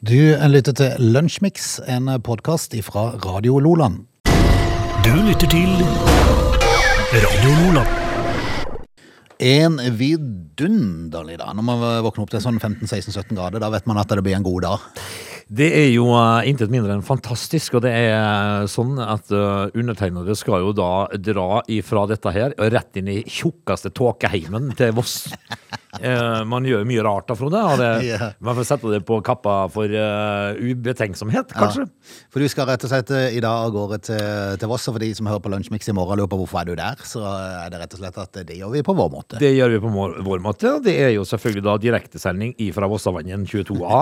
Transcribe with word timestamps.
Du 0.00 0.16
lytter 0.48 0.72
til 0.72 1.10
Lunsjmix, 1.12 1.74
en 1.84 2.06
podkast 2.24 2.72
fra 2.86 3.02
Radio 3.20 3.58
Loland. 3.60 4.06
Du 5.04 5.10
lytter 5.12 5.44
til 5.52 5.74
Radio 7.12 7.50
Loland. 7.58 7.90
En 9.44 9.76
vidunderlig 9.98 11.36
dag. 11.42 11.52
Når 11.52 11.66
man 11.68 11.84
våkner 12.06 12.24
opp 12.24 12.32
til 12.32 12.40
sånn 12.40 12.56
15-16-17 12.62 13.36
grader, 13.36 13.60
da 13.60 13.68
vet 13.76 13.84
man 13.92 14.00
at 14.00 14.08
det 14.08 14.24
blir 14.24 14.38
en 14.38 14.48
god 14.48 14.64
dag. 14.70 14.88
Det 15.52 15.68
er 15.82 15.90
jo 15.92 16.08
uh, 16.16 16.40
intet 16.48 16.72
mindre 16.72 16.96
enn 16.96 17.04
fantastisk, 17.04 17.76
og 17.76 17.84
det 17.84 17.92
er 17.92 18.16
uh, 18.16 18.70
sånn 18.72 18.96
at 19.04 19.28
uh, 19.36 19.68
undertegnede 19.76 20.32
skal 20.38 20.64
jo 20.64 20.72
da 20.80 21.10
dra 21.20 21.60
ifra 21.68 22.08
dette 22.08 22.32
her 22.32 22.56
og 22.56 22.72
rett 22.72 22.96
inn 23.02 23.12
i 23.18 23.20
tjukkeste 23.28 23.92
tåkeheimen 23.92 24.72
til 24.80 24.96
Voss. 24.96 25.26
Uh, 25.98 26.44
man 26.46 26.62
gjør 26.68 26.84
mye 26.86 27.02
rart 27.02 27.26
da, 27.26 27.34
Frode. 27.34 27.60
Det, 27.80 28.18
Man 28.46 28.54
får 28.54 28.66
sette 28.68 28.92
det 28.92 29.00
på 29.08 29.16
kappa 29.26 29.64
for 29.74 29.90
uh, 29.90 30.54
ubetenksomhet, 30.60 31.50
kanskje. 31.56 31.88
For 32.30 32.42
du 32.42 32.46
skal 32.50 32.68
rett 32.70 32.84
og 32.86 32.92
slett 32.92 33.10
eh, 33.14 33.34
i 33.36 33.40
dag 33.42 33.64
av 33.66 33.72
gårde 33.74 33.98
til, 34.06 34.20
til 34.60 34.70
Voss, 34.70 34.86
og 34.90 34.94
for 34.96 35.02
de 35.02 35.08
som 35.18 35.26
hører 35.26 35.42
på 35.42 35.50
Lunsjmix 35.50 35.90
i 35.90 35.94
morgen 35.96 36.14
og 36.14 36.20
lurer 36.22 36.30
på 36.30 36.38
hvorfor 36.44 36.60
er 36.62 36.70
du 36.70 36.74
der, 36.78 37.02
så 37.06 37.24
er 37.26 37.72
det 37.72 37.80
rett 37.82 37.96
og 37.96 38.02
slett 38.04 38.20
at 38.22 38.38
det 38.46 38.58
gjør 38.60 38.70
vi 38.76 38.82
på 38.86 38.94
vår 38.96 39.10
måte. 39.12 39.40
Det 39.42 39.50
gjør 39.56 39.74
vi 39.74 39.80
på 39.82 39.90
vår, 39.96 40.42
måte. 40.44 40.70
og 40.76 40.84
Det 40.86 40.94
er 41.02 41.10
jo 41.16 41.24
selvfølgelig 41.26 41.64
da 41.66 41.74
direktesending 41.82 42.54
fra 42.76 42.88
Vossavangen 42.90 43.46
22A. 43.50 44.00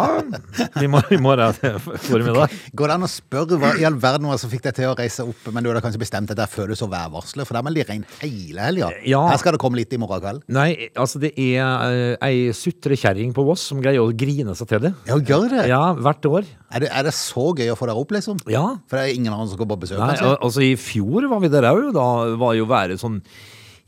I 0.84 0.90
mor- 0.92 1.12
i 1.14 1.20
morgen 1.24 1.56
formiddag. 2.04 2.52
Går 2.76 2.92
det 2.92 2.98
an 2.98 3.08
å 3.08 3.10
spørre 3.10 3.58
hva 3.60 3.72
i 3.80 3.86
all 3.88 3.96
verden 4.02 4.28
var 4.28 4.36
det 4.36 4.44
som 4.44 4.52
fikk 4.52 4.66
deg 4.68 4.76
til 4.78 4.90
å 4.92 4.96
reise 4.98 5.24
opp, 5.24 5.48
men 5.54 5.64
du 5.64 5.70
hadde 5.72 5.82
kanskje 5.84 6.02
bestemt 6.04 6.28
deg 6.30 6.38
der 6.40 6.50
før 6.52 6.68
du 6.68 6.76
så 6.78 6.88
værvarselet, 6.90 7.48
for 7.48 7.56
det 7.56 7.62
er 7.62 7.68
meldig 7.70 7.86
regn 7.88 8.04
hele 8.20 8.68
helga. 8.68 8.92
Ja. 9.08 9.24
Her 9.32 9.40
skal 9.40 9.56
det 9.56 9.62
komme 9.62 9.80
litt 9.80 9.92
i 9.96 10.00
morgen 10.00 10.20
kveld. 10.22 10.44
Nei, 10.52 10.68
altså 10.98 11.20
det 11.22 11.32
er 11.38 11.77
ei 12.24 12.48
sutrekjerring 12.56 13.34
på 13.36 13.44
Voss 13.46 13.66
som 13.70 13.82
greier 13.84 14.02
å 14.02 14.12
grine 14.16 14.54
seg 14.58 14.70
til 14.70 14.82
det. 14.86 14.92
Ja, 15.08 15.18
gjør 15.18 15.48
det. 15.52 15.66
Ja, 15.70 15.82
hvert 15.98 16.28
år. 16.30 16.48
Er 16.72 16.84
det. 16.84 16.90
Er 16.94 17.06
det 17.08 17.14
så 17.16 17.50
gøy 17.56 17.70
å 17.72 17.76
få 17.78 17.88
deg 17.90 18.00
opp, 18.00 18.16
liksom? 18.16 18.40
Ja. 18.50 18.64
For 18.90 18.98
det 18.98 19.04
er 19.06 19.20
ingen 19.20 19.32
andre 19.34 19.50
som 19.52 19.60
går 19.60 19.70
på 19.74 19.80
besøk, 19.84 20.00
Nei, 20.00 20.10
kanskje? 20.16 20.34
altså 20.48 20.66
I 20.66 20.74
fjor 20.80 21.28
var 21.30 21.44
vi 21.44 21.52
der 21.52 21.70
òg. 21.70 21.86
Da 21.96 22.08
var 22.40 22.58
jo 22.58 22.68
været 22.70 23.00
sånn 23.02 23.22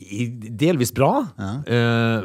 delvis 0.01 0.95
bra. 0.97 1.11
Ja. 1.37 1.51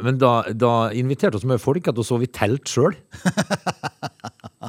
men 0.00 0.16
da, 0.16 0.30
da 0.56 0.88
inviterte 0.96 1.36
oss 1.36 1.44
mye 1.44 1.60
folk 1.60 1.90
at 1.90 1.98
vi 1.98 2.06
sov 2.08 2.22
vi 2.24 2.30
telt 2.32 2.70
sjøl. 2.72 2.96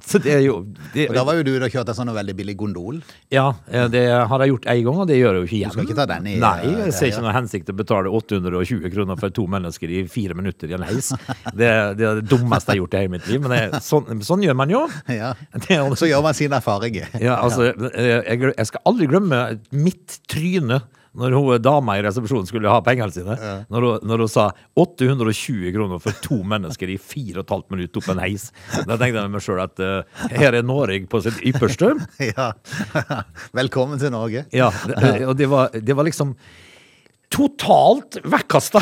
Så 0.12 0.20
det 0.24 0.32
er 0.38 0.42
jo 0.46 0.54
det, 0.94 1.10
Og 1.10 1.16
da 1.18 1.24
var 1.28 1.36
jo 1.36 1.44
du 1.44 1.50
og 1.58 1.66
kjørte 1.74 1.92
en 1.92 1.98
sånn 1.98 2.12
veldig 2.16 2.36
billig 2.38 2.56
gondol. 2.60 3.02
Ja, 3.34 3.50
eh, 3.68 3.88
det 3.92 4.06
har 4.08 4.44
jeg 4.44 4.54
gjort 4.54 4.68
én 4.72 4.84
gang, 4.86 5.02
og 5.04 5.08
det 5.10 5.18
gjør 5.20 5.34
jeg 5.36 5.42
jo 5.42 5.48
ikke 5.50 5.58
igjen. 5.58 5.74
skal 5.76 5.84
ikke 5.88 5.98
ta 6.00 6.06
den 6.14 6.30
i, 6.32 6.36
Nei, 6.40 6.54
eh, 6.64 6.78
jeg 6.86 6.94
ser 6.96 7.12
ikke 7.12 7.24
noe 7.26 7.34
hensikt 7.36 7.68
til 7.68 7.76
å 7.76 7.80
betale 7.82 8.14
820 8.22 8.88
kroner 8.94 9.20
for 9.20 9.36
to 9.36 9.46
mennesker 9.52 9.92
i 9.92 10.04
fire 10.12 10.38
minutter 10.40 10.72
i 10.72 10.78
en 10.80 10.86
heis. 10.88 11.12
Det, 11.58 11.72
det 12.00 12.06
er 12.08 12.20
det 12.22 12.28
dummeste 12.32 12.72
jeg 12.72 12.78
har 12.78 12.82
gjort 12.86 12.96
i 12.96 13.02
hele 13.04 13.14
mitt 13.18 13.28
liv, 13.28 13.42
men 13.44 13.52
det, 13.56 13.82
sånn, 13.84 14.22
sånn 14.24 14.44
gjør 14.48 14.56
man 14.64 14.72
jo. 14.72 14.86
Ja. 15.12 15.34
Det 15.68 15.80
Så 16.00 16.08
gjør 16.10 16.24
man 16.24 16.38
sine 16.38 16.60
erfaringer. 16.62 17.10
Ja, 17.20 17.40
altså, 17.44 17.72
jeg, 17.74 18.24
jeg- 18.28 18.54
jeg 18.58 18.68
skal 18.70 18.84
aldri 18.88 19.08
glemme 19.12 19.42
mitt 19.76 20.20
tryne 20.32 20.82
når 21.18 21.34
hun 21.34 21.62
dama 21.66 21.96
i 21.98 22.04
resepsjonen 22.06 22.46
skulle 22.50 22.70
ha 22.70 22.78
pengene 22.86 23.10
sine. 23.14 23.36
Når, 23.73 23.86
hun, 23.88 24.04
når 24.10 24.22
hun 24.26 24.30
sa 24.32 24.48
820 24.78 25.72
kroner 25.73 26.02
for 26.04 26.14
to 26.22 26.38
mennesker 26.46 26.92
i 26.94 27.00
fire 27.02 27.40
og 27.42 27.48
et 27.48 27.54
halvt 27.56 27.73
minutt 27.73 27.98
opp 27.98 28.10
en 28.14 28.22
heis. 28.22 28.48
Da 28.86 28.96
tenkte 29.00 29.10
jeg 29.18 29.26
med 29.26 29.34
meg 29.38 29.45
sjøl 29.45 29.64
at 29.66 29.82
uh, 29.82 30.22
her 30.38 30.60
er 30.60 30.68
Norge 30.68 31.02
på 31.10 31.23
sitt 31.26 31.42
ypperste. 31.50 31.94
Ja. 32.38 32.52
Velkommen 33.58 34.00
til 34.02 34.12
Norge. 34.14 34.45
Ja, 34.54 34.70
det, 34.90 35.12
og 35.30 35.36
det 35.40 35.48
var, 35.50 35.73
det 35.73 35.95
var 35.98 36.06
liksom 36.08 36.36
totalt 37.34 38.18
vekkasta. 38.23 38.82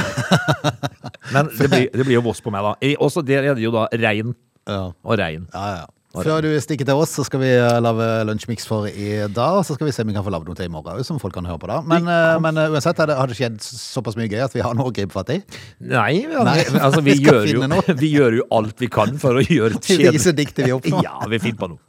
Men 1.34 1.50
det 1.58 1.70
blir, 1.72 1.88
det 1.94 2.04
blir 2.06 2.18
jo 2.20 2.24
Voss 2.28 2.42
på 2.46 2.54
meg, 2.54 2.66
da. 2.66 2.76
Også 3.02 3.24
der 3.26 3.52
er 3.52 3.58
det 3.58 3.64
jo 3.66 3.72
da 3.76 3.88
rein 4.02 4.36
Ja. 4.70 4.92
og 4.92 5.20
rein. 5.22 5.48
Ja, 5.54 5.66
ja. 5.82 5.86
Før 6.24 6.46
du 6.46 6.50
stikker 6.64 6.88
til 6.88 7.02
oss, 7.02 7.16
så 7.18 7.26
skal 7.28 7.42
vi 7.42 7.50
eh, 7.56 7.80
lage 7.84 8.08
lunsjmix 8.30 8.68
for 8.70 8.88
i 8.90 9.10
dag. 9.28 9.60
Og 9.60 9.66
så 9.68 9.76
skal 9.78 9.90
vi 9.90 9.96
se 9.96 10.06
om 10.06 10.12
vi 10.12 10.16
kan 10.16 10.26
få 10.26 10.34
lagd 10.34 10.48
noe 10.50 10.58
til 10.58 10.70
i 10.70 10.74
morgen 10.74 11.04
som 11.08 11.20
folk 11.22 11.36
kan 11.36 11.48
høre 11.50 11.62
på 11.62 11.70
da. 11.72 11.82
Men, 11.86 12.08
eh, 12.12 12.36
men 12.44 12.62
eh, 12.62 12.72
uansett 12.74 13.02
har 13.02 13.12
det, 13.12 13.18
har 13.20 13.32
det 13.32 13.38
skjedd 13.40 13.60
såpass 13.66 14.18
mye 14.20 14.30
gøy 14.32 14.46
at 14.46 14.56
vi 14.56 14.64
har 14.66 14.78
noe 14.78 14.92
å 14.92 14.96
gripe 14.96 15.16
fatt 15.16 15.34
i. 15.36 15.42
Nei, 15.80 16.24
Nei, 16.30 16.60
altså 16.86 17.04
vi, 17.06 17.16
vi 17.20 17.28
gjør 17.28 17.52
jo, 17.52 17.66
noe. 17.72 17.98
vi 18.04 18.14
gjør 18.14 18.40
jo 18.42 18.48
alt 18.60 18.80
vi 18.82 18.92
kan 18.92 19.20
for 19.22 19.42
å 19.42 19.44
gjøre 19.44 19.82
Vi 19.88 20.00
viser 20.06 20.38
diktet 20.38 20.70
vi 20.70 20.76
oppnår. 20.76 21.04
Ja, 21.06 21.20
vi 21.32 21.42
finner 21.44 21.62
på 21.66 21.74
noe. 21.76 21.84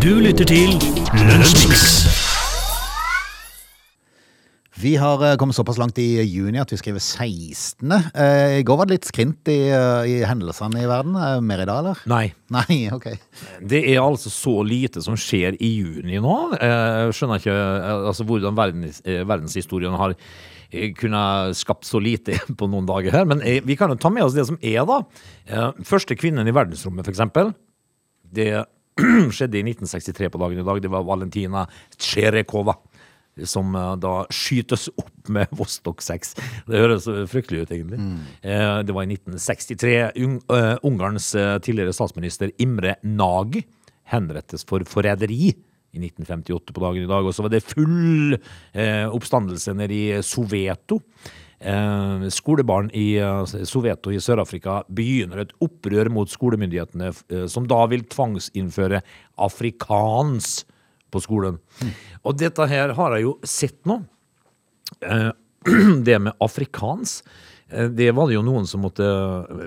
Du 0.00 0.14
lytter 0.22 0.48
til 0.48 0.78
Lunsjmix. 1.28 2.19
Vi 4.80 4.96
har 4.96 5.32
eh, 5.32 5.36
kommet 5.36 5.56
såpass 5.56 5.78
langt 5.78 5.98
i 5.98 6.22
juni 6.22 6.60
at 6.60 6.70
vi 6.72 6.78
skriver 6.80 7.02
16. 7.02 7.92
Eh, 7.92 8.60
I 8.60 8.62
går 8.64 8.78
var 8.80 8.88
det 8.88 8.96
litt 8.96 9.08
skrint 9.10 9.48
i, 9.52 9.58
eh, 9.68 10.06
i 10.08 10.14
hendelsene 10.24 10.80
i 10.80 10.88
verden. 10.88 11.18
Mer 11.44 11.60
i 11.60 11.66
dag, 11.68 11.82
eller? 11.82 12.00
Nei. 12.08 12.30
Nei, 12.54 12.78
ok. 12.96 13.10
Det 13.60 13.82
er 13.92 14.00
altså 14.00 14.32
så 14.32 14.54
lite 14.64 15.02
som 15.04 15.18
skjer 15.20 15.58
i 15.60 15.72
juni 15.82 16.22
nå. 16.24 16.36
Jeg 16.56 17.12
skjønner 17.18 17.42
ikke 17.42 17.58
altså, 17.98 18.24
hvordan 18.30 18.56
verdens, 18.56 19.02
verdenshistorien 19.04 20.00
har 20.00 20.16
kunnet 20.96 21.60
skapt 21.60 21.84
så 21.84 22.00
lite 22.00 22.38
på 22.58 22.70
noen 22.70 22.88
dager 22.88 23.20
her. 23.20 23.28
Men 23.28 23.44
vi 23.44 23.76
kan 23.76 23.92
jo 23.92 24.00
ta 24.00 24.08
med 24.08 24.24
oss 24.24 24.38
det 24.38 24.48
som 24.48 24.56
er, 24.64 24.80
da. 24.88 25.74
Første 25.84 26.16
kvinnen 26.16 26.48
i 26.48 26.56
verdensrommet, 26.56 27.10
eksempel. 27.12 27.52
Det 28.24 28.54
skjedde 29.36 29.60
i 29.60 29.66
1963 29.74 30.32
på 30.32 30.40
dagen 30.40 30.64
i 30.64 30.70
dag. 30.72 30.80
Det 30.80 30.92
var 30.92 31.04
Valentina 31.04 31.68
Tsjerekova. 31.98 32.80
Som 33.46 33.74
eh, 33.78 33.94
da 34.02 34.14
skytes 34.34 34.88
opp 34.94 35.30
med 35.32 35.52
Vostok 35.56 36.02
6. 36.04 36.34
Det 36.68 36.82
høres 36.82 37.08
fryktelig 37.30 37.64
ut, 37.64 37.74
egentlig. 37.74 38.00
Mm. 38.02 38.20
Det 38.86 38.94
var 38.96 39.06
i 39.06 39.12
1963. 39.14 39.96
Ung, 40.24 40.38
eh, 40.56 40.76
Ungarns 40.86 41.32
eh, 41.38 41.56
tidligere 41.62 41.94
statsminister 41.96 42.52
Imre 42.62 42.96
Nagy 43.06 43.62
henrettes 44.10 44.66
for 44.66 44.84
forræderi 44.88 45.52
i 45.90 45.98
1958 45.98 46.74
på 46.74 46.82
dagen 46.82 47.04
i 47.04 47.10
dag. 47.10 47.26
Og 47.26 47.34
så 47.34 47.44
var 47.46 47.52
det 47.52 47.66
full 47.66 48.34
eh, 48.36 49.06
oppstandelse 49.10 49.74
nede 49.78 49.96
i 49.96 50.22
Soveto. 50.26 51.00
Eh, 51.60 52.26
skolebarn 52.32 52.88
i 52.96 53.18
eh, 53.20 53.64
Soveto 53.68 54.12
i 54.14 54.20
Sør-Afrika 54.22 54.80
begynner 54.88 55.42
et 55.42 55.54
opprør 55.60 56.08
mot 56.12 56.30
skolemyndighetene, 56.30 57.10
eh, 57.28 57.46
som 57.52 57.66
da 57.68 57.82
vil 57.90 58.06
tvangsinnføre 58.08 59.02
afrikans 59.40 60.62
på 61.12 61.22
skolen. 61.24 61.60
Og 62.24 62.36
dette 62.38 62.66
her 62.70 62.94
har 62.96 63.16
jeg 63.16 63.26
jo 63.26 63.36
sett 63.46 63.78
nå. 63.88 64.00
Eh, 65.00 65.30
det 66.06 66.18
med 66.18 66.36
afrikans, 66.40 67.20
eh, 67.68 67.88
det 67.92 68.10
var 68.16 68.30
det 68.30 68.38
jo 68.38 68.44
noen 68.46 68.66
som 68.68 68.84
måtte 68.84 69.06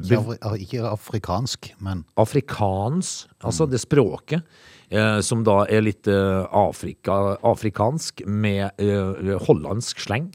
Ikke, 0.01 0.37
ah, 0.41 0.55
ikke 0.57 0.85
afrikansk, 0.89 1.73
men 1.83 2.03
Afrikansk, 2.19 3.29
altså 3.45 3.67
det 3.69 3.81
språket, 3.83 4.43
eh, 4.89 5.19
som 5.21 5.45
da 5.45 5.63
er 5.69 5.85
litt 5.85 6.09
eh, 6.11 6.43
Afrika, 6.49 7.37
afrikansk 7.45 8.25
med 8.27 8.71
eh, 8.81 9.37
hollandsk 9.47 10.01
sleng, 10.03 10.31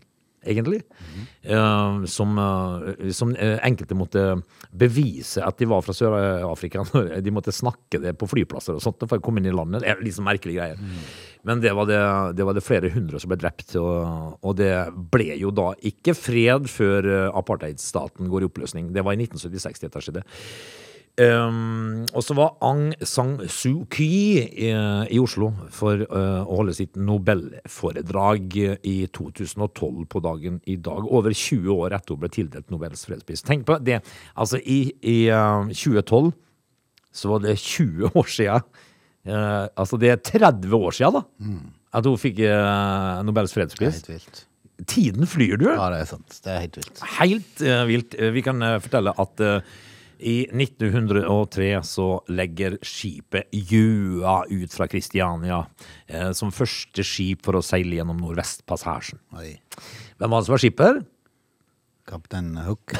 egentlig. 0.49 0.81
eh, 1.43 2.05
som 2.11 2.39
eh, 2.39 3.11
som 3.15 3.35
eh, 3.37 3.59
enkelte 3.67 3.97
måtte 3.99 4.25
bevise 4.71 5.45
at 5.45 5.59
de 5.61 5.69
var 5.71 5.85
fra 5.87 5.95
Sør-Afrika. 5.97 6.85
De 7.25 7.35
måtte 7.35 7.55
snakke 7.55 8.01
det 8.03 8.15
på 8.21 8.29
flyplasser 8.29 8.77
og 8.77 8.85
sånt 8.85 9.05
for 9.07 9.19
å 9.21 9.25
komme 9.25 9.43
inn 9.43 9.51
i 9.51 9.55
landet. 9.55 9.85
Det 9.85 9.93
er 9.93 10.03
liksom 10.05 10.27
merkelige 10.29 10.61
greier. 10.61 10.83
Men 11.47 11.63
det 11.63 11.73
var 11.77 11.89
det, 11.89 12.01
det 12.37 12.45
var 12.45 12.57
det 12.57 12.65
flere 12.67 12.91
hundre 12.93 13.21
som 13.23 13.31
ble 13.31 13.39
drept, 13.41 13.77
og, 13.81 14.37
og 14.43 14.59
det 14.59 14.73
ble 15.15 15.31
jo 15.39 15.53
da 15.55 15.71
ikke 15.87 16.17
fred 16.19 16.69
før 16.69 17.09
apartheidstaten 17.39 18.29
går 18.29 18.45
i 18.45 18.51
oppløsning. 18.51 18.93
Det 18.93 19.07
var 19.07 19.17
i 19.17 19.23
1976 19.25 19.87
dette 19.87 20.05
skjedde. 20.05 20.27
Um, 21.19 22.05
og 22.15 22.23
så 22.23 22.35
var 22.39 22.53
Aung 22.63 22.93
San 23.03 23.33
Suu 23.51 23.81
Kyi 23.91 24.39
i, 24.69 24.69
i 25.11 25.19
Oslo 25.19 25.49
for 25.75 25.99
uh, 26.07 26.45
å 26.47 26.59
holde 26.61 26.77
sitt 26.79 26.95
nobelforedrag 26.95 28.55
i 28.87 28.97
2012 29.11 30.05
på 30.13 30.23
dagen 30.23 30.61
i 30.71 30.77
dag. 30.79 31.03
Over 31.11 31.35
20 31.35 31.73
år 31.75 31.97
etter 31.99 32.15
hun 32.15 32.23
ble 32.23 32.31
tildelt 32.35 32.71
Nobels 32.71 33.03
fredspris. 33.09 33.43
Tenk 33.47 33.67
på 33.67 33.81
det. 33.83 33.99
Altså, 34.39 34.61
i, 34.63 34.93
i 35.03 35.17
uh, 35.35 35.67
2012 35.75 36.31
så 37.19 37.33
var 37.33 37.43
det 37.43 37.57
20 37.59 38.13
år 38.15 38.31
siden. 38.31 38.69
Uh, 39.29 39.67
altså, 39.75 39.99
det 39.99 40.13
er 40.15 40.23
30 40.23 40.79
år 40.79 40.95
siden, 41.01 41.19
da. 41.19 41.57
At 41.99 42.07
hun 42.07 42.21
fikk 42.21 42.45
Nobels 43.27 43.51
det 43.51 43.57
er 43.57 43.65
fredspris. 43.65 43.99
helt 44.05 44.13
vilt. 44.13 44.45
Tiden 44.87 45.27
flyr, 45.27 45.57
du. 45.59 45.67
Ja, 45.67 45.89
det 45.91 46.05
er 46.05 46.09
sant. 46.13 46.37
Det 46.45 46.53
er 46.55 46.61
helt 46.63 46.77
vilt. 46.79 47.01
Helt 47.19 47.63
eh, 47.67 47.81
vilt. 47.89 48.15
Eh, 48.15 48.31
Vi 48.37 48.43
kan 48.47 48.63
eh, 48.63 48.77
fortelle 48.85 49.11
at 49.19 49.41
eh, 49.43 49.73
i 50.19 50.49
1903 50.51 51.69
så 51.87 52.09
legger 52.33 52.79
skipet 52.83 53.53
Jua 53.53 54.41
ut 54.51 54.75
fra 54.75 54.89
Kristiania 54.91 55.63
eh, 56.07 56.33
som 56.37 56.55
første 56.55 57.05
skip 57.07 57.45
for 57.47 57.59
å 57.59 57.65
seile 57.65 58.01
gjennom 58.01 58.19
Nordvestpassasjen. 58.23 59.23
Oi. 59.39 59.55
Hvem 60.19 60.35
var 60.35 60.43
det 60.43 60.49
som 60.49 60.57
var 60.57 60.65
skipper? 60.65 61.01
Kaptein 62.09 62.55
Hook. 62.67 62.97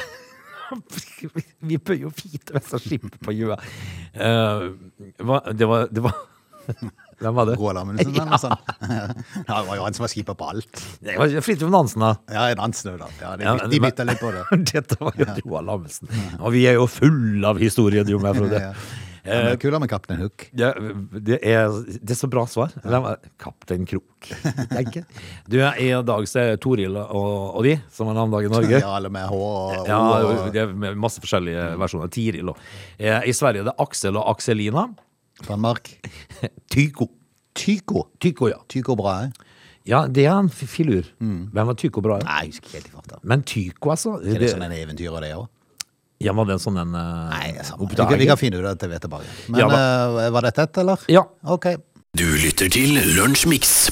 Vi 1.69 1.79
bør 1.81 1.97
jo 2.05 2.11
vite 2.13 2.53
hvem 2.53 2.65
som 2.65 2.77
er 2.77 2.85
skipet 2.85 3.17
på 3.25 3.33
Jua 3.33 3.57
Eh, 4.13 4.71
det 5.17 5.65
var, 5.65 5.87
det 5.91 6.01
var 6.01 6.13
Hvem 7.19 7.35
var 7.35 7.49
det? 7.49 7.57
Roald 7.59 7.81
Amundsen, 7.81 8.13
eller 8.13 8.29
noe 8.31 8.39
sånt. 8.39 8.71
Ja, 9.49 9.59
det 9.59 9.65
var 9.67 9.75
jo 9.75 9.83
han 9.83 9.97
som 9.97 10.05
var 10.05 10.11
skipet 10.13 10.39
på 10.39 10.47
alt. 10.53 10.81
Det 11.03 11.17
var 11.19 11.35
Fridtjof 11.43 11.73
Nansen, 11.73 12.05
da. 12.05 12.13
Ja, 12.31 12.47
Nansen 12.59 12.93
òg, 12.93 13.01
da. 13.03 13.11
Ja, 13.19 13.33
de, 13.39 13.47
Ja, 13.47 13.67
de 13.73 13.81
bytta 13.83 14.07
litt 14.07 14.21
på 14.23 14.31
det. 14.35 14.45
Dette 14.73 14.97
var 15.01 15.19
jo 15.19 15.27
Roald 15.43 15.75
Amundsen. 15.75 16.11
Og 16.39 16.55
vi 16.55 16.65
er 16.69 16.79
jo 16.79 16.87
fulle 16.91 17.43
av 17.51 17.59
historien, 17.61 18.07
jo 18.09 18.21
mer, 18.23 18.37
Frode. 18.39 18.63
Ja, 19.29 19.35
ja. 19.35 19.39
Det 19.43 19.51
er 19.51 19.57
Kulere 19.61 19.81
med 19.83 19.89
Kaptein 19.91 20.21
Hook. 20.23 20.45
Det, 20.55 20.67
det, 21.27 21.37
er, 21.45 21.73
det 21.99 22.13
er 22.15 22.17
så 22.17 22.29
bra 22.31 22.45
svar. 22.49 22.71
Kaptein 23.37 23.83
Krok. 23.85 24.29
tenker. 24.71 25.03
Du, 25.45 25.59
I 25.59 25.89
dag 26.07 26.29
så 26.31 26.39
er 26.45 26.61
Toril 26.63 26.95
og, 26.97 27.59
og 27.59 27.67
de 27.67 27.75
som 27.93 28.09
har 28.09 28.17
navnedag 28.17 28.47
i 28.47 28.53
Norge. 28.53 28.79
Ja, 28.79 28.95
eller 28.97 29.13
med 29.13 29.27
H 29.29 29.35
og 29.35 29.91
Ja, 29.91 29.99
det 30.55 30.63
er 30.63 30.97
masse 30.97 31.21
forskjellige 31.21 31.67
versjoner. 31.83 32.09
Tiril 32.15 32.53
og 32.53 32.63
eh, 32.97 33.19
I 33.29 33.35
Sverige 33.35 33.67
er 33.67 33.69
det 33.69 33.77
Aksel 33.83 34.17
og 34.17 34.31
Akselina. 34.33 34.87
Danmark. 35.47 35.89
Tyko. 36.71 37.09
Tyko. 37.55 38.07
Tyko, 38.21 38.49
ja. 38.51 38.59
Tyko 38.71 38.95
Brahe. 38.99 39.31
Ja, 39.89 40.03
det 40.07 40.25
er 40.27 40.35
en 40.37 40.49
filur. 40.49 40.67
filur. 41.17 41.47
Hvem 41.55 41.67
var 41.71 41.77
Tyko 41.79 42.01
bra? 42.05 42.19
Nei, 42.21 42.41
jeg 42.45 42.53
husker 42.53 42.67
ikke 42.67 42.77
helt 42.77 42.89
i 42.91 42.95
farta. 42.97 43.19
Men 43.23 43.43
Tyko, 43.47 43.89
altså. 43.95 44.17
Er 44.19 44.35
det 44.35 44.39
Det, 44.43 44.51
sånn 44.53 44.65
en 44.67 44.75
eventyr 44.75 45.09
av 45.15 45.21
det 45.25 45.31
òg? 45.37 45.47
ja, 46.19 46.33
var 46.35 46.45
det 46.49 46.57
en 46.57 46.59
sånn 46.59 46.77
en 46.81 46.95
eh, 46.99 47.29
Nei, 47.31 47.45
er. 47.55 47.63
Vi 47.63 47.85
oppdager? 47.85 48.09
kan, 48.11 48.19
vi 48.19 48.25
kan 48.27 48.37
finne 48.37 48.59
ut 48.59 48.65
av 48.65 48.73
det 48.75 48.79
til 48.83 48.89
vi 48.91 48.95
er 48.97 49.03
tilbake. 49.05 49.29
Men 49.47 49.59
Ja, 49.61 49.67
uh, 49.71 50.29
var 50.35 50.41
dette 50.49 50.65
et, 50.67 50.77
eller? 50.83 51.05
Ja. 51.07 51.23
Ok. 51.47 51.69
Du 52.19 52.25
lytter 52.43 52.67
til 52.73 52.99
Lunsjmix. 53.15 53.89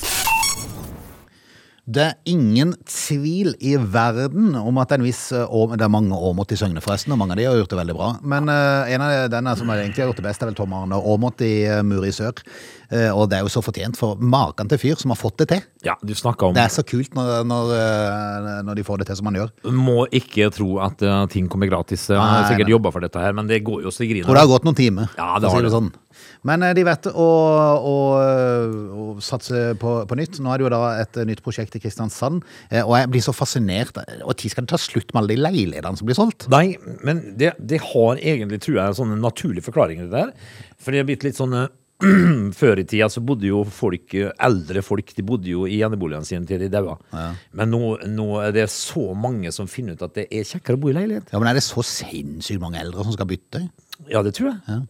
Det 1.87 2.03
er 2.03 2.15
ingen 2.27 2.73
tvil 2.83 3.53
i 3.63 3.77
verden 3.79 4.57
om 4.59 4.79
at 4.81 4.91
en 4.91 5.05
viss 5.05 5.29
eh, 5.31 5.53
Det 5.79 5.85
er 5.85 5.91
mange 5.91 6.17
Aamodt 6.17 6.51
i 6.51 6.57
Søgne, 6.59 6.81
forresten, 6.83 7.13
og 7.15 7.21
mange 7.21 7.31
av 7.31 7.39
de 7.39 7.45
har 7.47 7.55
gjort 7.61 7.71
det 7.71 7.79
veldig 7.79 7.95
bra. 7.95 8.09
Men 8.27 8.51
uh, 8.51 8.83
en 8.91 9.03
av 9.05 9.29
denne 9.31 9.53
som 9.55 9.71
egentlig 9.71 10.03
har 10.03 10.09
gjort 10.09 10.19
det 10.19 10.25
best, 10.25 10.43
er 10.43 10.49
vel 10.51 10.57
Tom 10.57 10.75
Arne 10.75 10.99
Aamodt 10.99 11.45
i 11.47 11.53
uh, 11.63 12.09
sør. 12.11 12.41
Uh, 12.91 13.11
og 13.15 13.29
det 13.31 13.37
er 13.37 13.47
jo 13.47 13.53
så 13.53 13.63
fortjent, 13.63 13.95
for 13.95 14.19
maken 14.19 14.67
til 14.67 14.81
fyr 14.81 14.99
som 14.99 15.15
har 15.15 15.19
fått 15.21 15.39
det 15.45 15.47
til. 15.53 15.63
Ja, 15.87 15.95
du 16.03 16.11
snakker 16.11 16.49
om 16.49 16.57
Det 16.57 16.65
er 16.65 16.73
så 16.75 16.83
kult 16.83 17.15
når, 17.15 17.47
når, 17.47 17.71
når 18.67 18.81
de 18.81 18.83
får 18.83 18.99
det 18.99 19.07
til 19.07 19.19
som 19.21 19.29
man 19.29 19.39
gjør. 19.39 19.53
Må 19.71 20.03
ikke 20.11 20.49
tro 20.51 20.81
at 20.83 20.99
ting 21.31 21.47
kommer 21.47 21.71
gratis. 21.71 22.09
Han 22.11 22.19
har 22.19 22.49
sikkert 22.51 22.73
jobba 22.75 22.91
for 22.91 23.07
dette 23.07 23.23
her, 23.23 23.31
men 23.37 23.47
det 23.47 23.63
går 23.63 23.87
jo 23.87 23.95
så 23.95 24.03
i 24.03 24.11
Tror 24.25 24.35
det 24.35 24.43
har 24.43 24.51
gått 24.51 24.67
noen 24.67 24.75
timer. 24.75 25.07
Ja, 25.15 25.37
for 25.37 25.39
det 25.39 25.47
å 25.47 25.55
har 25.55 25.63
si 25.63 25.69
det. 25.69 25.75
Sånn. 25.77 25.91
Men 26.47 26.65
eh, 26.65 26.73
de 26.77 26.85
vet 26.87 27.09
å, 27.11 27.27
å, 27.77 27.95
å 28.17 29.07
satse 29.23 29.73
på, 29.81 29.93
på 30.09 30.19
nytt. 30.19 30.41
Nå 30.43 30.53
er 30.53 30.59
det 30.59 30.67
jo 30.67 30.73
da 30.73 30.81
et 31.03 31.21
nytt 31.29 31.43
prosjekt 31.45 31.77
i 31.77 31.81
Kristiansand, 31.83 32.43
eh, 32.69 32.83
og 32.83 32.95
jeg 32.99 33.11
blir 33.15 33.25
så 33.25 33.35
fascinert. 33.35 33.97
Og 34.21 34.31
når 34.33 34.53
skal 34.53 34.67
det 34.67 34.73
ta 34.73 34.81
slutt 34.81 35.13
med 35.13 35.23
alle 35.23 35.35
de 35.35 35.41
leilighetene 35.45 35.99
som 35.99 36.09
blir 36.09 36.19
solgt? 36.19 36.47
Nei, 36.53 36.77
men 37.05 37.23
det, 37.39 37.55
det 37.59 37.81
har 37.91 38.21
egentlig, 38.21 38.61
tror 38.65 38.81
jeg, 38.81 39.01
sånne 39.01 39.19
naturlige 39.21 39.67
forklaringer 39.67 40.07
det 40.07 40.23
der. 40.23 40.55
For 40.81 40.93
det 40.93 41.01
er 41.01 41.09
blitt 41.09 41.27
litt 41.27 41.39
sånn 41.39 41.55
eh, 41.57 41.69
Før 42.59 42.77
i 42.77 42.83
tida 42.85 43.07
så 43.09 43.23
bodde 43.25 43.47
jo 43.49 43.63
folk, 43.73 44.13
eh, 44.13 44.29
eldre 44.45 44.83
folk, 44.85 45.15
de 45.17 45.23
bodde 45.25 45.49
jo 45.49 45.63
i 45.65 45.79
eneboligene 45.85 46.27
sine 46.29 46.45
til 46.45 46.61
de 46.61 46.69
daua. 46.69 46.97
Men 47.57 47.73
nå, 47.73 47.81
nå 48.13 48.27
er 48.43 48.53
det 48.53 48.67
så 48.73 49.09
mange 49.17 49.49
som 49.55 49.69
finner 49.71 49.97
ut 49.97 50.05
at 50.05 50.13
det 50.19 50.27
er 50.29 50.45
kjekkere 50.45 50.77
å 50.77 50.83
bo 50.83 50.91
i 50.93 50.97
leilighet. 50.97 51.33
Ja, 51.33 51.41
men 51.41 51.49
Er 51.49 51.57
det 51.57 51.65
så 51.65 51.81
sinnssykt 51.81 52.61
mange 52.61 52.83
eldre 52.83 53.05
som 53.07 53.17
skal 53.17 53.29
bytte? 53.29 53.65
Ja, 54.11 54.21
det 54.21 54.35
tror 54.37 54.51
jeg. 54.53 54.83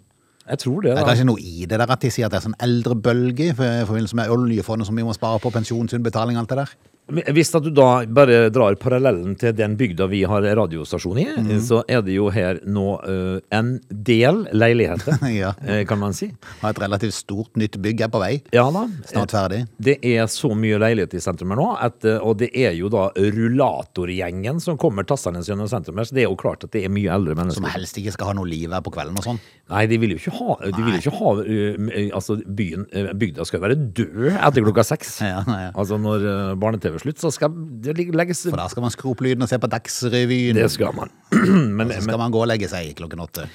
Jeg 0.48 0.60
tror 0.64 0.82
det. 0.82 0.94
da. 0.96 1.02
Det 1.04 1.12
er 1.12 1.20
ikke 1.20 1.32
noe 1.32 1.42
i 1.44 1.66
det 1.68 1.80
der 1.80 1.92
at 1.92 2.04
de 2.04 2.12
sier 2.14 2.28
at 2.28 2.34
det 2.34 2.40
er 2.40 2.46
sånn 2.48 2.60
eldrebølge 2.64 3.50
i 3.52 3.56
forbindelse 3.58 4.16
med 4.16 4.32
oljefondet 4.32 4.88
som 4.88 4.96
vi 4.96 5.04
må 5.04 5.16
spare 5.16 5.42
på, 5.44 5.52
pensjonsutbetaling, 5.52 6.40
alt 6.40 6.54
det 6.54 6.62
der. 6.62 6.76
Hvis 7.08 7.54
at 7.56 7.64
du 7.64 7.70
da 7.72 8.04
bare 8.12 8.50
drar 8.52 8.76
parallellen 8.80 9.36
til 9.40 9.54
den 9.56 9.78
bygda 9.80 10.10
vi 10.12 10.24
har 10.28 10.44
radiostasjon 10.60 11.20
i, 11.22 11.26
mm. 11.40 11.52
så 11.64 11.80
er 11.88 12.02
det 12.04 12.18
jo 12.18 12.28
her 12.34 12.60
nå 12.68 12.88
uh, 13.00 13.38
en 13.56 13.78
del 13.90 14.44
leiligheter, 14.52 15.16
Ja. 15.38 15.54
eh, 15.64 15.86
kan 15.88 16.02
man 16.02 16.16
si. 16.18 16.28
Har 16.62 16.74
et 16.76 16.82
relativt 16.84 17.16
stort 17.16 17.56
nytt 17.60 17.78
bygg 17.84 18.04
er 18.04 18.12
på 18.12 18.20
vei. 18.20 18.34
Ja 18.56 18.66
da. 18.76 18.84
Snart 19.08 19.32
ferdig. 19.36 19.62
Det 19.80 19.98
er 20.04 20.28
så 20.32 20.52
mye 20.58 20.80
leilighet 20.82 21.16
i 21.16 21.22
sentrum 21.24 21.54
her 21.56 21.62
nå, 21.62 21.70
at, 21.88 22.04
eh, 22.08 22.20
og 22.20 22.42
det 22.42 22.52
er 22.58 22.76
jo 22.76 22.92
da 22.92 23.08
rullatorgjengen 23.16 24.60
som 24.64 24.78
kommer 24.80 25.08
tassende 25.08 25.44
gjennom 25.48 25.70
sentrum 25.72 25.98
her, 26.02 26.10
så 26.10 26.18
det 26.18 26.26
er 26.26 26.30
jo 26.30 26.38
klart 26.40 26.68
at 26.68 26.74
det 26.76 26.84
er 26.88 26.92
mye 26.94 27.12
eldre 27.14 27.38
mennesker. 27.38 27.62
Som 27.64 27.72
helst 27.72 28.00
ikke 28.02 28.16
skal 28.18 28.32
ha 28.34 28.38
noe 28.42 28.50
liv 28.50 28.74
her 28.76 28.84
på 28.84 28.92
kvelden 28.96 29.18
og 29.20 29.26
sånn. 29.30 29.40
Nei, 29.72 29.86
de 29.92 30.00
vil 30.00 30.16
jo 30.16 30.20
ikke 30.20 30.36
ha, 30.38 30.58
de 30.72 30.84
vil 30.84 31.00
ikke 31.00 31.16
ha 31.18 31.34
uh, 31.40 31.88
altså 32.16 32.38
byen, 32.46 32.86
uh, 32.96 33.12
bygda 33.20 33.48
skal 33.48 33.64
være 33.64 33.80
død 33.96 34.30
etter 34.36 34.68
klokka 34.68 34.88
seks. 34.94 35.16
Ja, 35.28 35.42
ja. 35.44 35.72
Altså 35.78 35.98
når 36.00 36.56
barne-TV 36.62 36.97
er 37.00 37.06
slutt, 37.06 37.22
så 37.24 37.32
skal 37.34 37.54
det 37.86 37.96
legges 38.14 38.44
For 38.50 38.60
da 38.60 38.68
skal 38.74 38.86
man 38.86 38.94
skru 38.94 39.12
opp 39.14 39.24
lyden 39.26 39.46
og 39.46 39.50
se 39.52 39.60
på 39.62 39.70
Dagsrevyen. 39.72 40.58
Det 40.60 40.70
skal 40.74 40.94
man. 40.98 41.14
men, 41.78 41.92
Så 41.96 42.04
skal 42.10 42.22
man 42.22 42.34
gå 42.36 42.44
og 42.44 42.50
legge 42.52 42.70
seg 42.72 42.94
klokken 43.00 43.24
åtte. 43.24 43.48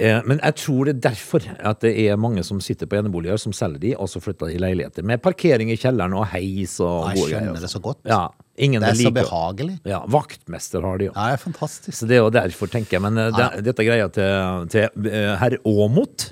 Eh, 0.00 0.20
Men 0.24 0.38
jeg 0.40 0.54
tror 0.62 0.86
det 0.88 0.92
er 0.96 1.00
derfor 1.10 1.44
at 1.58 1.80
det 1.84 1.92
er 2.06 2.16
mange 2.20 2.44
som 2.46 2.60
sitter 2.62 2.88
på 2.88 2.96
eneboliger, 3.00 3.36
som 3.42 3.52
selger 3.56 3.82
de, 3.82 3.90
og 3.98 4.08
så 4.08 4.22
flytter 4.22 4.48
de 4.48 4.56
i 4.56 4.60
leiligheter. 4.62 5.04
Med 5.06 5.20
parkering 5.22 5.72
i 5.72 5.76
kjelleren 5.80 6.14
og 6.16 6.28
heis 6.32 6.78
og 6.84 7.10
Jeg 7.10 7.32
skjønner 7.34 7.60
det 7.60 7.72
så 7.72 7.82
godt. 7.84 8.00
Ja, 8.08 8.28
ingen 8.56 8.80
Det 8.84 8.92
er 8.94 9.00
så 9.02 9.12
behagelig. 9.18 9.78
Ja, 9.88 10.02
vaktmester 10.08 10.86
har 10.86 11.00
de 11.02 11.10
jo. 11.10 11.16
Ja, 11.16 11.26
det 11.32 11.40
er 11.40 11.42
fantastisk. 11.44 11.96
Så 11.98 12.08
det 12.08 12.16
er 12.16 12.24
jo 12.24 12.30
derfor, 12.34 12.70
tenker 12.72 12.96
jeg. 12.98 13.04
Men 13.08 13.18
eh, 13.18 13.32
det, 13.36 13.64
dette 13.70 13.86
greia 13.88 14.08
til, 14.14 14.70
til 14.72 15.10
eh, 15.10 15.34
herr 15.42 15.58
Aamodt 15.64 16.30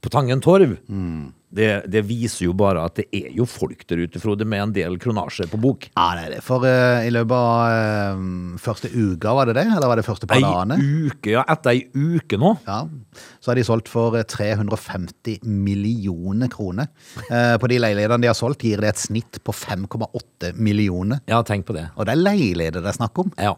på 0.00 0.08
Tangen 0.12 0.40
torv, 0.40 0.78
Mm. 0.88 1.34
Det, 1.50 1.68
det 1.90 2.02
viser 2.06 2.46
jo 2.46 2.54
bare 2.54 2.84
at 2.86 3.00
det 3.00 3.06
er 3.16 3.30
jo 3.34 3.46
folk 3.48 3.82
der 3.90 4.04
ute, 4.04 4.20
Frode, 4.22 4.46
med 4.48 4.62
en 4.62 4.74
del 4.74 4.98
kronasjer 5.02 5.50
på 5.50 5.58
bok. 5.60 5.88
Ja, 5.90 6.06
det 6.14 6.26
er 6.28 6.34
det. 6.36 6.42
For 6.46 6.62
uh, 6.62 7.02
i 7.02 7.10
løpet 7.10 7.34
av 7.34 8.20
uh, 8.20 8.60
første 8.62 8.90
uka, 8.92 9.34
var 9.34 9.50
det 9.50 9.56
det? 9.58 9.66
Eller 9.66 9.90
var 9.90 9.98
det 9.98 10.06
første 10.06 10.28
par 10.30 10.42
dagene? 10.44 10.78
uke, 11.10 11.32
ja, 11.34 11.42
etter 11.50 11.74
ei 11.74 11.82
uke 11.90 12.38
nå. 12.40 12.54
Ja, 12.68 12.84
så 13.42 13.50
har 13.50 13.58
de 13.58 13.66
solgt 13.66 13.90
for 13.90 14.14
eh, 14.18 14.26
350 14.30 15.42
millioner 15.42 16.52
kroner. 16.52 16.92
Uh, 17.26 17.56
på 17.58 17.72
de 17.72 17.80
leilighetene 17.82 18.22
de 18.22 18.30
har 18.30 18.38
solgt, 18.38 18.62
gir 18.66 18.82
det 18.84 18.94
et 18.94 19.02
snitt 19.02 19.42
på 19.42 19.54
5,8 19.56 20.54
millioner. 20.54 21.24
Ja, 21.30 21.42
tenk 21.46 21.66
på 21.66 21.76
det. 21.76 21.88
Og 21.96 22.06
det 22.06 22.14
er 22.14 22.24
leiligheter 22.30 22.84
det 22.84 22.94
er 22.94 23.00
snakk 23.00 23.24
om. 23.24 23.34
Ja. 23.40 23.56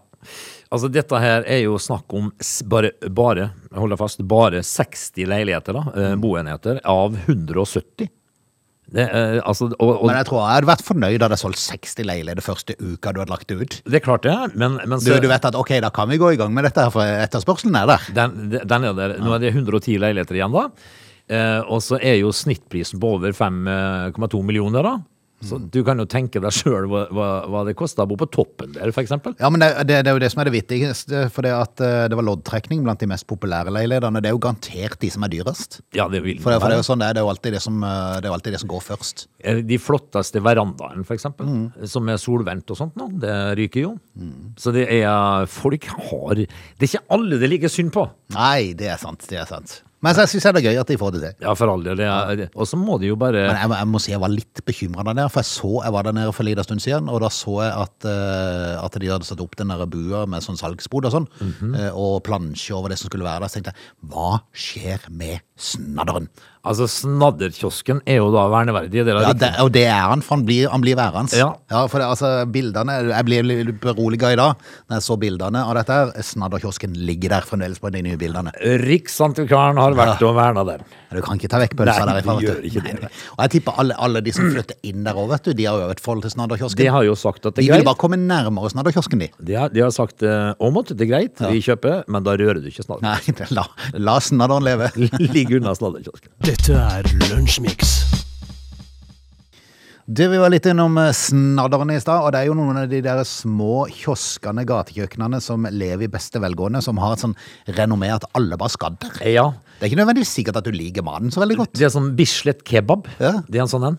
Altså, 0.73 0.89
dette 0.89 1.19
her 1.21 1.45
er 1.45 1.63
jo 1.67 1.77
snakk 1.81 2.13
om 2.17 2.31
bare, 2.73 2.95
bare 3.13 3.51
hold 3.77 3.93
deg 3.93 4.01
fast, 4.01 4.25
bare 4.25 4.63
60 4.65 5.29
leiligheter, 5.29 5.77
da, 5.77 5.93
eh, 5.93 6.15
boenheter, 6.21 6.81
av 6.89 7.19
170. 7.27 8.09
Det, 8.93 9.05
eh, 9.05 9.39
altså, 9.49 9.71
og, 9.79 9.91
og, 10.03 10.07
Men 10.09 10.19
jeg 10.19 10.29
tror 10.29 10.41
jeg 10.43 10.57
hadde 10.59 10.69
vært 10.69 10.85
fornøyd 10.85 11.23
hadde 11.23 11.37
jeg 11.37 11.41
solgt 11.41 11.61
60 11.63 12.09
leiligheter 12.09 12.45
første 12.45 12.75
uka 12.77 13.13
du 13.15 13.23
hadde 13.23 13.33
lagt 13.33 13.49
det 13.49 13.57
ut. 13.57 13.77
det 13.87 14.01
er 14.01 14.05
klart 14.05 14.27
det, 14.27 14.35
men, 14.53 14.77
men 14.83 15.01
Du, 15.01 15.07
så, 15.07 15.21
du 15.23 15.31
vet 15.31 15.47
at 15.49 15.57
ok, 15.57 15.79
da 15.85 15.93
kan 15.95 16.11
vi 16.13 16.21
gå 16.21 16.35
i 16.35 16.41
gang 16.41 16.53
med 16.53 16.67
dette 16.69 16.85
her, 16.85 16.93
for 16.93 17.05
etterspørselen 17.05 17.79
er 17.79 17.89
der. 17.89 18.11
den, 18.19 18.59
den 18.59 18.89
er 18.91 18.99
der. 18.99 19.17
Nå 19.23 19.37
er 19.37 19.45
det 19.45 19.55
110 19.55 19.97
leiligheter 20.03 20.37
igjen, 20.37 20.53
da. 20.57 20.67
Eh, 21.33 21.61
og 21.63 21.81
så 21.85 22.01
er 22.03 22.19
jo 22.21 22.35
snittprisen 22.37 23.01
på 23.01 23.15
over 23.17 23.33
5,2 23.37 24.43
millioner, 24.45 24.85
da. 24.85 24.95
Så 25.43 25.59
Mm. 25.59 25.71
du 25.75 25.83
kan 25.85 25.99
jo 25.99 26.05
tenke 26.07 26.41
deg 26.41 26.53
sjøl 26.55 26.87
hva, 26.87 27.07
hva, 27.51 27.65
det 27.67 27.75
koster 27.77 28.05
å 28.05 28.09
bo 28.09 28.17
på 28.17 28.29
toppen 28.31 28.73
der, 28.77 28.93
eksempel. 28.93 29.35
Ja, 29.41 29.51
men 29.51 29.61
det, 29.61 29.71
det, 29.89 29.97
det 30.05 30.11
er 30.13 30.15
jo 30.15 30.21
det 30.23 30.31
som 30.33 30.41
er 30.41 30.49
det 30.51 30.55
viktigste, 30.55 31.25
for 31.35 31.43
det 31.43 31.51
at 31.53 31.81
eh, 31.83 32.07
det 32.09 32.15
var 32.19 32.27
loddtrekning 32.29 32.83
blant 32.85 33.01
de 33.03 33.09
mest 33.11 33.27
populære 33.27 33.73
leilighetene. 33.75 34.23
Det 34.23 34.31
er 34.31 34.37
jo 34.37 34.43
garantert 34.45 34.99
de 35.03 35.11
som 35.11 35.25
er 35.27 35.33
dyrest. 35.35 35.81
Ja, 35.99 36.07
det 36.09 36.23
vil 36.23 36.39
For 36.41 36.55
det, 36.55 36.61
for 36.63 36.69
det 36.71 36.79
er 36.79 36.83
jo 36.83 36.87
sånn 36.87 37.03
det 37.03 37.09
er, 37.11 37.15
det 37.19 37.23
er 37.23 37.27
jo 37.27 37.33
alltid 37.35 37.53
det 37.59 37.63
som, 37.63 37.83
eh, 37.85 38.21
det 38.23 38.31
alltid 38.39 38.53
det 38.57 38.61
som 38.63 38.71
går 38.73 38.83
først. 38.87 39.27
Eh, 39.43 39.61
De 39.67 39.79
flotteste 39.83 40.41
verandaene, 40.43 41.05
eksempel, 41.13 41.47
Mm. 41.53 41.87
som 41.91 42.09
er 42.09 42.17
solvendt 42.23 42.71
og 42.71 42.77
sånt 42.79 42.95
nå, 42.97 43.11
det 43.21 43.37
ryker 43.59 43.83
jo. 43.83 43.99
Så 44.57 44.73
det 44.73 44.87
er 44.89 45.47
Folk 45.51 45.85
har 45.87 46.35
Det 46.35 46.49
er 46.81 46.87
ikke 46.87 47.07
alle 47.11 47.39
det 47.39 47.49
er 47.49 47.53
like 47.57 47.69
synd 47.69 47.91
på. 47.93 48.07
Nei, 48.35 48.73
det 48.79 48.89
er 48.95 48.97
sant, 48.99 49.27
det 49.29 49.39
er 49.43 49.47
sant. 49.47 49.83
Men 50.03 50.17
jeg 50.19 50.29
syns 50.33 50.43
det 50.49 50.59
er 50.59 50.65
gøy 50.67 50.79
at 50.81 50.89
de 50.91 50.97
får 50.99 51.13
det 51.15 51.21
til. 51.23 51.35
Ja, 51.47 51.53
for 51.55 51.71
all 51.71 51.85
del. 51.87 52.01
Og 52.59 52.67
så 52.67 52.77
må 52.77 52.99
de 52.99 53.07
jo 53.13 53.17
bare 53.17 53.45
Men 53.47 53.57
jeg, 53.57 53.71
jeg 53.79 53.87
må 53.93 54.01
si 54.03 54.11
jeg 54.11 54.21
var 54.21 54.33
litt 54.35 54.63
bekymra 54.67 55.05
der 55.07 55.15
nede, 55.15 55.31
for 55.31 55.41
jeg 55.45 55.51
så 55.53 55.71
jeg 55.85 55.93
var 55.95 56.03
der 56.09 56.17
nede 56.17 56.33
for 56.35 56.43
en 56.43 56.49
liten 56.51 56.67
stund 56.67 56.83
siden, 56.83 57.09
og 57.09 57.21
da 57.23 57.31
så 57.31 57.55
jeg 57.63 57.73
at, 57.85 58.09
uh, 58.11 58.85
at 58.85 58.99
de 58.99 59.13
hadde 59.13 59.29
satt 59.29 59.41
opp 59.45 59.55
den 59.61 59.71
der 59.71 59.87
bua 59.87 60.25
med 60.27 60.43
sånn 60.43 60.59
salgsbod 60.59 61.07
og 61.07 61.15
sånn, 61.15 61.29
Mhm. 61.41 61.75
eh, 61.79 61.91
og 61.95 62.23
plansje 62.27 62.75
over 62.75 62.89
det 62.91 62.99
som 62.99 63.09
skulle 63.11 63.25
være 63.25 63.41
der. 63.47 63.49
Så 63.53 63.61
tenkte 63.61 63.73
jeg, 63.75 64.11
hva 64.11 64.41
skjer 64.53 65.07
med 65.11 65.41
snadderen? 65.57 66.29
Altså, 66.63 66.87
Snadderkiosken 66.87 68.05
er 68.07 68.21
jo 68.21 68.29
da 68.31 68.45
verneverdig. 68.47 68.93
Det 69.03 69.15
Ja, 69.17 69.33
det, 69.35 69.49
og 69.59 69.73
det 69.75 69.83
er 69.91 70.05
han, 70.07 70.21
for 70.23 70.37
han 70.37 70.45
blir, 70.47 70.69
han 70.71 70.83
blir 70.85 70.95
værende. 70.95 71.35
Ja. 71.35 71.87
for 71.91 71.99
det, 71.99 72.07
altså, 72.07 72.47
bildene, 72.47 73.01
Jeg 73.11 73.27
ble 73.27 73.41
litt 73.43 73.81
beroliga 73.83 74.31
i 74.31 74.37
dag 74.39 74.55
når 74.87 74.95
jeg 75.01 75.03
så 75.03 75.17
bildene 75.19 75.59
av 75.59 75.75
dette. 75.75 75.93
her. 75.93 76.13
Snadderkiosken 76.23 76.95
ligger 76.95 77.35
der 77.35 77.49
fremdeles 77.49 77.83
på 77.83 77.91
de 77.91 78.03
nye 78.07 78.17
bildene. 78.21 78.53
Riksantikvaren 78.85 79.81
har 79.83 79.97
vært 79.99 80.23
og 80.23 80.37
verna 80.39 80.63
der. 80.69 80.85
Du 81.13 81.21
kan 81.21 81.37
ikke 81.37 81.51
ta 81.51 81.59
vekk 81.61 81.75
pølsa 81.77 82.07
derifra. 82.07 82.37
vet 82.39 82.47
gjør 82.47 82.61
du. 82.63 82.69
ikke 82.71 82.83
Nei, 82.87 82.95
det. 83.03 83.11
Og 83.35 83.43
jeg 83.43 83.53
tipper 83.57 83.81
alle, 83.83 83.97
alle 83.99 84.23
de 84.25 84.33
som 84.33 84.47
flytter 84.55 84.79
inn 84.87 85.03
der 85.05 85.19
òg, 85.19 85.29
vet 85.35 85.51
du, 85.51 85.53
de 85.59 85.67
har 85.67 85.83
jo 85.83 85.91
et 85.93 86.01
forhold 86.01 86.23
til 86.25 86.33
Snadderkiosken. 86.37 86.79
De 86.79 86.89
har 86.95 87.05
jo 87.09 87.17
sagt 87.19 87.45
at 87.45 87.59
det 87.59 87.67
De 87.67 87.73
er 87.73 87.83
vil 87.83 87.89
bare 87.91 88.01
komme 88.01 88.17
nærmere 88.21 88.71
Snadderkiosken, 88.71 89.19
de. 89.27 89.29
De 89.43 89.59
har, 89.59 89.75
de 89.75 89.83
har 89.83 89.91
sagt 89.91 90.23
eh, 90.23 90.55
Åmot, 90.63 90.95
det 90.95 91.09
er 91.09 91.11
greit, 91.11 91.43
vi 91.51 91.61
kjøper, 91.67 92.05
men 92.07 92.25
da 92.25 92.37
rører 92.39 92.63
du 92.63 92.71
ikke 92.71 92.87
Snadderkiosken. 92.87 93.43
Nei, 93.43 93.51
la, 93.59 93.67
la 93.99 94.17
snadderen 94.23 94.65
leve. 94.65 94.93
Ligg 95.35 95.53
unna 95.59 95.75
snadderkiosken. 95.77 96.31
Dette 96.53 96.75
er 96.75 97.03
Lunsjmix. 97.31 98.22
Du, 100.13 100.27
Vi 100.29 100.37
var 100.37 100.51
litt 100.53 100.67
innom 100.69 100.99
eh, 101.01 101.09
snadderne 101.17 101.95
i 101.97 102.01
stad, 102.03 102.21
og 102.21 102.35
det 102.35 102.43
er 102.43 102.49
jo 102.51 102.57
noen 102.59 102.83
av 102.83 102.89
de 102.91 102.99
der 103.01 103.23
små 103.25 103.87
kioskene, 103.89 104.67
gatekjøkkenene, 104.69 105.39
som 105.41 105.65
lever 105.65 106.05
i 106.05 106.11
beste 106.13 106.43
velgående, 106.43 106.83
som 106.85 106.99
har 107.01 107.15
et 107.15 107.23
sånn 107.23 107.33
renommé 107.79 108.11
at 108.13 108.27
alle 108.37 108.59
bare 108.61 108.75
skal 108.75 108.99
der. 109.01 109.15
Ja. 109.25 109.47
Det 109.79 109.87
er 109.87 109.89
ikke 109.89 110.01
nødvendigvis 110.03 110.35
sikkert 110.37 110.59
at 110.61 110.69
du 110.69 110.77
liker 110.77 111.07
maten 111.07 111.33
så 111.33 111.41
veldig 111.41 111.57
godt. 111.63 111.73
Det 111.79 111.87
er 111.89 111.95
sånn 111.95 112.11
Bislett 112.19 112.61
kebab. 112.69 113.09
Ja. 113.23 113.39
Det 113.49 113.57
er 113.57 113.65
en 113.65 113.73
sånn 113.73 113.89
en. 113.89 113.97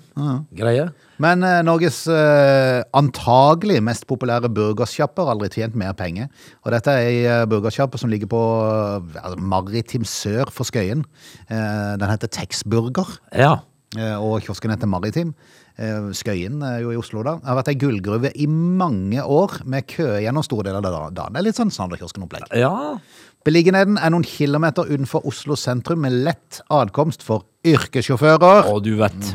Greie. 0.53 0.85
Men 1.23 1.47
eh, 1.47 1.63
Norges 1.65 2.03
eh, 2.11 2.83
antagelig 2.93 3.81
mest 3.89 4.05
populære 4.09 4.53
burgersjappe 4.53 5.25
har 5.25 5.33
aldri 5.33 5.49
tjent 5.55 5.73
mer 5.79 5.97
penger. 5.97 6.29
Og 6.61 6.75
dette 6.77 6.93
er 6.93 7.09
ei 7.09 7.19
eh, 7.25 7.47
burgersjappe 7.49 7.97
som 7.97 8.13
ligger 8.13 8.29
på 8.29 8.43
eh, 9.17 9.33
maritim 9.41 10.05
sør 10.05 10.53
for 10.53 10.69
Skøyen. 10.69 11.07
Eh, 11.49 11.93
den 11.97 12.09
heter 12.13 12.29
Texburger. 12.37 13.17
Ja. 13.33 13.55
Og 13.93 14.39
kiosken 14.41 14.71
heter 14.73 14.89
Maritim. 14.89 15.35
Eh, 15.73 16.09
Skøyen 16.13 16.61
jo 16.83 16.91
i 16.93 16.99
Oslo 16.99 17.23
da. 17.25 17.37
Det 17.41 17.49
har 17.49 17.57
vært 17.57 17.71
ei 17.73 17.79
gullgruve 17.81 18.33
i 18.35 18.45
mange 18.49 19.23
år, 19.23 19.61
med 19.65 19.87
kø 19.89 20.09
gjennom 20.21 20.45
store 20.45 20.67
deler 20.69 20.85
av 20.85 21.13
dagen. 21.15 21.33
Det 21.33 21.41
er 21.41 21.47
litt 21.47 21.59
sånn 21.59 21.73
Snadderkiosken-opplegg. 21.73 22.51
Ja. 22.61 22.99
Beliggenheten 23.43 23.97
er 23.99 24.13
noen 24.13 24.27
kilometer 24.27 24.87
utenfor 24.87 25.25
Oslo 25.27 25.57
sentrum, 25.59 26.05
med 26.05 26.15
lett 26.27 26.61
adkomst 26.71 27.25
for 27.25 27.47
yrkessjåfører 27.63 28.67
Og 28.71 28.81
du 28.83 28.91
vet. 28.99 29.29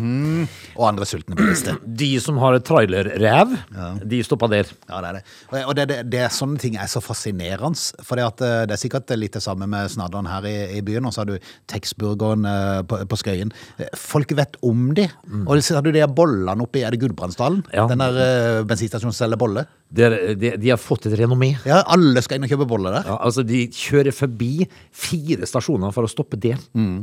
og 0.77 0.85
andre 0.89 1.07
sultne 1.09 1.37
bilister. 1.39 1.79
De 2.01 2.09
som 2.21 2.37
har 2.43 2.59
trailerrev, 2.61 3.55
ja. 3.75 3.87
de 4.05 4.19
stopper 4.23 4.51
der. 4.53 4.69
Ja, 4.89 5.01
det 5.03 5.09
er 5.09 5.17
det. 5.19 5.23
Og- 5.65 5.75
det, 5.79 5.87
det, 5.91 5.97
det 6.13 6.21
er 6.27 6.33
sånne 6.35 6.61
ting 6.61 6.77
er 6.77 6.87
så 6.91 7.01
fascinerende. 7.03 7.79
For 8.05 8.21
det, 8.21 8.27
eh, 8.45 8.65
det 8.69 8.77
er 8.77 8.81
sikkert 8.83 9.11
litt 9.19 9.33
det 9.39 9.43
samme 9.45 9.67
med 9.71 9.89
snadderen 9.91 10.29
her 10.31 10.45
i, 10.49 10.55
i 10.79 10.83
byen. 10.85 11.07
Og 11.09 11.15
så 11.17 11.23
har 11.25 11.31
du 11.33 11.39
Texburgeren 11.73 12.45
eh, 12.49 12.83
på, 12.89 13.01
på 13.09 13.19
Skøyen. 13.21 13.53
Eh, 13.81 13.89
Folk 13.99 14.35
vet 14.39 14.59
om 14.67 14.91
de. 14.99 15.09
Og 15.47 15.63
så 15.65 15.79
har 15.79 15.87
du 15.87 15.91
de 15.95 16.05
bollene 16.09 16.65
oppi 16.65 16.85
Er 16.85 16.95
det 16.95 17.01
Gudbrandsdalen? 17.03 17.65
Ja. 17.75 17.87
Den 17.91 18.03
der 18.05 18.19
uh, 18.19 18.67
bensinstasjonen 18.69 19.15
som 19.17 19.25
selger 19.25 19.41
boller. 19.41 19.67
Der, 19.95 20.15
de, 20.37 20.53
de 20.61 20.71
har 20.73 20.79
fått 20.81 21.09
et 21.09 21.17
renommé. 21.19 21.55
Ja, 21.67 21.81
alle 21.89 22.21
skal 22.25 22.39
inn 22.39 22.45
og 22.47 22.53
kjøpe 22.53 22.69
boller 22.69 22.99
der. 22.99 23.09
Ja, 23.09 23.17
altså 23.25 23.43
De 23.47 23.65
kjører 23.73 24.13
forbi 24.15 24.53
fire 24.93 25.49
stasjoner 25.49 25.95
for 25.97 26.05
å 26.07 26.13
stoppe 26.13 26.37
der. 26.41 26.61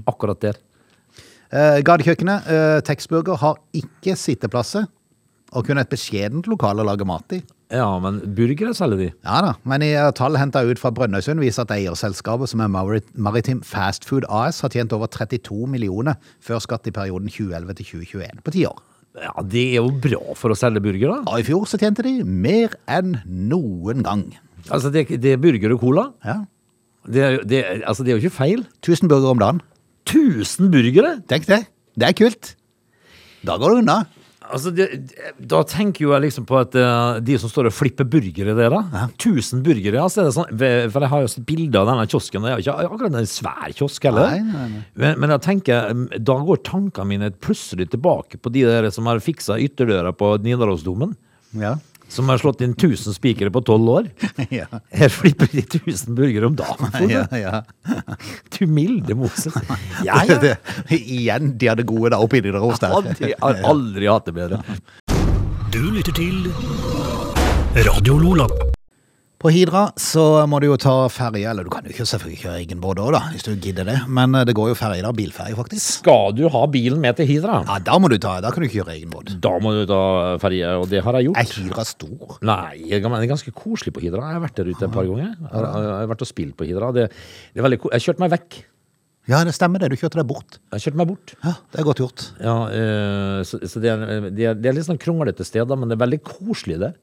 Akkurat 0.09 0.41
der. 0.45 0.61
Uh, 1.53 1.79
Gatekjøkkenet, 1.85 2.47
uh, 2.49 2.79
Texburger, 2.85 3.37
har 3.41 3.59
ikke 3.77 4.15
sitteplasser. 4.19 4.87
Og 5.55 5.63
kun 5.67 5.79
et 5.79 5.91
beskjedent 5.91 6.47
lokale 6.51 6.83
å 6.83 6.87
lage 6.89 7.05
mat 7.07 7.31
i. 7.37 7.41
Ja, 7.73 7.87
men 8.01 8.19
burgere 8.37 8.73
selger 8.77 8.99
de. 8.99 9.07
Ja 9.25 9.37
da, 9.41 9.53
men 9.65 9.81
i 9.85 9.91
eh, 9.97 10.09
tall 10.17 10.35
henta 10.37 10.61
ut 10.67 10.77
fra 10.81 10.91
Brønnøysund 10.93 11.41
viser 11.41 11.63
at 11.63 11.71
eierselskapet, 11.73 12.51
som 12.51 12.61
er 12.61 12.69
Marit- 12.69 13.07
Maritim 13.17 13.63
Fast 13.65 14.05
Food 14.05 14.27
AS, 14.29 14.59
har 14.61 14.73
tjent 14.73 14.93
over 14.93 15.09
32 15.09 15.65
millioner 15.71 16.19
før 16.45 16.61
skatt 16.61 16.89
i 16.89 16.93
perioden 16.93 17.31
2011 17.31 17.77
til 17.79 17.89
2021. 18.03 18.43
På 18.45 18.53
ti 18.53 18.65
år. 18.69 18.81
Ja, 19.23 19.31
Det 19.41 19.63
er 19.71 19.79
jo 19.79 19.93
bra 20.03 20.35
for 20.37 20.51
å 20.53 20.59
selge 20.59 20.83
burgere. 20.83 21.21
Og 21.23 21.39
i 21.39 21.47
fjor 21.47 21.65
så 21.71 21.79
tjente 21.81 22.03
de 22.05 22.17
mer 22.27 22.75
enn 22.91 23.15
noen 23.25 24.03
gang. 24.05 24.27
Altså, 24.69 24.91
det, 24.93 25.07
det 25.23 25.33
er 25.33 25.41
burger 25.41 25.73
og 25.77 25.81
cola. 25.81 26.09
Ja. 26.25 26.41
Det 27.07 27.21
er, 27.23 27.39
det, 27.47 27.63
altså, 27.85 28.03
det 28.03 28.11
er 28.11 28.19
jo 28.19 28.25
ikke 28.27 28.37
feil. 28.43 28.65
1000 28.83 29.09
burgere 29.09 29.33
om 29.33 29.41
dagen. 29.41 29.63
1000 30.05 30.69
burgere! 30.73 31.17
Tenk 31.29 31.47
det. 31.49 31.63
Det 31.95 32.09
er 32.09 32.17
kult. 32.17 32.53
Da 33.45 33.57
går 33.61 33.73
det 33.75 33.81
unna. 33.83 34.03
Altså, 34.45 34.69
det, 34.75 34.85
da 35.41 35.61
tenker 35.65 36.05
jo 36.05 36.11
jeg 36.13 36.25
liksom 36.27 36.45
på 36.45 36.57
at 36.59 36.75
eh, 36.77 37.19
de 37.25 37.37
som 37.41 37.49
står 37.49 37.69
og 37.69 37.73
flipper 37.75 38.07
burgere 38.09 38.53
der, 38.57 38.73
da. 38.73 39.07
1000 39.07 39.63
burgere. 39.65 40.01
Altså, 40.03 40.25
er 40.25 40.35
sånn, 40.35 40.51
for 40.53 41.05
jeg 41.05 41.11
har 41.13 41.23
jo 41.23 41.31
sett 41.33 41.47
bilder 41.49 41.81
av 41.81 41.91
denne 41.91 42.05
kiosken. 42.11 42.45
Det 42.45 42.51
er 42.51 42.59
jo 42.61 42.65
ikke 42.65 42.91
akkurat 42.91 43.17
en 43.21 43.29
svær 43.29 43.73
kiosk 43.77 44.05
heller. 44.09 44.35
Nei, 44.35 44.43
nei, 44.45 44.67
nei. 44.75 44.83
Men, 45.01 45.19
men 45.23 45.35
jeg 45.35 45.45
tenker, 45.47 45.89
mm, 45.95 46.05
da 46.29 46.37
går 46.49 46.61
tankene 46.67 47.09
mine 47.09 47.31
plutselig 47.33 47.89
tilbake 47.93 48.41
på 48.41 48.53
de 48.53 48.65
der 48.69 48.89
som 48.93 49.09
har 49.09 49.23
fiksa 49.23 49.57
ytterdøra 49.65 50.13
på 50.17 50.35
Nidarosdomen. 50.45 51.15
Ja. 51.57 51.75
Som 52.09 52.29
har 52.29 52.37
slått 52.37 52.61
inn 52.61 52.75
1000 52.75 53.13
spikere 53.17 53.51
på 53.51 53.61
12 53.61 53.89
år. 53.89 54.09
ja. 54.49 54.67
Her 54.91 55.09
flipper 55.09 55.49
de 55.51 55.63
1000 55.63 56.15
burgere 56.15 56.45
om 56.45 56.55
dagen. 56.55 56.91
For 56.91 57.11
ja, 57.11 57.25
ja. 57.31 57.63
Du 58.57 58.65
milde 58.67 59.15
Moses. 59.15 59.53
Ja, 60.05 60.21
ja. 60.27 60.37
Det, 60.41 60.57
igjen, 60.89 61.55
de 61.57 61.71
hadde 61.71 61.85
gode 61.87 62.11
da 62.13 62.19
oppi 62.21 62.41
de 62.43 62.53
der 62.53 62.61
hos 62.63 62.81
deg. 62.83 62.93
Aldri, 62.93 63.33
aldri 63.41 64.09
hatt 64.11 64.29
det 64.29 64.35
bedre. 64.37 64.61
Du 65.73 65.81
lytter 65.91 66.15
til 66.15 66.47
Radio 67.87 68.19
Lola. 68.21 68.74
På 69.45 69.51
Hidra 69.53 69.91
så 70.01 70.23
må 70.49 70.57
du 70.57 70.65
jo 70.65 70.75
ta 70.81 71.05
ferje, 71.13 71.45
eller 71.45 71.67
du 71.67 71.69
kan 71.69 71.85
jo 71.85 71.91
ikke 71.93 72.07
selvfølgelig 72.09 72.39
kjøre 72.41 72.61
egen 72.63 72.79
båt 72.81 72.97
òg, 72.97 73.13
hvis 73.29 73.45
du 73.45 73.51
gidder 73.61 73.85
det. 73.85 73.99
Men 74.09 74.33
eh, 74.33 74.41
det 74.49 74.55
går 74.57 74.71
jo 74.71 74.77
ferje 74.79 75.03
da, 75.05 75.11
bilferje 75.13 75.53
faktisk. 75.53 75.99
Skal 75.99 76.33
du 76.33 76.47
ha 76.49 76.63
bilen 76.73 76.97
med 77.03 77.19
til 77.19 77.29
Hidra? 77.29 77.59
Ja, 77.67 77.77
da 77.91 77.99
må 78.01 78.09
du 78.09 78.17
ta, 78.17 78.39
da 78.41 78.49
kan 78.49 78.65
du 78.65 78.65
ikke 78.65 78.79
kjøre 78.79 78.95
egen 78.95 79.13
båt. 79.13 79.35
Da 79.45 79.53
må 79.61 79.75
du 79.77 79.83
ta 79.85 80.01
ferje, 80.41 80.73
og 80.81 80.89
det 80.89 81.03
har 81.05 81.19
jeg 81.19 81.29
gjort. 81.29 81.43
Er. 81.43 81.61
Hidra 81.61 81.85
stor? 81.85 82.39
Nei, 82.49 82.87
det 82.89 83.03
er 83.05 83.29
ganske 83.35 83.53
koselig 83.53 83.93
på 83.93 84.01
Hidra. 84.07 84.31
Jeg 84.31 84.39
har 84.39 84.45
vært 84.47 84.57
der 84.63 84.71
ute 84.73 84.89
et 84.89 84.97
par 84.97 85.11
ganger. 85.11 85.35
Jeg 85.37 85.53
har, 85.53 86.09
vært 86.15 86.25
og 86.25 86.33
spilt 86.33 86.57
på 86.57 86.65
Hidra. 86.71 86.89
Det, 86.97 87.11
det 87.53 87.61
er 87.61 87.69
veldig 87.69 87.83
Jeg 87.85 87.99
har 87.99 88.05
kjørt 88.07 88.25
meg 88.25 88.33
vekk. 88.39 88.63
Ja, 89.27 89.39
det 89.47 89.55
stemmer 89.57 89.81
det. 89.81 89.89
Du 89.89 89.97
kjørte 89.97 90.19
deg 90.19 90.27
bort. 90.29 90.59
Jeg 90.75 90.83
kjørte 90.83 90.99
meg 91.01 91.07
bort. 91.09 91.33
Ja, 91.41 91.53
Det 91.73 91.79
er 91.81 91.87
godt 91.87 92.01
gjort. 92.03 92.25
Ja, 92.43 92.55
eh, 92.69 93.39
så, 93.49 93.57
så 93.65 93.81
det, 93.81 93.89
er, 93.89 94.29
det, 94.29 94.45
er, 94.51 94.57
det 94.59 94.69
er 94.69 94.77
litt 94.77 94.85
sånn 94.85 94.99
kronglete 95.01 95.45
steder, 95.47 95.79
men 95.81 95.89
det 95.89 95.97
er 95.97 96.03
veldig 96.05 96.19
koselig 96.27 96.77
der. 96.83 96.93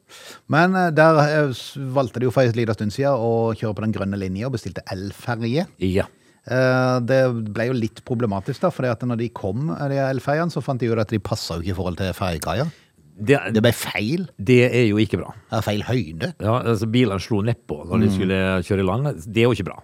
Men 0.55 0.77
eh, 0.79 0.91
der 0.95 1.19
eh, 1.25 1.63
valgte 1.97 2.23
de 2.23 2.29
jo 2.31 2.35
for 2.35 2.47
en 2.47 2.55
liten 2.59 2.79
stund 2.79 2.95
siden 2.95 3.19
å 3.19 3.33
kjøre 3.59 3.75
på 3.81 3.87
den 3.89 3.97
grønne 3.97 4.21
linja 4.23 4.47
og 4.47 4.55
bestilte 4.55 4.85
elferje. 4.95 5.67
Ja. 5.83 6.07
Eh, 6.47 6.97
Det 7.11 7.21
ble 7.55 7.69
jo 7.73 7.77
litt 7.79 8.05
problematisk, 8.07 8.63
da, 8.63 8.71
for 8.75 8.87
når 8.87 9.19
de 9.25 9.29
kom, 9.35 9.71
eh, 9.75 9.89
de 9.91 10.01
elferjene, 10.07 10.51
så 10.55 10.63
fant 10.63 10.79
de 10.83 10.87
jo 10.93 10.99
at 11.03 11.11
de 11.11 11.19
passa 11.23 11.59
jo 11.59 11.67
ikke 11.67 11.75
i 11.75 11.81
forhold 11.83 11.99
til 12.05 12.15
ferjekaia. 12.15 12.71
Det, 13.13 13.37
Det 13.53 13.61
ble 13.63 13.73
feil. 13.77 14.29
det 14.41 14.63
er 14.73 14.87
jo 14.89 14.97
ikke 15.03 15.19
bra. 15.21 15.35
Det 15.51 15.59
er 15.59 15.67
feil 15.67 15.83
høyde. 15.85 16.31
Ja, 16.41 16.61
altså 16.63 16.87
Bilene 16.91 17.21
slo 17.21 17.43
nedpå 17.45 17.83
når 17.91 18.01
de 18.07 18.09
skulle 18.15 18.39
kjøre 18.65 18.81
i 18.81 18.87
land. 18.89 19.11
Det 19.27 19.43
er 19.43 19.51
jo 19.51 19.53
ikke 19.59 19.67
bra. 19.69 19.83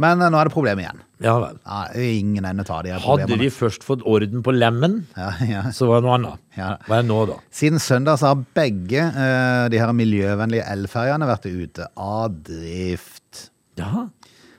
Men 0.00 0.22
eh, 0.22 0.30
nå 0.32 0.38
er 0.40 0.48
det 0.48 0.54
problem 0.54 0.80
igjen. 0.82 1.02
Ja 1.22 1.34
vel. 1.40 1.58
Ja, 1.62 1.82
ingen 2.02 2.46
ende 2.48 2.64
tar 2.66 2.82
de 2.84 2.92
her 2.94 3.04
Hadde 3.04 3.38
de 3.40 3.50
først 3.54 3.86
fått 3.86 4.02
orden 4.08 4.42
på 4.44 4.54
lemmen, 4.54 5.04
Ja, 5.16 5.30
ja. 5.46 5.62
så 5.74 5.88
var 5.90 6.02
det 6.02 6.08
noe 6.08 6.16
annet. 6.18 6.42
Ja. 6.58 6.72
Hva 6.88 6.98
er 6.98 7.06
nå, 7.06 7.20
da? 7.30 7.38
Siden 7.54 7.82
søndag 7.82 8.18
så 8.20 8.32
har 8.32 8.42
begge 8.58 9.06
uh, 9.14 9.66
de 9.72 9.80
her 9.80 9.94
miljøvennlige 9.96 10.66
elferjene 10.74 11.30
vært 11.30 11.46
ute 11.48 11.88
av 11.94 12.34
drift. 12.50 13.46
Ja. 13.80 14.08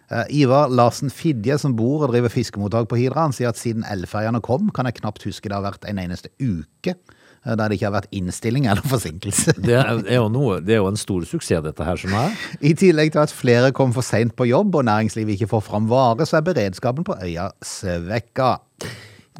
Uh, 0.05 0.23
Ivar 0.33 0.71
Larsen 0.71 1.11
Fidje, 1.13 1.59
som 1.61 1.75
bor 1.77 2.05
og 2.05 2.13
driver 2.13 2.31
fiskemottak 2.31 2.87
på 2.91 2.99
Hidra, 3.01 3.27
han 3.27 3.35
sier 3.35 3.51
at 3.51 3.59
siden 3.59 3.85
elferjene 3.91 4.41
kom, 4.45 4.71
kan 4.73 4.87
jeg 4.87 5.01
knapt 5.01 5.27
huske 5.27 5.51
det 5.51 5.57
har 5.57 5.65
vært 5.67 5.87
en 5.89 5.99
eneste 6.01 6.31
uke 6.39 6.95
eh, 6.95 7.14
der 7.45 7.69
det 7.69 7.77
ikke 7.77 7.89
har 7.89 7.95
vært 7.99 8.11
innstilling 8.15 8.65
eller 8.71 8.85
forsinkelse. 8.95 9.55
Det 9.61 9.77
er, 9.77 10.01
er 10.01 10.19
jo 10.19 10.29
noe, 10.33 10.59
det 10.65 10.77
er 10.77 10.81
jo 10.81 10.91
en 10.91 10.99
stor 10.99 11.25
suksess, 11.29 11.63
dette 11.65 11.85
her, 11.87 11.99
som 12.01 12.15
er. 12.17 12.37
I 12.65 12.73
tillegg 12.77 13.13
til 13.13 13.23
at 13.25 13.33
flere 13.33 13.73
kom 13.75 13.93
for 13.95 14.05
seint 14.05 14.35
på 14.37 14.49
jobb 14.49 14.81
og 14.81 14.87
næringslivet 14.89 15.37
ikke 15.37 15.51
får 15.53 15.65
fram 15.69 15.89
vare, 15.91 16.25
så 16.25 16.39
er 16.39 16.47
beredskapen 16.49 17.05
på 17.07 17.17
øya 17.21 17.51
svekka. 17.65 18.55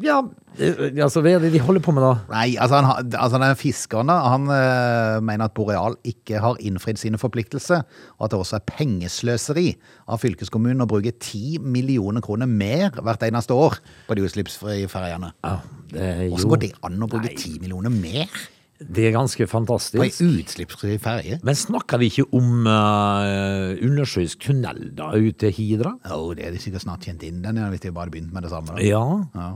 Ja, 0.04 0.18
eh, 0.60 0.90
altså, 1.00 1.22
hva 1.24 1.36
er 1.36 1.44
det 1.46 1.52
de 1.54 1.60
holder 1.64 1.80
på 1.84 1.94
med 1.96 2.04
da? 2.04 2.10
Nei, 2.28 2.48
altså, 2.60 2.82
han, 2.84 3.12
altså 3.16 3.40
den 3.40 3.56
fiskeren 3.56 4.12
han 4.12 4.48
øh, 4.52 5.22
mener 5.24 5.48
at 5.48 5.54
Boreal 5.56 5.96
ikke 6.04 6.42
har 6.42 6.60
innfridd 6.60 7.00
sine 7.00 7.20
forpliktelser, 7.20 7.86
og 8.18 8.26
at 8.26 8.34
det 8.34 8.40
også 8.42 8.58
er 8.58 8.66
pengesløseri 8.68 9.68
av 10.12 10.20
fylkeskommunen 10.20 10.84
å 10.84 10.88
bruke 10.90 11.14
10 11.14 11.64
millioner 11.64 12.24
kroner 12.24 12.50
mer 12.50 12.92
hvert 13.00 13.24
eneste 13.24 13.56
år 13.56 13.78
på 14.08 14.18
de 14.18 14.26
utslippsfrie 14.28 14.90
ferjene. 14.92 15.32
Ja, 15.46 15.56
Hvordan 15.94 16.52
går 16.52 16.62
det 16.66 16.74
an 16.84 17.00
å 17.00 17.10
bruke 17.10 17.32
10 17.32 17.62
millioner 17.64 17.94
mer 17.94 18.28
Det 18.78 19.06
er 19.08 19.14
ganske 19.14 19.40
på 19.40 19.46
ei 19.46 19.52
fantastisk. 19.52 20.18
utslippsfri 20.20 20.96
ferje? 21.00 21.38
Men 21.46 21.56
snakker 21.56 22.00
vi 22.02 22.10
ikke 22.10 22.26
om 22.36 22.66
uh, 22.68 23.72
undersjøisk 23.86 24.42
tunnel 24.44 24.90
da, 24.98 25.10
ut 25.16 25.38
til 25.40 25.54
Hidra? 25.56 25.94
Jo, 26.10 26.34
det 26.36 26.44
er 26.44 26.52
de 26.52 26.60
sikkert 26.60 26.84
snart 26.84 27.06
kjent 27.08 27.24
inn 27.24 27.40
den, 27.44 27.60
hvis 27.72 27.80
de 27.86 27.94
bare 27.96 28.12
begynt 28.12 28.34
med 28.36 28.44
det 28.44 28.52
samme. 28.52 28.76
Da. 28.76 28.84
Ja. 28.84 29.00
Ja. 29.32 29.48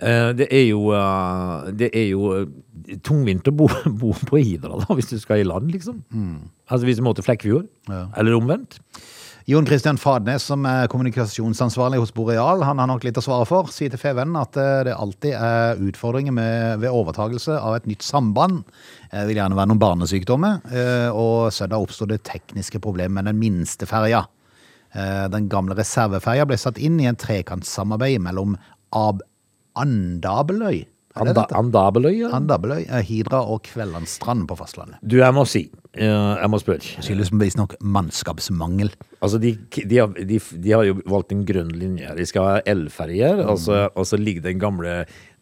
Uh, 0.00 0.32
det 0.34 0.48
er 0.50 0.64
jo, 0.66 0.82
uh, 0.96 1.70
det 1.76 1.92
er 1.94 2.08
jo 2.10 2.32
tungvint 3.06 3.46
å 3.46 3.54
bo, 3.54 3.68
bo 4.02 4.10
på 4.26 4.42
Hidra 4.42 4.80
da, 4.82 4.98
hvis 4.98 5.12
du 5.12 5.18
skal 5.22 5.44
i 5.44 5.46
land, 5.46 5.70
liksom. 5.70 6.02
Altså 6.70 6.88
hvis 6.88 6.98
du 6.98 7.06
må 7.06 7.14
til 7.14 7.26
Flekkefjord, 7.26 7.70
Ja. 7.90 8.08
eller 8.18 8.34
omvendt. 8.40 8.80
Jon 9.50 9.66
Christian 9.66 9.96
Fadnes, 9.98 10.44
som 10.46 10.62
er 10.68 10.86
kommunikasjonsansvarlig 10.92 11.98
hos 11.98 12.12
Boreal, 12.14 12.60
han 12.62 12.78
har 12.78 12.86
nok 12.86 13.02
litt 13.02 13.16
å 13.18 13.22
svare 13.24 13.46
for. 13.48 13.66
Sier 13.74 13.90
til 13.90 13.98
Fevennen 13.98 14.36
at 14.38 14.54
eh, 14.60 14.82
det 14.86 14.92
alltid 14.94 15.32
er 15.34 15.80
utfordringer 15.88 16.36
med, 16.36 16.76
ved 16.84 16.94
overtagelse 16.94 17.56
av 17.58 17.80
et 17.80 17.88
nytt 17.90 18.06
samband. 18.06 18.60
Det 19.10 19.24
vil 19.26 19.40
gjerne 19.40 19.58
være 19.58 19.72
noen 19.72 19.82
barnesykdommer. 19.82 20.60
eh, 20.70 21.08
Og 21.10 21.50
søndag 21.56 21.82
oppsto 21.82 22.06
det 22.06 22.20
tekniske 22.28 22.78
problemer 22.84 23.16
med 23.16 23.32
den 23.32 23.40
minste 23.42 23.90
ferja. 23.90 24.22
Eh, 24.94 25.26
Den 25.34 25.50
gamle 25.50 25.74
reserveferja 25.74 26.46
ble 26.46 26.60
satt 26.60 26.78
inn 26.78 27.00
i 27.02 27.10
en 27.10 27.18
trekantsamarbeid 27.18 28.22
mellom 28.22 28.54
Ab 28.94 29.26
Andabeløy 29.74 30.84
Anda. 31.20 31.44
Andabeløy? 31.60 32.14
Ja. 32.22 32.32
Andabeløy, 32.38 32.84
Hidra 33.06 33.42
og 33.46 33.62
Kvellandstrand 33.68 34.46
på 34.50 34.56
fastlandet. 34.58 34.98
Du, 35.02 35.18
jeg 35.20 35.36
må 35.36 35.44
si, 35.48 35.66
eh, 35.94 36.06
jeg 36.40 36.50
må 36.52 36.60
spørre. 36.62 36.96
Skyldes 37.04 37.30
visstnok 37.40 37.76
mannskapsmangel. 37.80 38.92
Altså, 39.20 39.36
de, 39.42 39.50
de, 39.84 39.98
har, 40.00 40.14
de, 40.16 40.38
de 40.64 40.70
har 40.72 40.86
jo 40.88 40.94
valgt 41.12 41.34
en 41.34 41.42
grønn 41.44 41.72
linje. 41.76 42.08
De 42.16 42.24
skal 42.28 42.46
ha 42.46 42.54
elferjer, 42.72 43.42
og, 43.44 43.58
så, 43.60 43.82
og 43.92 44.06
så 44.08 44.16
ligger 44.16 44.46
den 44.46 44.60
gamle, 44.62 44.94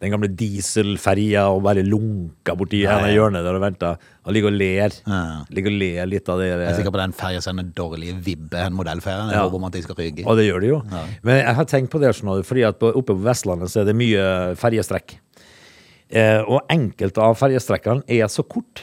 den 0.03 0.11
gamle 0.11 0.27
dieselferja 0.35 1.45
og 1.53 1.61
bare 1.63 1.85
lunker 1.87 2.57
borti 2.59 2.81
Ja, 2.83 2.97
ja. 3.05 3.13
hjørnet 3.15 3.45
der 3.47 3.55
og 3.55 3.63
venter. 3.63 4.01
Og 4.27 4.35
ligger 4.35 4.51
og 4.51 4.57
ler. 4.59 4.97
Ja. 5.07 5.21
Ligger 5.55 5.71
og 5.71 5.79
ler 5.79 6.11
litt 6.11 6.27
av 6.29 6.43
det. 6.43 6.49
Jeg 6.51 6.65
er 6.67 6.75
sikker 6.81 6.93
på 6.93 6.99
den 7.01 7.15
ferja 7.15 7.39
sender 7.45 7.71
dårlige 7.77 8.17
vibber, 8.25 8.67
en 8.67 8.75
modellferie. 8.75 9.29
Ja. 9.31 9.45
håper 9.47 9.61
om 9.61 9.69
at 9.69 9.77
de 9.79 9.85
skal 9.85 9.97
ryke. 10.01 10.27
Og 10.27 10.37
det 10.37 10.49
gjør 10.49 10.65
de 10.65 10.73
jo. 10.73 10.81
Men 11.23 11.39
jeg 11.39 11.55
har 11.61 11.71
tenkt 11.71 11.93
på 11.95 12.03
det 12.03 12.11
sånn, 12.19 12.35
fordi 12.45 12.67
at 12.67 12.83
oppe 12.91 13.13
på 13.15 13.19
Vestlandet 13.25 13.71
så 13.71 13.81
er 13.85 13.89
det 13.89 13.95
mye 13.97 14.27
ferjestrekk. 14.59 15.15
Eh, 16.09 16.41
og 16.49 16.63
enkelte 16.73 17.21
av 17.21 17.35
ferjestrekkene 17.37 18.01
er 18.09 18.29
så 18.33 18.41
kort 18.49 18.81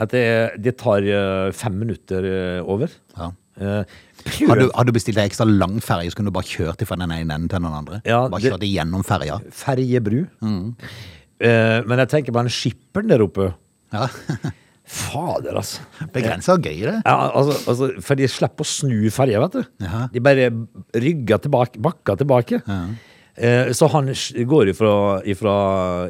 at 0.00 0.12
det, 0.12 0.22
det 0.64 0.76
tar 0.80 1.04
eh, 1.04 1.50
fem 1.56 1.76
minutter 1.82 2.24
eh, 2.28 2.60
over. 2.64 2.92
Ja. 3.16 3.30
Eh, 3.56 3.96
Har 4.48 4.58
du, 4.60 4.66
har 4.74 4.84
du 4.84 4.92
bestilt 4.92 5.16
ei 5.20 5.28
ekstra 5.28 5.46
lang 5.48 5.78
ferje, 5.84 6.10
så 6.12 6.18
kunne 6.18 6.32
du 6.32 6.34
bare 6.36 6.48
kjørt 6.48 6.82
fra 6.88 6.96
den 7.00 7.12
ene 7.14 7.36
enden 7.36 7.48
til 7.52 7.60
den 7.62 7.72
andre? 7.72 8.00
Ja, 8.04 8.22
bare 8.28 8.40
det- 8.42 8.50
kjørt 8.52 8.64
igjennom 8.66 9.04
ferja? 9.06 9.38
ferjebru. 9.54 10.22
Eh, 10.42 11.80
men 11.86 12.00
jeg 12.02 12.08
tenker 12.12 12.32
på 12.36 12.42
den 12.44 12.52
skipperen 12.52 13.08
der 13.12 13.24
oppe. 13.24 13.50
Ja. 13.92 14.08
Fader, 14.86 15.56
altså. 15.58 15.82
Begrensa 16.14 16.54
og 16.54 16.62
gøy, 16.62 16.76
det. 16.86 16.94
Ja, 17.02 17.14
altså, 17.34 17.56
altså, 17.72 17.88
for 18.06 18.14
de 18.20 18.28
slipper 18.30 18.62
å 18.62 18.68
snu 18.70 19.08
ferja, 19.10 19.40
vet 19.42 19.56
du. 19.58 19.64
Ja. 19.82 20.04
De 20.12 20.22
bare 20.22 20.44
rygger 20.94 21.40
tilbake, 21.42 21.80
bakker 21.82 22.20
tilbake. 22.20 22.60
Eh, 22.62 23.15
så 23.76 23.88
han 23.92 24.06
går 24.48 24.70
ifra, 24.72 24.92
ifra, 25.28 25.54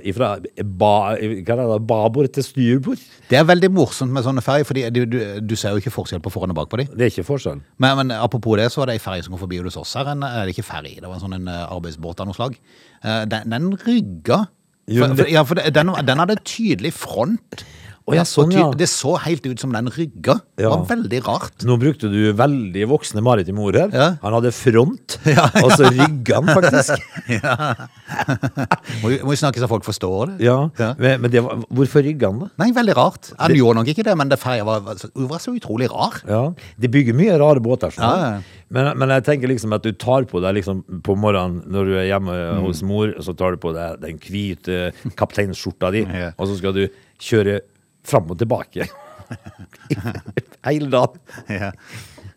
ifra 0.07 0.29
ba, 0.63 0.91
er 1.19 1.43
det, 1.43 1.79
babord 1.89 2.29
til 2.37 2.47
styrbord. 2.47 3.03
Det 3.27 3.39
er 3.41 3.49
veldig 3.49 3.71
morsomt 3.75 4.15
med 4.15 4.23
sånne 4.23 4.45
ferjer, 4.47 4.69
for 4.69 4.79
du, 4.79 5.01
du, 5.11 5.19
du 5.43 5.55
ser 5.59 5.75
jo 5.75 5.83
ikke 5.83 5.91
forskjell 5.95 6.23
på 6.23 6.31
foran 6.31 6.55
og 6.55 6.61
bak 6.61 6.71
på 6.71 6.79
dem. 6.83 6.93
Det 6.95 7.09
er 7.09 7.11
ikke 7.15 7.27
forskjell. 7.27 7.63
Men, 7.83 7.97
men 7.99 8.15
apropos 8.15 8.61
det, 8.61 8.69
så 8.71 8.85
var 8.85 8.93
det 8.93 9.01
ei 9.01 9.03
ferje 9.03 9.27
som 9.27 9.35
kom 9.35 9.43
forbi 9.43 9.59
hos 9.65 9.79
oss 9.81 9.97
her. 9.99 10.13
En, 10.15 10.23
er 10.23 10.47
det 10.47 10.55
ikke 10.55 10.69
ferje, 10.71 11.01
det 11.01 11.09
var 11.09 11.19
en 11.19 11.25
sånn 11.25 11.35
en 11.41 11.51
eh, 11.51 11.65
arbeidsbåt 11.67 12.23
av 12.23 12.31
noe 12.31 12.39
slag. 12.39 12.61
Eh, 13.03 13.25
Den, 13.33 13.51
den 13.51 13.73
rygga. 13.83 14.45
For, 14.87 15.17
for, 15.19 15.27
ja, 15.27 15.43
for 15.43 15.59
den, 15.59 15.91
den 16.07 16.21
hadde 16.23 16.39
tydelig 16.47 16.93
front. 16.95 17.65
Å, 18.07 18.15
ja, 18.15 18.23
sånn, 18.23 18.53
ja. 18.55 18.69
Det 18.79 18.87
så 18.87 19.17
helt 19.19 19.43
ut 19.51 19.59
som 19.59 19.73
den 19.75 19.89
rygga. 19.91 20.37
Det 20.55 20.69
var 20.71 20.85
veldig 20.87 21.19
rart. 21.27 21.65
Nå 21.67 21.75
brukte 21.83 22.07
du 22.07 22.31
veldig 22.39 22.85
voksne 22.93 23.19
maritime 23.27 23.59
ord 23.67 23.75
her. 23.81 23.89
Ja. 23.91 24.07
Han 24.23 24.37
hadde 24.37 24.53
front, 24.55 25.17
Ja, 25.27 25.49
og 25.65 25.73
så 25.75 25.89
rygga 25.91 26.39
han 26.39 26.53
faktisk. 26.55 27.03
Må, 29.03 29.11
jo- 29.11 29.35
snakke 29.39 29.59
så 29.63 29.69
folk 29.71 29.85
forstår 29.87 30.31
det. 30.37 30.47
Ja. 30.47 30.57
Men, 31.01 31.27
det 31.33 31.43
var, 31.45 31.59
hvorfor 31.75 32.05
rygga 32.07 32.31
han 32.31 32.45
da? 32.45 32.49
Nei, 32.63 32.71
veldig 32.77 32.95
rart. 32.97 33.33
Han 33.41 33.55
gjorde 33.59 33.81
nok 33.81 33.91
ikke 33.93 34.07
det, 34.07 34.15
men 34.23 34.31
det 34.31 34.39
ferja 34.43 34.65
var, 34.69 34.81
var, 34.87 35.01
så- 35.03 35.11
var 35.31 35.43
så 35.43 35.55
utrolig 35.59 35.91
rar. 35.93 36.21
Ja, 36.31 36.43
De 36.79 36.89
bygger 36.93 37.17
mye 37.19 37.37
rare 37.43 37.61
båter. 37.65 37.91
sånn. 37.97 38.43
Men, 38.71 38.93
men 38.99 39.13
jeg 39.15 39.25
tenker 39.29 39.51
liksom 39.51 39.75
at 39.77 39.83
du 39.87 39.93
tar 39.95 40.25
på 40.31 40.41
deg 40.43 40.57
liksom 40.59 40.83
på 41.07 41.15
morgenen 41.19 41.63
når 41.71 41.91
du 41.91 41.95
er 42.01 42.09
hjemme 42.11 42.35
Mm. 42.37 42.63
hos 42.67 42.83
mor, 42.87 43.13
så 43.23 43.33
tar 43.37 43.55
du 43.55 43.59
på 43.63 43.73
deg 43.75 44.01
den 44.03 44.19
hvite 44.23 44.93
kapteinskjorta 45.19 45.91
di, 45.95 46.03
og 46.37 46.47
så 46.47 46.57
skal 46.59 46.75
du 46.77 46.85
kjøre 47.23 47.61
fram 48.07 48.31
og 48.33 48.39
tilbake. 48.41 48.87
Hele 50.67 50.91
dagen. 50.93 51.21
Ja. 51.51 51.73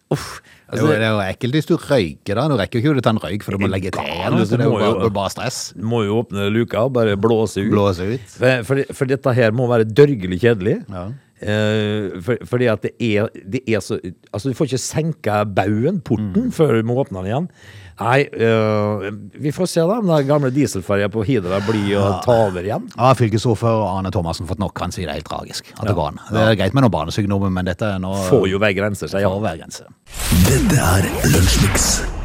Uff. 0.09 0.39
Det 0.69 0.77
er, 0.77 0.81
jo, 0.83 0.89
det 0.89 1.05
er 1.05 1.13
jo 1.15 1.21
ekkelt 1.25 1.55
hvis 1.57 1.67
du 1.69 1.75
røyker, 1.81 2.37
da. 2.37 2.43
Du 2.49 2.55
rekker 2.57 2.77
jo 2.81 2.91
ikke 2.93 3.01
å 3.01 3.05
ta 3.05 3.11
en 3.15 3.21
røyk, 3.23 3.45
for 3.45 3.55
du 3.57 3.63
må 3.63 3.69
legge 3.71 3.89
til. 3.93 4.05
Du 4.05 4.43
så 4.45 4.57
Det 4.57 4.59
er 4.61 4.67
jo 4.67 4.73
må 4.75 4.81
jo- 4.83 4.91
bare, 4.99 5.09
bare 5.15 5.31
stress. 5.33 5.57
Må 5.77 6.03
jo 6.05 6.19
åpne 6.21 6.45
luka 6.53 6.83
og 6.85 6.93
bare 6.97 7.15
blåse 7.17 7.61
ut. 7.63 7.71
Blåse 7.73 8.05
ut. 8.05 8.27
For, 8.35 8.61
for, 8.67 8.83
for 8.99 9.09
dette 9.09 9.33
her 9.37 9.53
må 9.57 9.65
være 9.69 9.87
dørgelig 9.89 10.37
kjedelig. 10.43 10.75
Ja. 10.93 11.07
Uh, 11.39 12.17
for, 12.21 12.41
fordi 12.51 12.67
at 12.67 12.83
det 12.83 12.91
er, 12.99 13.29
det 13.47 13.61
er 13.71 13.79
så 13.79 13.95
Altså, 14.03 14.49
du 14.51 14.57
får 14.59 14.67
ikke 14.73 14.81
senka 14.83 15.37
baugen, 15.47 16.01
porten, 16.03 16.33
Mm. 16.35 16.51
før 16.51 16.73
du 16.81 16.89
må 16.89 16.97
åpne 17.01 17.21
den 17.23 17.29
igjen. 17.31 17.47
Nei, 17.99 18.19
øh, 18.31 19.09
vi 19.43 19.51
får 19.51 19.67
se 19.67 19.83
da 19.83 19.97
om 19.99 20.07
den 20.07 20.27
gamle 20.29 20.51
dieselferja 20.55 21.09
på 21.11 21.25
Hidra 21.27 21.59
blir 21.67 21.97
å 21.99 22.05
ta 22.23 22.37
over 22.47 22.63
igjen. 22.63 22.85
Ja, 22.95 23.11
Fylkesordfører 23.19 23.87
Arne 23.97 24.11
Thomassen 24.15 24.47
fått 24.47 24.61
nok. 24.61 24.79
Han 24.79 24.95
sier 24.95 25.09
det 25.09 25.17
er 25.17 25.19
helt 25.19 25.31
tragisk. 25.31 25.73
At 25.77 25.89
det 25.89 25.97
går 25.97 26.13
an. 26.13 26.21
Det 26.31 26.45
er 26.45 26.55
greit 26.61 26.77
med 26.77 26.87
noen 26.87 26.95
barnesykdommer, 26.95 27.51
men 27.51 27.67
dette 27.67 27.91
er 27.97 27.99
nå 28.03 28.13
Får 28.29 28.47
jo 28.51 28.61
hver 28.61 28.77
grenser, 28.77 29.11
sier 29.11 29.27
han. 29.27 29.59
grense. 29.59 29.83
Dette 30.47 30.79
er 30.79 31.11
Lunsjmix. 31.33 32.18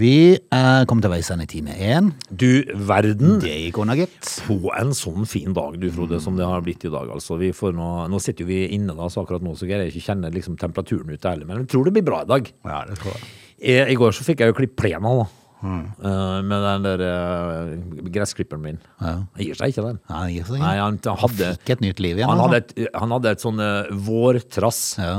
Vi 0.00 0.32
er 0.54 0.86
kommet 0.88 1.04
til 1.04 1.12
veis 1.12 1.28
ende 1.28 1.44
i 1.44 1.48
time 1.50 1.74
én. 1.76 2.06
Du 2.32 2.62
verden. 2.88 3.34
Det 3.42 3.50
gikk 3.66 3.80
unna, 3.82 3.92
gitt. 3.98 4.30
På 4.46 4.70
en 4.72 4.94
sånn 4.96 5.26
fin 5.28 5.52
dag, 5.56 5.74
du 5.82 5.90
Frode, 5.92 6.16
som 6.24 6.38
det 6.38 6.46
har 6.48 6.62
blitt 6.64 6.86
i 6.88 6.92
dag. 6.92 7.10
altså. 7.12 7.36
Vi 7.40 7.50
får 7.52 7.74
nå, 7.76 7.88
nå 8.08 8.20
sitter 8.22 8.46
jo 8.46 8.48
vi 8.48 8.62
inne 8.78 8.94
da, 8.96 9.10
så 9.12 9.20
akkurat 9.26 9.44
nå 9.44 9.52
så 9.60 9.68
greier 9.68 9.84
jeg 9.84 9.92
ikke 9.98 10.06
kjenne 10.06 10.30
liksom, 10.32 10.56
temperaturen 10.60 11.12
ute 11.12 11.28
heller. 11.28 11.44
Men 11.50 11.60
jeg 11.60 11.68
tror 11.74 11.84
det 11.84 11.92
blir 11.98 12.06
bra 12.06 12.22
i 12.24 12.30
dag. 12.30 12.48
Ja, 12.64 12.78
det 12.88 12.96
tror 13.02 13.12
jeg. 13.12 13.28
I, 13.60 13.74
I 13.92 13.98
går 14.00 14.16
så 14.16 14.24
fikk 14.24 14.40
jeg 14.40 14.54
jo 14.54 14.56
klipp 14.62 14.72
plena, 14.80 15.12
da. 15.20 15.26
Eh, 15.60 16.38
med 16.48 16.64
den 16.64 16.86
der 16.86 17.02
eh, 17.04 17.74
gressklipperen 18.14 18.62
min. 18.64 18.78
Ja. 19.02 19.18
Jeg 19.36 19.50
gir 19.50 19.60
seg 19.60 19.74
ikke 19.74 19.84
den. 19.84 19.98
Ja, 20.08 20.22
det 20.24 20.38
gir 20.38 20.48
seg 20.48 20.62
Nei, 20.62 20.70
ikke. 20.78 20.86
han, 20.86 20.96
han 21.10 21.20
hadde 21.26 21.50
Fikk 21.58 21.74
et 21.76 21.84
nytt 21.84 22.00
liv 22.00 22.22
igjen. 22.22 22.32
han 22.32 22.40
altså. 22.40 22.48
hadde, 22.48 22.62
et, 22.86 22.94
han 22.96 23.14
hadde 23.18 23.34
et 23.36 23.44
sånn 23.44 23.60
eh, 23.66 23.92
vårtrass. 24.08 24.80
Ja. 25.02 25.12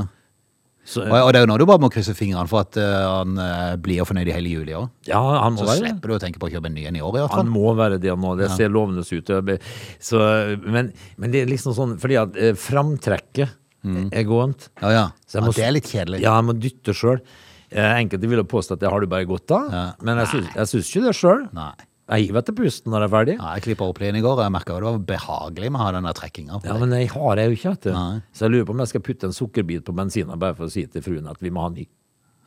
Så, 0.84 1.04
Og, 1.06 1.14
og 1.14 1.30
det 1.30 1.38
er 1.40 1.44
jo 1.46 1.50
nå 1.52 1.58
du 1.62 1.66
bare 1.70 1.82
må 1.84 1.92
krysse 1.94 2.14
fingrene 2.18 2.50
for 2.50 2.64
at 2.66 2.78
uh, 2.82 3.20
han 3.22 3.36
uh, 3.38 3.76
blir 3.82 4.02
fornøyd 4.08 4.32
i 4.32 4.34
hele 4.34 4.50
juli 4.50 4.74
òg. 4.78 4.88
ja, 5.06 5.20
han 5.44 5.54
må 5.54 5.62
Så 5.62 5.68
være 5.70 5.84
slipper 5.84 6.10
du 6.10 6.16
å 6.16 6.22
tenke 6.24 6.42
på 6.42 6.50
å 6.50 6.54
kjøpe 6.56 6.72
en 6.72 6.78
ny 6.78 6.88
en 6.90 6.98
i 6.98 7.04
år, 7.06 7.20
i 7.20 7.22
hvert 7.22 7.38
Han 7.38 7.52
må 7.54 7.76
være 7.78 8.00
det 8.02 8.16
nå. 8.18 8.34
Det 8.40 8.50
ser 8.56 8.74
lovende 8.74 9.06
ut. 9.06 9.32
Så, 10.02 10.24
men, 10.66 10.90
men 11.22 11.34
det 11.34 11.44
er 11.44 11.52
liksom 11.52 11.78
sånn 11.78 11.96
fordi 12.02 12.18
at 12.22 12.34
uh, 12.38 12.52
framtrekket 12.58 13.58
er 14.14 14.26
gåent. 14.30 14.68
Ja, 14.82 14.90
ja. 14.94 15.06
Så 15.26 15.40
jeg 15.40 15.48
ja 15.48 15.56
det 15.58 15.66
er 15.66 15.74
litt 15.74 15.88
kjedelig. 15.90 16.20
Ja, 16.22 16.36
jeg 16.38 16.46
må 16.50 16.54
dytte 16.58 16.94
sjøl. 16.98 17.22
Enkelte 17.72 18.28
vil 18.30 18.44
påstå 18.46 18.76
at 18.76 18.84
det 18.84 18.90
har 18.92 19.02
du 19.02 19.08
bare 19.10 19.26
godt 19.26 19.54
av, 19.56 19.72
Ja. 19.72 19.86
men 20.04 20.20
jeg 20.22 20.68
syns 20.68 20.92
ikke 20.92 21.06
det 21.08 21.16
sjøl. 21.18 21.48
Jeg 22.12 22.28
hiver 22.28 22.42
etter 22.44 22.56
pusten 22.58 22.92
når 22.92 23.06
jeg 23.06 23.08
er 23.08 23.14
ferdig. 23.16 23.36
Ja, 23.40 23.54
jeg 23.56 23.64
klippa 23.70 23.88
opp 23.88 24.02
i 24.04 24.12
går, 24.12 24.36
og 24.36 24.44
jeg 24.44 24.52
merka 24.52 24.76
det 24.76 24.84
var 24.90 25.00
behagelig 25.14 25.72
med 25.72 25.80
å 25.80 25.84
ha 25.86 25.92
den 25.96 26.10
trekkinga. 26.18 26.62
Ja, 26.68 26.76
men 26.78 26.92
jeg 26.92 27.08
har 27.14 27.36
det 27.40 27.46
jo 27.48 27.56
ikke, 27.56 27.72
vet 27.78 27.88
du. 27.88 27.92
Nei. 27.96 28.22
Så 28.36 28.46
jeg 28.48 28.52
lurer 28.52 28.66
på 28.68 28.76
om 28.76 28.80
jeg 28.84 28.92
skal 28.92 29.02
putte 29.08 29.24
en 29.30 29.32
sukkerbit 29.38 29.86
på 29.88 29.96
bensinen 29.96 30.38
bare 30.42 30.54
for 30.58 30.68
å 30.68 30.72
si 30.72 30.86
til 30.92 31.02
fruen 31.02 31.30
at 31.32 31.40
vi 31.40 31.50
må 31.50 31.62
ha 31.64 31.70
ny. 31.72 31.88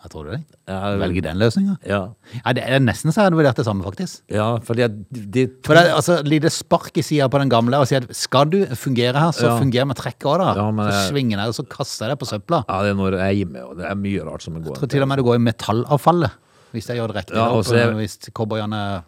Jeg 0.04 0.10
tror 0.12 0.26
det. 0.28 0.44
Jeg- 0.68 0.98
Velge 1.00 1.22
den 1.24 1.38
løsninga. 1.40 1.78
Ja, 1.88 2.12
Ja, 2.44 2.52
det 2.52 2.62
er 2.68 2.78
nesten 2.78 3.08
så 3.10 3.22
jeg 3.24 3.30
hadde 3.32 3.38
vurdert 3.40 3.56
det 3.56 3.64
samme, 3.64 3.82
faktisk. 3.82 4.20
ja 4.28 4.58
fordi 4.58 4.82
at 4.84 4.92
det, 5.10 5.64
For 5.64 5.72
det 5.74 5.86
er 5.86 5.94
altså 5.96 6.22
lite 6.22 6.50
spark 6.52 6.92
i 6.98 7.00
sida 7.00 7.26
på 7.30 7.38
den 7.40 7.48
gamle 7.48 7.72
og 7.80 7.86
si 7.88 7.96
at 7.96 8.14
skal 8.14 8.44
du 8.44 8.66
fungere 8.76 9.14
her, 9.16 9.32
så 9.32 9.48
Ja. 9.48 9.58
funger 9.58 9.86
med 9.86 9.96
trekket 9.96 10.28
òg, 10.28 10.38
da. 10.44 10.54
Ja, 10.60 10.70
men 10.70 10.92
så 10.92 11.08
svinger 11.10 11.38
jeg, 11.40 11.48
og 11.48 11.54
så 11.54 11.64
kaster 11.66 12.04
jeg 12.08 12.18
det 12.18 12.20
på 12.20 12.28
søpla. 12.28 12.64
Ja, 12.68 12.82
det 12.82 12.90
er 12.90 12.94
når 13.00 13.12
jeg 13.16 13.36
gir 13.46 13.50
meg, 13.50 13.62
og 13.64 13.76
det 13.78 13.86
er 13.86 13.94
mye 13.94 14.20
rart 14.28 14.42
som 14.42 14.52
går. 14.60 14.76
Jeg 14.76 14.76
tror 14.76 14.88
til 14.90 15.02
og 15.02 15.08
med 15.08 15.16
det 15.16 15.24
går 15.24 15.34
i 15.36 15.38
metallavfallet, 15.52 16.30
hvis 16.74 16.86
jeg 16.86 16.96
gjør 16.98 17.08
det 17.14 17.16
riktig. 17.24 17.36
Ja, 17.36 17.48
og 17.48 17.64
Hvis 17.64 18.18
cowboyene 18.30 19.04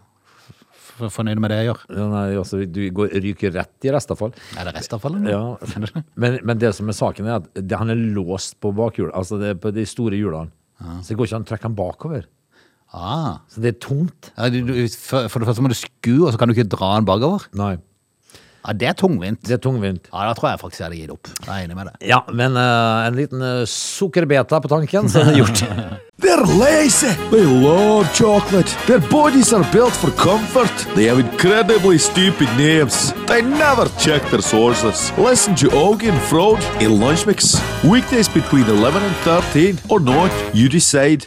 er 0.96 1.08
f- 1.10 1.18
f- 1.20 1.24
med 1.26 1.50
det 1.52 1.58
jeg 1.60 1.68
gjør. 1.70 1.80
Ja, 1.96 2.06
nei, 2.12 2.24
altså, 2.40 2.60
du 2.66 2.80
går, 2.96 3.10
ryker 3.24 3.52
rett 3.56 3.86
i 3.88 3.92
restavfall. 3.94 4.32
Er 4.58 4.68
det 4.70 4.74
restavfallet? 4.78 5.28
Ja. 5.30 5.42
Men, 6.16 6.38
men 6.46 6.58
det 6.62 6.72
som 6.76 6.88
er 6.88 6.96
saken, 6.96 7.26
er 7.28 7.40
at 7.42 7.50
det, 7.60 7.76
han 7.80 7.92
er 7.92 8.00
låst 8.16 8.56
på 8.64 8.72
bakhjul, 8.76 9.10
altså 9.16 9.38
det 9.42 9.56
på 9.62 9.72
de 9.76 9.84
store 9.88 10.16
hjulene. 10.18 10.50
Så 11.02 11.12
det 11.12 11.16
går 11.20 11.28
ikke 11.30 11.38
an 11.40 11.46
å 11.46 11.50
trekke 11.52 11.68
han 11.70 11.76
bakover. 11.78 12.24
Ah. 12.96 13.38
Så 13.50 13.60
det 13.64 13.74
er 13.74 13.78
tungt. 13.82 14.30
Ja, 14.36 14.48
du, 14.52 14.60
du, 14.68 14.74
for, 14.94 15.26
for 15.32 15.42
det 15.42 15.48
første 15.48 15.64
må 15.64 15.70
du 15.72 15.76
skue, 15.78 16.20
og 16.26 16.32
så 16.32 16.38
kan 16.40 16.48
du 16.48 16.54
ikke 16.56 16.68
dra 16.72 16.92
den 16.98 17.08
bakover. 17.08 17.46
Nei, 17.58 17.74
Ja, 18.66 18.72
Det 18.72 18.88
er 18.88 18.92
tungvint. 18.98 19.40
det 19.46 19.52
er 19.54 19.62
tungvint. 19.62 20.08
Ja, 20.12 20.26
Da 20.28 20.32
tror 20.34 20.48
jeg 20.50 20.58
faktisk 20.60 20.80
jeg 20.80 20.86
hadde 20.88 21.00
gitt 21.00 21.10
opp. 21.14 21.28
Jeg 21.46 21.54
er 21.54 21.64
enig 21.68 21.76
med 21.76 21.86
det. 21.86 22.08
Ja, 22.08 22.18
men 22.32 22.56
uh, 22.56 23.06
en 23.06 23.14
liten 23.14 23.42
uh, 23.42 23.64
sukkerbeta 23.66 24.58
på 24.60 24.68
tanken, 24.68 25.08
så 25.08 25.20
er 25.20 25.24
det 25.30 25.36
gjort. 25.36 25.62
They're 26.24 26.46
lazy. 26.58 27.12
They 27.30 27.44
love 27.44 28.08
chocolate. 28.14 28.70
Their 28.86 29.00
bodies 29.10 29.52
are 29.52 29.64
built 29.70 29.92
for 29.92 30.10
comfort. 30.16 30.72
They 30.96 31.04
have 31.06 31.20
incredibly 31.20 31.98
stupid 31.98 32.48
names. 32.56 33.12
They 33.26 33.42
never 33.42 33.86
check 34.00 34.22
their 34.30 34.40
sources. 34.42 35.12
Listen 35.18 35.54
to 35.56 35.68
Augie 35.76 36.08
and 36.10 36.20
Frode 36.22 36.64
in 36.80 36.98
Lunch 37.00 37.26
Mix. 37.26 37.60
Weekdays 37.84 38.28
between 38.28 38.64
11 38.64 39.02
and 39.02 39.14
13 39.24 39.78
or 39.90 40.00
not, 40.00 40.30
you 40.54 40.68
decide. 40.68 41.26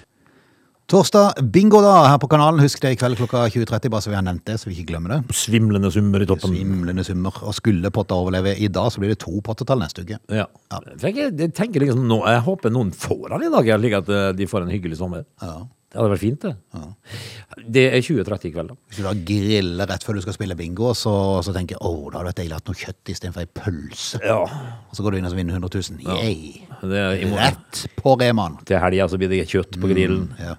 Torsdag, 0.90 1.44
bingo 1.54 1.84
da, 1.86 2.08
her 2.10 2.18
på 2.18 2.26
kanalen. 2.32 2.64
Husk 2.64 2.82
det 2.82 2.96
i 2.96 2.98
kveld 2.98 3.20
klokka 3.20 3.44
20.30, 3.54 3.92
bare 3.94 4.02
så 4.02 4.10
vi 4.10 4.16
har 4.18 4.24
nevnt 4.26 4.42
det, 4.50 4.56
så 4.58 4.72
vi 4.72 4.74
ikke 4.74 4.88
glemmer 4.90 5.12
det. 5.14 5.36
Svimlende 5.38 5.92
summer 5.94 6.24
i 6.26 6.28
toppen. 6.30 6.56
Svimlende 6.56 7.04
summer. 7.06 7.36
Og 7.46 7.54
skulle 7.54 7.92
potta 7.94 8.18
overleve 8.18 8.56
i 8.58 8.72
dag, 8.74 8.88
så 8.90 9.04
blir 9.04 9.14
det 9.14 9.20
to 9.22 9.36
pottetall 9.46 9.84
neste 9.84 10.02
uke. 10.02 10.18
Ja. 10.34 10.48
ja. 10.50 10.80
jeg, 11.06 11.52
tenker 11.54 11.86
liksom 11.86 12.08
nå, 12.10 12.24
jeg 12.26 12.42
håper 12.48 12.74
noen 12.74 12.90
får 12.98 13.36
den 13.36 13.46
i 13.46 13.52
dag, 13.54 13.70
slik 13.84 14.00
at 14.00 14.10
eh, 14.16 14.32
de 14.40 14.50
får 14.50 14.66
en 14.66 14.74
hyggelig 14.74 14.98
sommer. 14.98 15.28
Ja. 15.46 15.60
Det 15.90 15.98
hadde 15.98 16.10
vært 16.12 16.22
fint, 16.22 16.44
det. 16.46 17.64
Det 17.74 17.84
er 17.90 18.04
20.30 18.06 18.44
i 18.46 18.52
kveld, 18.54 18.68
da. 18.70 18.76
Hvis 18.92 19.00
du 19.00 19.06
da 19.08 19.14
griller 19.26 19.90
rett 19.90 20.04
før 20.06 20.20
du 20.20 20.22
skal 20.22 20.36
spille 20.36 20.58
bingo, 20.60 20.92
og 20.92 20.98
så, 20.98 21.14
så 21.46 21.54
tenker 21.56 21.76
jeg 21.78 21.82
åh, 21.82 22.12
da 22.12 22.20
hadde 22.20 22.30
vært 22.30 22.42
deilig 22.44 22.54
å 22.54 22.60
ha 22.60 22.66
noe 22.70 22.78
kjøtt 22.84 23.12
istedenfor 23.16 23.42
ei 23.42 23.50
pølse. 23.58 24.22
Ja. 24.22 24.38
Og 24.46 24.94
så 24.94 25.06
går 25.06 25.16
du 25.16 25.20
inn 25.20 25.26
og 25.26 25.34
så 25.34 25.40
vinner 25.40 25.58
100 25.58 25.82
000. 25.98 26.20
Yay. 26.20 26.62
Det 26.94 27.02
er. 27.02 27.26
Rett 27.40 27.82
på 27.98 28.14
Reman. 28.22 28.60
Til 28.70 28.78
helga 28.84 29.10
så 29.10 29.18
blir 29.18 29.34
det 29.34 29.42
kjøtt 29.50 29.80
på 29.82 29.90
grillen. 29.90 30.30
Ja. 30.38 30.54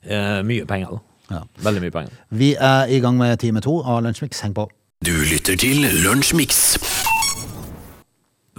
Eh, 0.00 0.40
mye 0.48 0.64
penger, 0.70 0.96
da. 0.96 1.04
Ja. 1.36 1.42
Veldig 1.68 1.84
mye 1.84 1.94
penger. 1.98 2.16
Vi 2.40 2.54
er 2.56 2.88
i 2.88 3.04
gang 3.04 3.20
med 3.20 3.36
time 3.44 3.60
to 3.64 3.76
av 3.84 4.00
Lunsjmix. 4.06 4.40
Heng 4.46 4.56
på. 4.56 4.64
Du 5.04 5.12
lytter 5.28 5.60
til 5.60 5.84
Lunsjmix. 6.06 6.64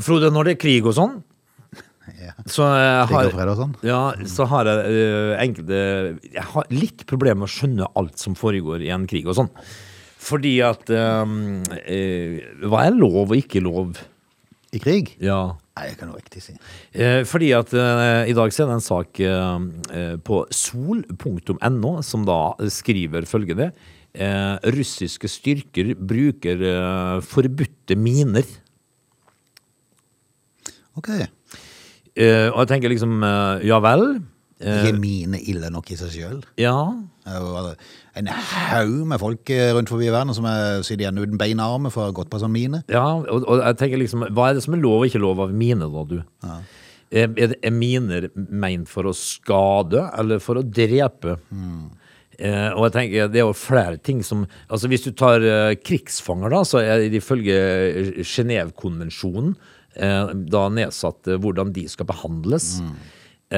Frode, 0.02 0.30
når 0.34 0.48
det 0.48 0.54
er 0.56 0.62
krig 0.62 0.86
og 0.86 0.96
sånn, 0.98 1.20
Ja. 2.10 2.34
så 2.50 2.66
eh, 2.66 3.12
har 3.12 3.54
sånn. 3.58 3.74
Ja, 3.86 4.02
så 4.30 4.48
har 4.50 4.68
jeg 4.70 4.90
uh, 4.90 5.34
enkelte 5.42 5.82
Jeg 6.34 6.46
har 6.54 6.72
litt 6.74 7.06
problemer 7.10 7.44
med 7.44 7.50
å 7.50 7.54
skjønne 7.54 7.90
alt 8.00 8.22
som 8.22 8.36
foregår 8.38 8.82
i 8.86 8.90
en 8.94 9.06
krig 9.10 9.28
og 9.30 9.38
sånn. 9.38 9.52
Fordi 10.22 10.56
at 10.66 10.90
eh, 10.94 11.36
uh, 11.36 12.66
Hva 12.66 12.86
er 12.88 12.98
lov 12.98 13.24
og 13.28 13.38
ikke 13.38 13.62
lov? 13.64 14.02
I 14.72 14.80
krig? 14.80 15.14
Ja. 15.22 15.58
Nei, 15.78 15.90
jeg 15.90 15.98
kan 16.00 16.12
jo 16.12 16.20
riktig 16.20 16.44
si. 16.46 16.56
Uh, 16.96 17.22
fordi 17.28 17.52
at 17.58 17.74
i 17.76 18.36
dag 18.38 18.54
så 18.54 18.64
er 18.64 18.72
det 18.72 18.78
en 18.80 18.86
sak 18.86 19.22
på 20.26 20.44
sol.no 20.56 21.92
som 22.08 22.24
da 22.28 22.42
skriver 22.72 23.28
følgende. 23.30 23.72
Russiske 24.76 25.30
styrker 25.32 25.94
bruker 25.96 26.66
forbudte 27.24 27.96
miner. 28.00 28.48
Ok. 31.00 31.14
Eh, 32.19 32.50
og 32.52 32.60
jeg 32.65 32.69
tenker 32.74 32.91
liksom 32.91 33.21
eh, 33.24 33.63
ja 33.69 33.80
vel. 33.84 34.04
Eh, 34.62 34.82
Ikke 34.86 35.00
mine 35.02 35.39
ille 35.50 35.69
nok 35.74 35.89
i 35.93 35.97
seg 36.00 36.12
sjøl. 36.13 36.41
ja. 36.60 36.76
En 38.17 38.28
haug 38.28 39.06
med 39.08 39.19
folk 39.21 39.50
eh, 39.54 39.69
rundt 39.76 39.88
forbi 39.89 40.10
i 40.10 40.12
verden 40.13 40.34
som 40.36 40.45
er, 40.50 40.82
sitter 40.84 41.06
igjen 41.06 41.19
uten 41.21 41.38
bein 41.39 41.62
og 41.63 41.78
armer 41.78 41.93
for 41.93 42.04
å 42.04 42.10
ha 42.10 42.15
gått 42.17 42.30
på 42.34 42.39
sånn 42.41 42.52
mine. 42.52 42.82
Ja, 42.91 43.06
og, 43.21 43.45
og 43.47 43.62
jeg 43.62 43.78
tenker 43.80 44.02
liksom, 44.02 44.26
hva 44.36 44.50
er 44.50 44.58
det 44.58 44.63
som 44.65 44.76
er 44.76 44.82
lov 44.84 45.04
og 45.04 45.08
ikke 45.08 45.21
lov 45.24 45.39
av 45.45 45.54
mine 45.56 45.88
da, 45.88 46.04
du? 46.10 46.17
Er, 47.12 47.32
er, 47.39 47.54
er 47.62 47.74
miner 47.76 48.28
meint 48.36 48.89
for 48.91 49.08
å 49.08 49.13
skade, 49.15 50.04
eller 50.19 50.41
for 50.43 50.60
å 50.60 50.65
drepe? 50.67 51.38
Eh, 52.41 52.69
og 52.73 52.88
jeg 52.88 52.93
tenker, 52.95 53.30
det 53.30 53.41
er 53.41 53.45
jo 53.45 53.58
flere 53.58 53.99
ting 54.01 54.23
som, 54.25 54.47
altså 54.71 54.89
hvis 54.89 55.06
du 55.06 55.12
tar 55.17 55.43
eh, 55.45 55.75
krigsfanger 55.77 56.54
da, 56.54 56.62
så 56.65 56.82
er 56.82 57.04
det 57.04 57.19
ifølge 57.19 57.58
Genévekonvensjonen 58.25 59.51
eh, 59.93 60.32
da 60.49 60.63
nedsatt 60.73 61.30
eh, 61.30 61.41
hvordan 61.41 61.73
de 61.75 61.86
skal 61.91 62.10
behandles. 62.10 62.71
Mm. 62.82 62.95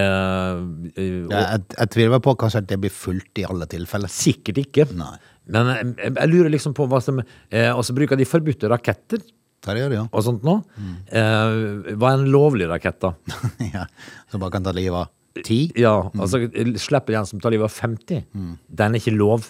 eh, 0.02 0.66
Jeg, 1.00 1.62
jeg, 1.78 1.92
tviler 1.96 2.24
på 2.24 2.36
kanskje 2.44 2.66
at 2.66 2.74
det 2.74 2.82
blir 2.84 2.94
fulgt 2.94 3.40
i 3.40 3.48
alle 3.48 3.70
tilfeller. 3.72 4.12
Sikkert 4.12 4.60
ikke. 4.66 4.90
Nei. 5.00 5.16
Men 5.54 5.72
jeg, 5.72 5.96
jeg, 6.10 6.28
lurer 6.34 6.52
liksom 6.52 6.76
på 6.76 6.90
hva 6.92 7.00
som, 7.04 7.24
eh, 7.24 7.72
og 7.72 7.88
så 7.88 7.96
bruker 7.96 8.20
de 8.20 8.28
forbudte 8.28 8.72
raketter, 8.72 9.24
Det 9.64 9.80
gjør 9.80 9.92
de, 9.94 10.02
ja? 10.02 10.08
og 10.12 10.24
sånt 10.28 10.44
nå. 10.44 10.60
Eh, 11.08 11.94
hva 11.96 12.12
er 12.12 12.20
en 12.20 12.32
lovlig 12.32 12.68
rakett, 12.68 13.00
da? 13.00 13.16
ja. 13.78 13.88
Som 14.28 14.44
bare 14.44 14.58
kan 14.58 14.68
ta 14.68 14.76
livet 14.76 15.06
av 15.06 15.12
ti? 15.42 15.60
Ja, 15.80 15.96
altså 16.14 16.44
Slipper 16.78 17.18
den 17.18 17.26
som 17.30 17.42
tar 17.42 17.54
livet 17.54 17.66
av 17.70 17.74
50. 17.74 18.26
Den 18.70 18.94
er 18.94 19.02
ikke 19.02 19.16
lov. 19.16 19.50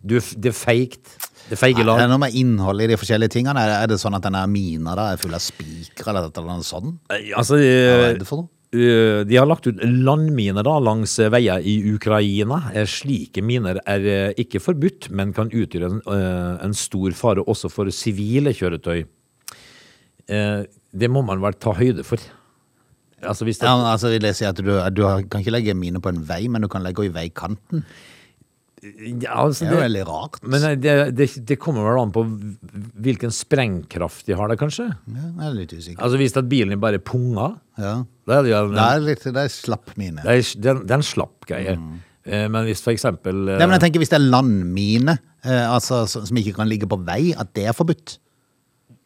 Du, 0.00 0.16
det 0.16 0.50
er 0.50 0.56
feigt. 0.56 1.16
Det 1.50 1.56
er 1.56 1.60
feige 1.60 1.82
Er 1.82 2.04
det 2.04 2.08
noe 2.12 2.22
med 2.22 2.36
innholdet 2.38 2.86
i 2.86 2.92
de 2.92 2.96
forskjellige 3.00 3.34
tingene? 3.36 3.60
Er 3.60 3.90
det, 3.90 3.96
er 3.98 4.00
sånn 4.00 4.16
at 4.16 4.24
denne 4.24 4.42
mina 4.50 4.94
da 4.98 5.10
er 5.12 5.20
full 5.20 5.34
av 5.36 5.42
spikere 5.44 6.12
eller 6.12 6.30
et 6.30 6.40
eller 6.40 6.56
annet 6.56 6.68
sånt? 6.68 6.96
Altså, 7.10 7.58
Hva 7.58 8.00
eh, 8.00 8.06
er 8.12 8.18
det 8.20 8.28
for 8.28 8.42
noe? 8.42 8.50
eh, 8.70 9.20
de 9.26 9.38
har 9.38 9.48
lagt 9.50 9.66
ut 9.66 9.82
landminer 9.82 10.64
da 10.66 10.76
langs 10.80 11.18
eh, 11.18 11.30
veier 11.32 11.60
i 11.66 11.76
Ukraina. 11.92 12.62
Slike 12.88 13.44
miner 13.44 13.82
er 13.84 14.34
ikke 14.40 14.62
forbudt, 14.62 15.10
men 15.10 15.34
kan 15.36 15.52
utgjøre 15.52 15.90
en, 15.90 16.02
en 16.64 16.76
stor 16.76 17.16
fare 17.18 17.44
også 17.44 17.72
for 17.72 17.90
sivile 17.94 18.54
kjøretøy. 18.56 19.04
Det 20.30 21.08
må 21.10 21.24
man 21.26 21.42
vel 21.42 21.56
ta 21.58 21.74
høyde 21.74 22.04
for. 22.06 22.22
Altså 23.22 23.44
det, 23.44 23.56
Ja, 23.60 23.74
altså 23.92 24.08
vil 24.14 24.22
jeg 24.22 24.34
si 24.38 24.44
at 24.48 24.56
du, 24.56 24.70
du 24.94 25.02
kan 25.28 25.40
ikke 25.42 25.52
legge 25.52 25.74
mine 25.76 26.00
på 26.00 26.08
en 26.08 26.22
vei, 26.28 26.46
men 26.48 26.62
du 26.62 26.68
kan 26.72 26.82
legge 26.82 27.02
henne 27.04 27.12
i 27.12 27.18
veikanten. 27.28 27.84
ja, 29.20 29.34
altså 29.44 29.66
Det 29.66 29.68
er 29.68 29.74
jo 29.76 29.82
veldig 29.82 30.04
rart. 30.08 30.38
men 30.42 30.62
eh, 30.64 30.74
det, 30.80 30.92
det, 31.18 31.26
det 31.48 31.58
kommer 31.60 31.84
vel 31.84 31.98
an 32.00 32.12
på 32.14 32.22
hvilken 33.04 33.28
sprengkraft 33.34 34.24
de 34.24 34.32
har 34.38 34.48
der, 34.48 34.56
kanskje. 34.56 34.86
Ja, 35.12 35.24
jeg 35.26 35.48
er 35.50 35.56
litt 35.58 35.74
usikker. 35.76 36.00
Altså 36.06 36.16
Hvis 36.22 36.36
at 36.40 36.48
bilen 36.48 36.80
bare 36.80 36.98
punger, 36.98 37.58
Ja. 37.76 38.04
da 38.26 38.38
er 38.38 38.42
det 38.46 38.50
jo 38.54 38.62
Det 38.72 38.86
er 38.86 39.00
litt, 39.04 39.24
det 39.24 39.36
er 39.36 39.52
slapp 39.52 39.92
mine. 40.00 40.22
det 40.24 40.32
er, 40.32 40.60
det 40.60 40.70
er 40.72 40.76
en- 40.80 40.86
det 40.86 41.04
slapp 41.04 41.44
greie. 41.46 41.76
Mm. 41.76 41.98
Men 42.52 42.64
hvis 42.68 42.80
for 42.84 42.92
eksempel 42.92 43.48
eh, 43.48 43.58
Nei, 43.58 43.66
men 43.66 43.74
jeg 43.80 43.80
tenker 43.80 43.98
Hvis 44.00 44.10
det 44.12 44.18
er 44.20 44.26
landmine 44.30 45.18
eh, 45.44 45.66
altså, 45.72 46.06
som 46.08 46.24
som 46.28 46.36
ikke 46.36 46.54
kan 46.54 46.68
ligge 46.68 46.86
på 46.88 46.98
vei, 47.04 47.34
at 47.36 47.52
det 47.54 47.64
er 47.66 47.72
forbudt. 47.76 48.18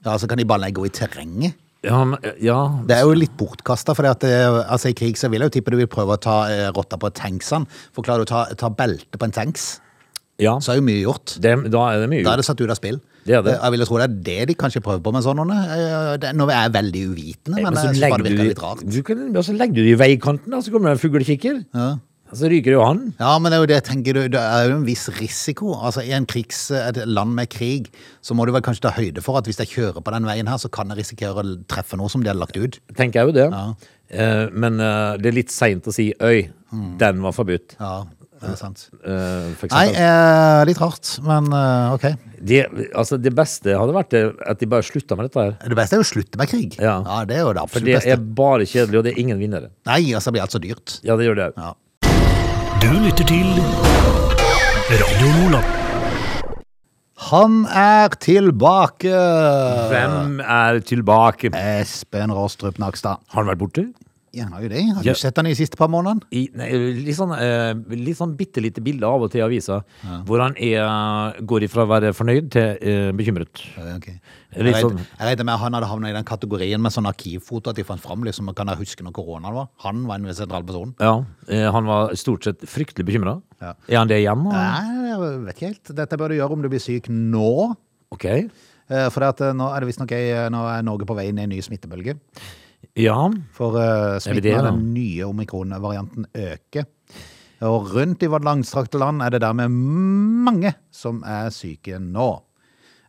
Ja, 0.04 0.16
Så 0.18 0.28
kan 0.28 0.36
de 0.38 0.44
bare 0.44 0.60
legge 0.60 0.82
henne 0.82 0.90
i 0.90 0.98
terrenget. 0.98 1.54
Ja, 1.84 2.00
men, 2.08 2.18
ja, 2.42 2.58
Det 2.88 2.96
er 2.96 3.04
jo 3.06 3.14
litt 3.18 3.36
bortkasta. 3.38 3.94
For 3.96 4.08
altså, 4.08 4.90
i 4.90 4.96
krig 4.98 5.16
så 5.20 5.30
vil 5.32 5.44
jeg 5.44 5.50
jo 5.52 5.54
tippe 5.58 5.74
du 5.74 5.78
vil 5.82 5.90
prøve 5.90 6.16
å 6.16 6.20
ta 6.20 6.36
eh, 6.50 6.68
rotta 6.74 6.98
på 7.00 7.10
tanksene. 7.14 7.68
For 7.94 8.06
klarer 8.06 8.24
du 8.24 8.28
å 8.28 8.32
ta, 8.32 8.44
ta 8.58 8.70
belte 8.74 9.20
på 9.20 9.28
en 9.28 9.34
tanks, 9.36 9.74
ja 10.42 10.56
så 10.58 10.72
er 10.72 10.80
jo 10.80 10.86
mye 10.88 11.02
gjort. 11.04 11.36
det, 11.38 11.52
da 11.70 11.82
er 11.92 12.00
det 12.02 12.08
mye 12.10 12.24
Da 12.26 12.32
er 12.34 12.40
det 12.42 12.46
satt 12.48 12.58
ut 12.58 12.70
av 12.72 12.74
spill. 12.80 12.96
Det 13.24 13.38
det. 13.46 13.52
Eh, 13.54 13.60
Jeg 13.62 13.72
ville 13.72 13.86
tro 13.88 14.00
det 14.00 14.06
er 14.08 14.16
det 14.26 14.48
de 14.50 14.54
kanskje 14.58 14.82
prøver 14.84 15.00
på 15.04 15.12
med 15.14 15.22
sånne. 15.24 15.58
eh, 15.76 16.32
Nå 16.36 16.48
er 16.50 16.56
jeg 16.66 16.72
veldig 16.74 17.04
uvitende, 17.12 17.60
men, 17.60 17.70
Men 17.70 17.76
så 17.78 17.86
så, 17.86 17.94
så 17.94 18.18
det 18.18 18.32
virker 18.32 18.50
litt 18.50 18.64
rart. 18.64 18.82
du 18.82 18.98
kan, 19.06 19.22
så 19.46 19.54
legger 19.54 19.74
du 19.78 19.82
det 19.84 19.94
i 19.94 20.00
veikanten, 20.00 20.50
da, 20.50 20.60
så 20.60 20.72
kommer 20.74 20.90
det 20.90 20.98
en 20.98 21.04
fuglekikker. 21.04 21.62
Ja. 21.72 21.86
Så 22.34 22.50
ryker 22.50 22.74
jo 22.74 22.82
han. 22.84 23.00
Ja, 23.20 23.32
men 23.38 23.50
det 23.52 23.58
er 23.58 23.62
jo 23.64 23.68
det 23.70 23.76
jeg 23.78 23.86
tenker, 23.90 24.18
det 24.32 24.40
er 24.40 24.68
jo 24.70 24.76
en 24.80 24.86
viss 24.88 25.06
risiko. 25.20 25.74
Altså 25.78 26.02
I 26.04 26.12
en 26.18 26.26
krigs, 26.30 26.66
et 26.74 26.98
land 27.06 27.34
med 27.38 27.48
krig, 27.54 27.90
så 28.24 28.34
må 28.36 28.46
du 28.46 28.52
vel 28.54 28.64
kanskje 28.66 28.86
ta 28.88 28.94
høyde 28.96 29.22
for 29.24 29.38
at 29.40 29.46
hvis 29.48 29.60
jeg 29.62 29.70
kjører 29.74 30.02
på 30.04 30.14
den 30.16 30.26
veien 30.28 30.50
her, 30.50 30.58
så 30.58 30.70
kan 30.72 30.90
jeg 30.92 30.98
risikere 31.04 31.44
å 31.44 31.46
treffe 31.70 31.96
noe 32.00 32.10
som 32.12 32.24
de 32.24 32.32
har 32.32 32.38
lagt 32.40 32.58
ut. 32.58 32.80
Tenker 32.98 33.22
jeg 33.22 33.30
jo 33.32 33.36
det. 33.38 33.48
Eh, 34.14 34.44
men 34.52 34.80
eh, 34.82 35.14
det 35.22 35.30
er 35.32 35.38
litt 35.40 35.54
seint 35.54 35.86
å 35.88 35.94
si 35.94 36.10
'øy, 36.18 36.50
den 37.00 37.22
var 37.24 37.32
forbudt'. 37.32 37.76
Ja, 37.80 38.04
det 38.42 38.50
er 38.50 38.56
sant. 38.60 38.88
eh, 39.00 39.08
Nei, 39.08 39.54
eksempel. 39.54 39.94
eh, 40.04 40.64
litt 40.68 40.80
rart, 40.82 41.12
men 41.24 41.46
eh, 41.56 41.94
ok. 41.94 42.04
det, 42.44 42.58
altså, 42.94 43.16
det 43.16 43.32
beste 43.34 43.72
hadde 43.78 43.94
vært 43.96 44.12
at 44.50 44.58
de 44.60 44.66
bare 44.68 44.82
slutta 44.84 45.16
med 45.16 45.30
dette 45.30 45.40
her. 45.40 45.54
Det 45.70 45.76
beste 45.78 45.96
er 45.96 46.02
jo 46.02 46.04
å 46.04 46.10
slutte 46.12 46.36
med 46.42 46.50
krig. 46.50 46.76
Ja. 46.78 46.98
Det 47.24 47.38
er 47.38 47.46
jo 47.46 47.54
det 47.56 47.62
absolutt 47.62 47.88
beste. 47.88 48.10
For 48.10 48.10
det 48.10 48.18
er 48.18 48.34
bare 48.42 48.66
kjedelig, 48.68 48.98
og 49.00 49.04
det 49.08 49.14
er 49.14 49.20
ingen 49.24 49.38
vinnere. 49.40 49.70
Nei, 49.88 50.12
altså 50.12 50.28
det 50.28 50.36
blir 50.36 50.44
alt 50.44 50.52
så 50.58 50.60
dyrt. 50.60 51.00
Ja, 51.06 51.16
det 51.16 51.24
gjør 51.30 51.40
det. 51.40 51.48
Ja. 51.56 51.72
Du 52.84 52.90
lytter 53.00 53.24
til 53.24 53.46
Radio 54.92 55.28
Nordland. 55.32 55.68
Han 57.30 57.54
er 57.64 58.12
tilbake! 58.20 59.12
Hvem 59.88 60.40
er 60.44 60.80
tilbake? 60.84 61.48
Espen 61.80 62.34
Rostrup 62.36 62.76
Nakstad. 62.82 63.22
Har 63.32 63.40
han 63.40 63.48
vært 63.48 63.62
borte? 63.62 63.86
Ja, 64.34 64.44
han 64.48 64.52
har 64.56 64.62
jo 64.64 64.68
det. 64.72 64.82
Har 64.96 65.04
Ja. 65.06 65.12
du 65.14 65.18
sett 65.20 65.36
han 65.38 65.46
i 65.46 65.52
de 65.54 65.58
siste 65.60 65.76
par 65.78 65.88
månedene? 65.88 66.22
I, 66.34 66.48
nei, 66.58 66.68
litt 67.06 67.16
sånn, 67.16 67.32
eh, 67.38 67.74
litt 67.94 68.16
sånn 68.18 68.32
bitte 68.36 68.60
lite 68.60 68.82
bilde 68.82 69.06
av 69.06 69.22
og 69.22 69.30
til 69.30 69.40
i 69.40 69.44
avisa, 69.46 69.80
hvor 70.26 70.40
han 70.42 70.56
er, 70.58 71.38
går 71.46 71.62
ifra 71.68 71.84
å 71.86 71.90
være 71.92 72.10
fornøyd 72.12 72.50
til 72.50 72.76
eh, 72.82 73.12
bekymret. 73.12 73.62
Okay. 73.96 74.18
Jeg 74.54 74.66
regner 74.66 74.80
sånn, 74.80 75.46
med 75.46 75.58
han 75.58 75.72
hadde 75.78 75.86
havnet 75.90 76.10
i 76.10 76.16
den 76.18 76.24
kategorien 76.24 76.80
med 76.82 76.92
sånn 76.92 77.06
arkivfoto 77.06 77.70
at 77.70 77.76
de 77.76 77.84
fant 77.84 78.00
fram. 78.02 78.22
Liksom, 78.26 78.52
kan 78.54 78.66
jeg 78.68 78.78
huske 78.82 79.02
når 79.06 79.12
korona 79.16 79.52
var? 79.54 79.68
Han 79.86 80.04
var 80.06 80.16
en 80.18 80.34
sentral 80.34 80.64
person. 80.66 80.94
Ja, 81.00 81.24
eh, 81.48 81.70
Han 81.70 81.86
var 81.86 82.14
stort 82.14 82.44
sett 82.44 82.60
fryktelig 82.66 83.06
bekymra. 83.06 83.40
Ja. 83.60 83.74
Er 83.88 83.98
han 83.98 84.08
det 84.08 84.18
igjen? 84.22 84.44
Og... 84.46 84.52
Nei, 84.52 85.08
jeg 85.10 85.44
vet 85.46 85.54
ikke 85.56 85.66
helt. 85.72 85.94
Dette 85.96 86.16
bør 86.18 86.28
du 86.28 86.36
gjøre 86.40 86.52
om 86.58 86.62
du 86.62 86.68
blir 86.68 86.80
syk 86.82 87.06
nå. 87.08 87.76
Ok. 88.12 88.24
Eh, 88.90 89.08
For 89.10 89.24
at, 89.24 89.40
eh, 89.40 89.52
nå 89.56 89.70
er 89.74 89.80
det 89.80 89.88
visstnok 89.88 90.12
ei- 90.12 90.48
nå 90.52 90.60
er 90.68 90.82
Norge 90.82 91.06
på 91.08 91.16
vei 91.16 91.28
inn 91.30 91.38
i 91.38 91.42
en 91.46 91.50
ny 91.54 91.60
smittebølge. 91.64 92.18
Ja. 92.98 93.18
For 93.56 93.76
uh, 93.78 94.18
smitten 94.22 94.58
av 94.60 94.70
den 94.72 94.88
nye 94.94 95.28
omikron-varianten 95.28 96.28
øker. 96.32 96.88
Og 97.64 97.92
rundt 97.94 98.24
i 98.24 98.30
vårt 98.30 98.44
langstrakte 98.44 99.00
land 99.00 99.22
er 99.24 99.34
det 99.34 99.44
dermed 99.44 99.72
mange 100.44 100.74
som 100.92 101.22
er 101.26 101.52
syke 101.54 102.00
nå. 102.02 102.32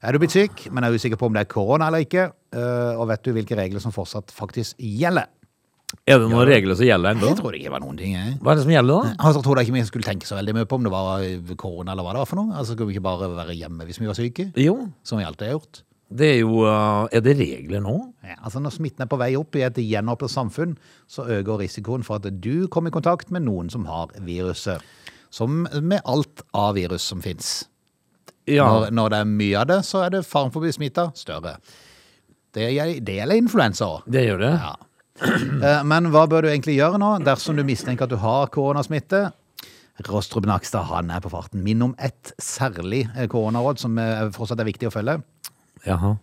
Er 0.06 0.14
du 0.14 0.22
blitt 0.22 0.36
syk, 0.36 0.68
men 0.72 0.86
er 0.86 0.94
usikker 0.94 1.18
på 1.18 1.28
om 1.28 1.34
det 1.34 1.46
er 1.46 1.50
korona 1.50 1.88
eller 1.90 2.04
ikke, 2.06 2.28
eh, 2.54 2.94
og 2.94 3.08
vet 3.10 3.24
du 3.26 3.32
hvilke 3.34 3.58
regler 3.58 3.82
som 3.82 3.94
fortsatt 3.96 4.30
faktisk 4.36 4.78
gjelder? 4.78 5.32
Er 6.06 6.20
det 6.20 6.28
noen 6.30 6.46
regler 6.46 6.78
som 6.78 6.86
gjelder 6.86 7.16
ennå? 7.16 7.32
Jeg 7.32 7.40
tror 7.40 7.56
det 7.56 7.62
ikke 7.62 7.74
var 7.74 7.82
noen 7.82 7.98
ting, 7.98 8.14
jeg. 8.14 8.36
Hva 8.44 8.52
er 8.52 8.60
det 8.60 8.66
som 8.66 8.74
gjelder, 8.74 8.94
da? 8.94 9.16
Altså, 9.16 9.40
jeg 9.40 9.46
tror 9.48 9.62
ikke 9.62 9.76
vi 9.78 9.84
skulle 9.88 10.08
tenke 10.08 10.30
så 10.30 10.38
veldig 10.38 10.56
mye 10.58 10.70
på 10.70 10.78
om 10.78 10.86
det 10.86 10.94
var 10.94 11.26
korona 11.62 11.96
eller 11.96 12.06
hva 12.06 12.16
det 12.16 12.22
var 12.22 12.30
for 12.30 12.42
noe. 12.42 12.54
Altså, 12.54 12.76
Skulle 12.76 12.92
vi 12.92 12.98
ikke 12.98 13.08
bare 13.08 13.32
være 13.32 13.58
hjemme 13.58 13.88
hvis 13.88 14.02
vi 14.02 14.10
var 14.10 14.18
syke, 14.20 14.48
Jo, 14.62 14.78
som 15.08 15.22
vi 15.22 15.26
alltid 15.26 15.48
har 15.48 15.58
gjort? 15.58 15.82
Det 16.14 16.28
er 16.36 16.42
jo 16.44 16.60
eh, 16.70 17.08
Er 17.18 17.24
det 17.26 17.34
regler 17.40 17.82
nå? 17.82 17.96
Ja, 18.24 18.36
altså 18.46 18.62
Når 18.62 18.76
smitten 18.76 19.06
er 19.06 19.10
på 19.10 19.18
vei 19.18 19.32
opp 19.40 19.56
i 19.58 19.64
et 19.66 19.80
gjenåpnet 19.82 20.32
samfunn, 20.32 20.76
så 21.10 21.26
øker 21.26 21.64
risikoen 21.64 22.06
for 22.06 22.22
at 22.22 22.42
du 22.42 22.68
kommer 22.70 22.94
i 22.94 22.96
kontakt 22.96 23.32
med 23.34 23.46
noen 23.48 23.72
som 23.74 23.88
har 23.90 24.14
viruset. 24.22 24.84
Som 25.34 25.66
med 25.82 26.02
alt 26.06 26.46
av 26.54 26.76
virus 26.78 27.02
som 27.10 27.24
fins. 27.26 27.66
Ja. 28.46 28.68
Når, 28.70 28.92
når 28.94 29.10
det 29.10 29.20
er 29.20 29.32
mye 29.34 29.62
av 29.64 29.68
det, 29.72 29.80
så 29.88 30.04
er 30.06 30.14
det 30.14 30.26
faren 30.30 30.54
for 30.54 30.62
å 30.62 30.68
bli 30.68 30.76
smitta 30.76 31.10
større. 31.18 31.58
Det 32.56 32.70
gjelder, 32.72 33.34
influensa 33.36 33.88
òg. 33.98 34.06
Det 34.08 34.22
gjør 34.28 34.44
det. 34.46 34.52
Ja. 34.62 34.76
Eh, 35.26 35.82
Men 35.90 36.12
hva 36.14 36.28
bør 36.30 36.46
du 36.46 36.52
egentlig 36.52 36.78
gjøre 36.78 37.02
nå 37.02 37.16
dersom 37.26 37.58
du 37.58 37.66
mistenker 37.68 38.06
at 38.06 38.14
du 38.14 38.20
har 38.22 38.54
koronasmitte? 38.54 39.26
Rostrup 40.06 40.46
Nakstad 40.48 40.86
han 40.92 41.10
er 41.12 41.24
på 41.24 41.32
farten. 41.34 41.64
Minn 41.66 41.82
om 41.82 41.98
ett 41.98 42.36
særlig 42.38 43.08
eh, 43.16 43.26
koronaråd 43.32 43.82
som 43.82 43.98
fortsatt 44.38 44.62
er 44.62 44.70
viktig 44.70 44.92
å 44.92 44.94
følge. 44.94 45.20
Jaha. 45.86 46.14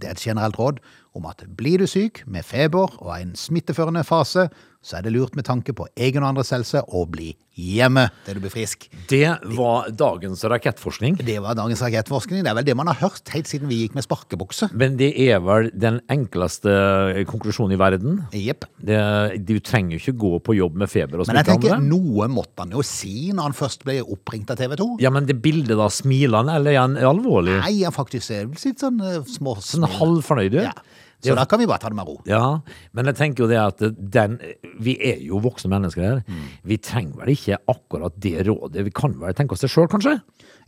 Det 0.00 0.06
er 0.06 0.10
et 0.10 0.22
generelt 0.22 0.58
råd 0.58 0.78
om 1.18 1.28
at 1.30 1.44
blir 1.58 1.82
du 1.82 1.88
syk 1.90 2.22
med 2.26 2.46
feber 2.46 2.96
og 3.02 3.12
en 3.18 3.34
smitteførende 3.38 4.04
fase, 4.06 4.48
så 4.78 4.98
er 4.98 5.04
det 5.04 5.12
lurt 5.12 5.34
med 5.34 5.44
tanke 5.44 5.74
på 5.74 5.88
egen 5.98 6.22
og 6.22 6.30
andres 6.30 6.52
helse 6.54 6.80
å 6.94 7.02
bli 7.10 7.32
hjemme 7.58 8.04
til 8.22 8.36
du 8.38 8.44
blir 8.44 8.52
frisk. 8.52 8.84
Det 9.10 9.26
var 9.56 9.88
dagens 9.90 10.44
rakettforskning. 10.46 11.16
Det 11.26 11.40
var 11.42 11.56
dagens 11.58 11.82
rakettforskning. 11.82 12.44
Det 12.46 12.52
er 12.52 12.56
vel 12.60 12.66
det 12.68 12.76
man 12.78 12.86
har 12.92 13.00
hørt 13.00 13.32
helt 13.34 13.50
siden 13.50 13.66
vi 13.70 13.80
gikk 13.82 13.96
med 13.98 14.06
sparkebukse. 14.06 14.70
Men 14.78 14.94
det 15.00 15.10
er 15.24 15.42
vel 15.42 15.72
den 15.74 15.98
enkleste 16.14 16.70
konklusjonen 17.28 17.74
i 17.74 17.80
verden. 17.80 18.20
Jepp. 18.38 18.68
Du 18.78 19.56
trenger 19.66 19.96
jo 19.96 20.02
ikke 20.04 20.16
gå 20.22 20.32
på 20.46 20.56
jobb 20.60 20.78
med 20.84 20.92
feber 20.92 21.24
og 21.24 21.32
Men 21.32 21.40
jeg 21.42 21.50
tenker, 21.50 21.74
andre. 21.80 21.90
noe 21.90 22.30
måtte 22.30 22.62
han 22.62 22.76
jo 22.78 22.86
si 22.86 23.32
når 23.32 23.50
han 23.50 23.58
først 23.58 23.82
ble 23.88 23.98
oppringt 24.06 24.54
av 24.54 24.62
TV 24.62 24.78
2. 24.78 24.88
Ja, 25.02 25.10
men 25.14 25.26
det 25.26 25.40
bildet 25.42 25.74
da, 25.80 25.90
smiler 25.90 26.44
han, 26.44 26.54
eller 26.54 26.76
er 26.76 26.80
han 26.84 26.96
alvorlig? 27.10 27.58
Nei, 27.64 27.74
han 27.82 27.96
faktisk 27.96 28.30
er 28.38 28.46
litt 28.54 28.78
sånn 28.86 29.02
uh, 29.02 29.20
små 29.26 29.58
Sånn 29.58 29.88
halvfornøyd? 29.98 30.60
Ja. 30.62 30.72
Så 31.24 31.34
da 31.34 31.44
kan 31.50 31.58
vi 31.58 31.66
bare 31.66 31.82
ta 31.82 31.90
det 31.90 31.98
med 31.98 32.06
ro. 32.06 32.20
Ja, 32.30 32.60
men 32.94 33.08
jeg 33.10 33.18
tenker 33.18 33.44
jo 33.44 33.48
det 33.50 33.58
at 33.58 33.80
den 33.98 34.36
Vi 34.78 34.94
er 35.02 35.18
jo 35.26 35.40
voksne 35.42 35.72
mennesker 35.72 36.04
her. 36.04 36.20
Mm. 36.28 36.44
Vi 36.70 36.78
trenger 36.78 37.24
vel 37.24 37.32
ikke 37.34 37.58
akkurat 37.66 38.14
det 38.22 38.46
rådet. 38.46 38.84
Vi 38.86 38.94
kan 38.94 39.16
vel 39.18 39.34
tenke 39.34 39.56
oss 39.56 39.64
det 39.64 39.72
sjøl, 39.72 39.88
kanskje? 39.90 40.18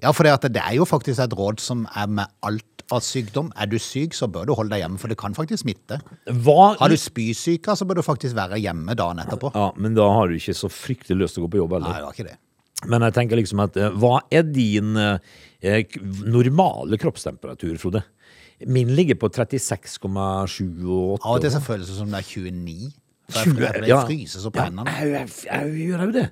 Ja, 0.02 0.10
for 0.16 0.26
det, 0.26 0.50
det 0.56 0.62
er 0.64 0.74
jo 0.80 0.88
faktisk 0.88 1.22
et 1.22 1.36
råd 1.38 1.62
som 1.62 1.86
er 1.94 2.10
med 2.10 2.32
alt 2.46 2.84
av 2.90 3.02
sykdom. 3.04 3.52
Er 3.54 3.70
du 3.70 3.78
syk, 3.78 4.16
så 4.16 4.26
bør 4.32 4.48
du 4.48 4.54
holde 4.58 4.74
deg 4.74 4.82
hjemme, 4.82 4.98
for 4.98 5.12
det 5.12 5.18
kan 5.20 5.36
faktisk 5.36 5.62
smitte. 5.62 6.00
Hva 6.26 6.74
Har 6.80 6.90
du 6.90 6.98
spysyke, 6.98 7.76
så 7.78 7.86
bør 7.86 8.00
du 8.00 8.06
faktisk 8.06 8.34
være 8.38 8.58
hjemme 8.58 8.96
dagen 8.98 9.22
etterpå. 9.22 9.52
Ja, 9.54 9.70
men 9.78 9.94
da 9.98 10.08
har 10.10 10.30
du 10.30 10.38
ikke 10.38 10.56
så 10.56 10.70
fryktelig 10.72 11.20
lyst 11.22 11.38
til 11.38 11.44
å 11.44 11.46
gå 11.46 11.54
på 11.54 11.62
jobb 11.62 11.76
heller. 11.78 11.92
Nei, 11.92 12.00
det 12.00 12.08
var 12.08 12.18
ikke 12.18 12.30
det. 12.32 12.38
Men 12.88 13.04
jeg 13.04 13.16
tenker 13.16 13.36
liksom 13.36 13.60
at 13.62 13.76
eh, 13.76 13.92
hva 14.00 14.14
er 14.32 14.46
din 14.48 14.96
eh, 14.96 15.98
normale 16.24 16.96
kroppstemperatur, 17.00 17.76
Frode? 17.80 18.02
Min 18.66 18.90
ligger 18.96 19.14
på 19.16 19.30
36,7 19.32 20.88
og 20.88 21.20
8. 21.20 21.24
Av 21.24 21.36
og 21.36 21.40
til 21.44 21.54
så 21.54 21.60
føles 21.64 21.88
det 21.88 21.96
som 22.00 22.10
det 22.12 22.20
er 22.20 22.26
29. 22.28 22.90
For 23.30 23.62
jeg, 23.62 23.94
fryser 24.08 24.42
så 24.42 24.50
på 24.50 24.64
hendene. 24.64 24.90
jeg, 24.90 25.30
gjør 25.86 26.04
jo 26.08 26.12
det. 26.16 26.26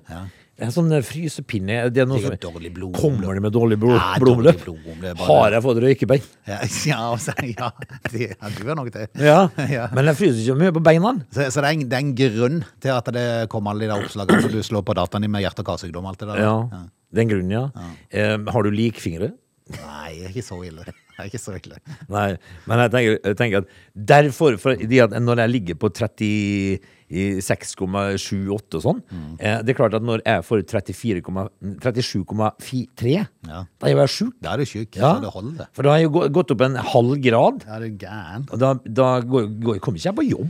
En 0.59 0.73
sånn 0.75 0.89
eh, 0.91 0.99
frysepinne 1.07 1.77
det 1.95 2.01
er 2.03 2.07
noe 2.09 2.19
Sikkert 2.19 2.43
som- 2.43 2.51
dårlig 2.57 2.73
blod- 2.75 2.97
Kommer 2.99 3.33
det 3.33 3.41
med 3.45 3.53
dårlig 3.55 3.77
blod, 3.79 3.95
Ja, 3.95 4.17
blodomløp? 4.19 4.57
blodomløp, 4.65 5.15
bare- 5.15 5.27
Har 5.29 5.51
jeg 5.55 5.63
fått 5.63 5.79
røykebein? 5.79 6.25
Ja, 6.49 6.57
ja, 6.91 6.97
altså, 7.13 7.31
ja, 7.47 7.69
det, 8.11 8.35
ja, 8.35 8.49
du 8.57 8.67
er 8.69 8.75
nok 8.75 8.91
det. 8.91 9.05
Ja. 9.15 9.47
Ja. 9.71 9.87
Men 9.95 10.11
jeg 10.11 10.17
fryser 10.19 10.41
ikke 10.43 10.57
mye 10.59 10.73
på 10.75 10.83
beina. 10.83 11.13
Så, 11.31 11.47
så 11.47 11.63
det, 11.63 11.69
er 11.69 11.77
en, 11.79 11.87
det 11.87 11.95
er 11.95 12.03
en 12.03 12.13
grunn 12.19 12.59
til 12.83 12.91
at 12.91 13.05
det 13.15 13.25
kommer 13.49 13.71
alle 13.71 13.87
de 13.87 13.93
der 13.93 14.03
oppslagene 14.03 14.41
som 14.43 14.51
du 14.51 14.59
slår 14.67 14.83
på 14.83 14.93
dataen 14.99 15.23
din 15.23 15.31
med 15.31 15.45
hjerte- 15.47 15.63
og 15.63 15.71
karsykdom 15.71 16.03
Ja, 16.03 16.09
alt 16.11 16.19
det 16.19 16.27
der. 16.27 16.43
Ja, 16.43 17.23
grunn, 17.31 17.49
ja. 17.55 17.63
Eh, 18.11 18.35
har 18.51 18.63
du 18.67 18.69
likfingre? 18.75 19.31
Nei, 19.71 20.11
er 20.25 20.27
ikke 20.33 20.43
så 20.43 20.59
ille. 20.67 20.83
Det 21.19 21.25
er 21.25 21.29
ikke 21.33 21.41
så 21.43 21.51
ille. 21.59 21.75
Nei, 22.07 22.29
men 22.69 22.79
jeg 22.85 22.91
tenker, 22.93 23.13
jeg 23.27 23.35
tenker 23.39 23.57
at 23.65 23.69
derfor, 24.13 24.51
for 24.61 24.69
at 24.71 24.79
når 25.19 25.35
jeg 25.43 25.49
ligger 25.51 25.75
på 25.81 25.87
36,78 25.91 28.75
og 28.79 28.83
sånn, 28.85 28.99
Mm. 29.11 29.35
eh, 29.39 29.61
det 29.63 29.69
er 29.73 29.77
klart 29.79 29.93
at 29.97 30.03
når 30.05 30.19
jeg 30.25 30.43
får 30.47 30.57
37,3, 30.63 33.27
Ja. 33.47 33.63
da 33.79 33.87
er 33.87 33.95
jeg 33.95 34.07
sjuk. 34.09 34.33
Da 34.41 34.53
er 34.53 34.57
du 34.57 34.65
syk, 34.65 34.95
Ja. 34.95 35.19
det 35.19 35.29
holder. 35.33 35.67
For 35.73 35.83
da 35.83 35.89
har 35.89 35.97
jeg 35.99 36.11
jo 36.11 36.29
gått 36.29 36.51
opp 36.51 36.61
en 36.61 36.75
halv 36.75 37.21
grad, 37.21 37.59
du 37.59 37.65
er 37.85 37.89
gæren. 37.97 38.47
og 38.51 38.59
da, 38.59 38.73
da 38.85 39.21
går, 39.21 39.47
går, 39.59 39.79
kommer 39.79 39.97
ikke 39.99 40.05
jeg 40.05 40.15
på 40.15 40.29
jobb. 40.31 40.49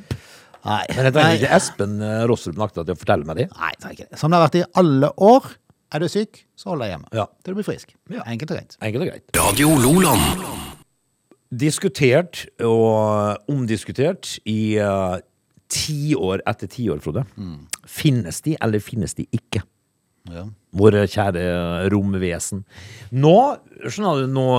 Nei, 0.65 0.85
Men 0.93 1.05
jeg 1.05 1.13
trenger 1.13 1.37
ikke 1.39 1.49
Espen 1.55 1.99
Rossrup 2.27 2.27
Rostrup 2.27 2.55
Nakta 2.57 2.83
til 2.85 2.93
å 2.93 2.97
fortelle 2.99 3.25
meg 3.25 3.35
det. 3.37 3.49
Nei, 3.57 3.71
det. 3.95 4.07
Som 4.19 4.31
det 4.31 4.37
har 4.39 4.49
vært 4.49 4.59
i 4.59 4.63
alle 4.75 5.09
år. 5.17 5.43
Er 5.89 6.03
du 6.03 6.09
syk, 6.11 6.43
så 6.53 6.69
hold 6.71 6.83
deg 6.83 6.91
hjemme. 6.93 7.09
Ja. 7.17 7.25
Til 7.41 7.55
du 7.55 7.57
blir 7.57 7.65
frisk. 7.65 7.95
Ja. 8.13 8.21
Enkelt 8.29 8.51
og 8.53 8.59
greit. 8.59 8.75
Enkelt 8.85 9.05
og 9.05 9.09
greit. 9.09 9.25
Radio 9.37 9.71
Loland. 9.81 10.43
Diskutert 11.49 12.43
og 12.61 13.49
omdiskutert 13.49 14.35
i 14.45 14.77
uh, 14.77 15.17
tiår 15.73 16.43
etter 16.49 16.69
tiår, 16.69 17.01
Frode. 17.01 17.25
Finnes 17.89 18.43
de, 18.45 18.53
eller 18.61 18.83
finnes 18.85 19.17
de 19.17 19.25
ikke? 19.33 19.63
Ja. 20.29 20.45
Våre 20.77 21.07
kjære 21.09 21.89
romvesen. 21.89 22.61
Nå, 23.17 23.37
skjønner 23.87 24.21
du, 24.21 24.33
nå 24.35 24.49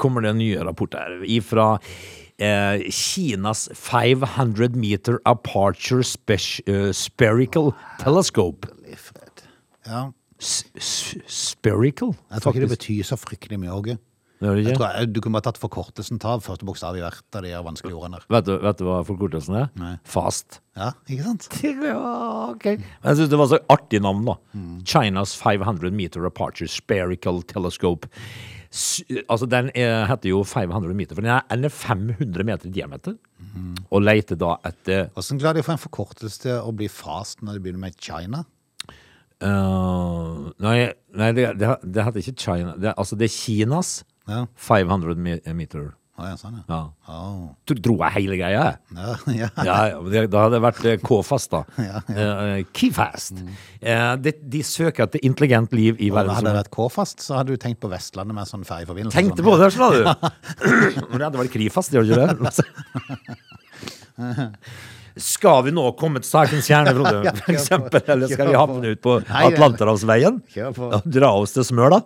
kommer 0.00 0.24
det 0.24 0.32
en 0.32 0.40
rapporter 0.64 1.20
ifra 1.28 1.74
eh, 2.40 2.86
Kinas 2.88 3.66
500 3.76 4.78
meter 4.78 5.18
aperture 5.28 6.00
eh, 6.32 6.92
spherical 6.96 7.74
telescope. 8.00 8.70
Ja. 9.84 10.08
S 10.38 10.64
s 10.78 11.16
spherical? 11.26 12.14
Jeg 12.30 12.42
tror 12.42 12.54
ikke 12.54 12.66
det 12.66 12.76
betyr 12.76 13.08
så 13.08 13.18
fryktelig 13.18 13.58
mye, 13.60 13.74
Åge. 13.74 13.98
Jeg 14.38 14.76
tror 14.78 14.92
jeg, 14.94 15.08
du 15.10 15.18
kunne 15.18 15.34
bare 15.34 15.48
tatt 15.48 15.58
forkortelsen 15.58 16.20
av 16.22 16.44
første 16.44 16.66
bokstav 16.66 16.94
i 16.94 17.00
hvert 17.02 17.34
av 17.34 17.42
de 17.42 17.50
her 17.50 17.64
vanskelige 17.66 17.98
ordene. 17.98 18.20
Vet 18.30 18.46
du, 18.46 18.52
vet 18.62 18.78
du 18.78 18.84
hva 18.86 19.00
forkortelsen 19.06 19.56
er? 19.58 19.72
Nei. 19.80 19.96
Fast. 20.06 20.60
Ja, 20.78 20.92
ikke 21.10 21.24
sant? 21.26 21.48
Ja, 21.88 22.52
ok. 22.52 22.68
Men 22.78 23.08
jeg 23.10 23.18
synes 23.18 23.32
det 23.32 23.40
var 23.40 23.50
så 23.50 23.58
artig 23.74 24.00
navn, 24.04 24.22
da. 24.28 24.36
China's 24.86 25.34
500 25.34 25.90
meter 25.90 26.28
aperture 26.28 26.70
spherical 26.70 27.42
telescope. 27.50 28.06
S 28.70 29.00
altså, 29.26 29.48
den 29.50 29.72
er, 29.74 30.04
heter 30.06 30.30
jo 30.30 30.44
500 30.46 30.94
meter, 30.94 31.18
for 31.18 31.26
den 31.26 31.34
er, 31.34 31.42
den 31.50 31.66
er 31.66 31.74
500 31.74 32.46
meter 32.46 32.70
i 32.70 32.74
diameter. 32.78 33.18
Og 33.90 34.04
leter 34.04 34.38
da 34.38 34.54
etter 34.68 35.08
Hvordan 35.16 35.40
klarer 35.42 35.58
de 35.58 35.64
å 35.64 35.66
få 35.66 35.74
en 35.74 35.82
forkortelse 35.82 36.44
til 36.44 36.62
å 36.62 36.70
bli 36.76 36.86
fast 36.92 37.42
når 37.42 37.58
de 37.58 37.64
begynner 37.64 37.88
med 37.88 37.98
China? 37.98 38.44
Øh, 39.42 40.48
Nei, 40.64 40.78
nei 41.14 41.30
det, 41.36 41.52
det, 41.60 41.76
det 41.84 42.04
heter 42.08 42.24
ikke 42.24 42.40
China. 42.42 42.74
Det, 42.80 42.94
altså, 42.98 43.16
det 43.18 43.28
er 43.30 43.34
Kinas 43.36 44.00
Ja. 44.28 44.44
500 44.56 45.14
meter. 45.54 45.92
Å, 46.18 46.24
ja, 46.26 46.34
sånn, 46.34 46.56
ja. 46.58 46.64
Ja. 46.66 46.78
Oh. 47.14 47.44
Du 47.62 47.76
dro 47.78 47.94
jeg 48.00 48.10
hele 48.16 48.34
greia, 48.40 48.62
ja, 48.90 49.12
ja. 49.38 49.48
Ja, 49.62 49.76
ja, 49.92 50.24
da 50.26 50.40
hadde 50.42 50.56
det 50.56 50.62
vært 50.64 50.80
eh, 50.90 50.96
K-fast, 51.06 51.52
da. 51.54 51.60
Ja, 51.86 52.00
Eh, 52.10 52.64
Keyfast. 52.74 53.38
Eh, 53.78 54.16
de, 54.18 54.32
de 54.50 54.62
søker 54.66 55.06
etter 55.06 55.22
intelligent 55.22 55.70
liv 55.78 55.94
i 56.02 56.10
verden. 56.10 56.34
hadde 56.34 56.50
det 56.50 56.56
vært 56.64 56.72
K-fast, 56.74 57.22
så 57.22 57.38
hadde 57.38 57.54
du 57.54 57.62
tenkt 57.62 57.78
på 57.84 57.92
Vestlandet 57.92 58.34
med 58.34 58.50
sånn 58.50 58.66
ferjeforbindelse. 58.66 59.14
Tenkte 59.14 59.44
sånn. 59.44 59.46
på 59.46 59.54
det, 59.62 59.70
sa 59.78 59.86
du. 59.94 60.02
Men 61.12 61.16
det 61.20 61.24
hadde 61.28 61.42
vært 61.44 61.54
Krifast, 61.54 61.94
gjør 61.94 62.10
det 62.10 62.26
ikke 62.26 62.50
det? 62.50 62.66
Skal 65.18 65.64
vi 65.66 65.72
nå 65.74 65.82
komme 65.98 66.20
til 66.22 66.28
sakens 66.30 66.66
kjerne, 66.70 66.92
Frode? 66.94 67.32
For 67.40 67.52
eksempel, 67.54 68.02
eller 68.14 68.30
skal 68.30 68.50
vi 68.52 68.56
havne 68.58 68.92
ut 68.94 69.00
på 69.02 69.16
Atlanterhavsveien? 69.50 70.38
Og 71.02 71.08
dra 71.18 71.30
oss 71.40 71.52
til 71.56 71.66
smør, 71.66 71.96
da? 71.96 72.00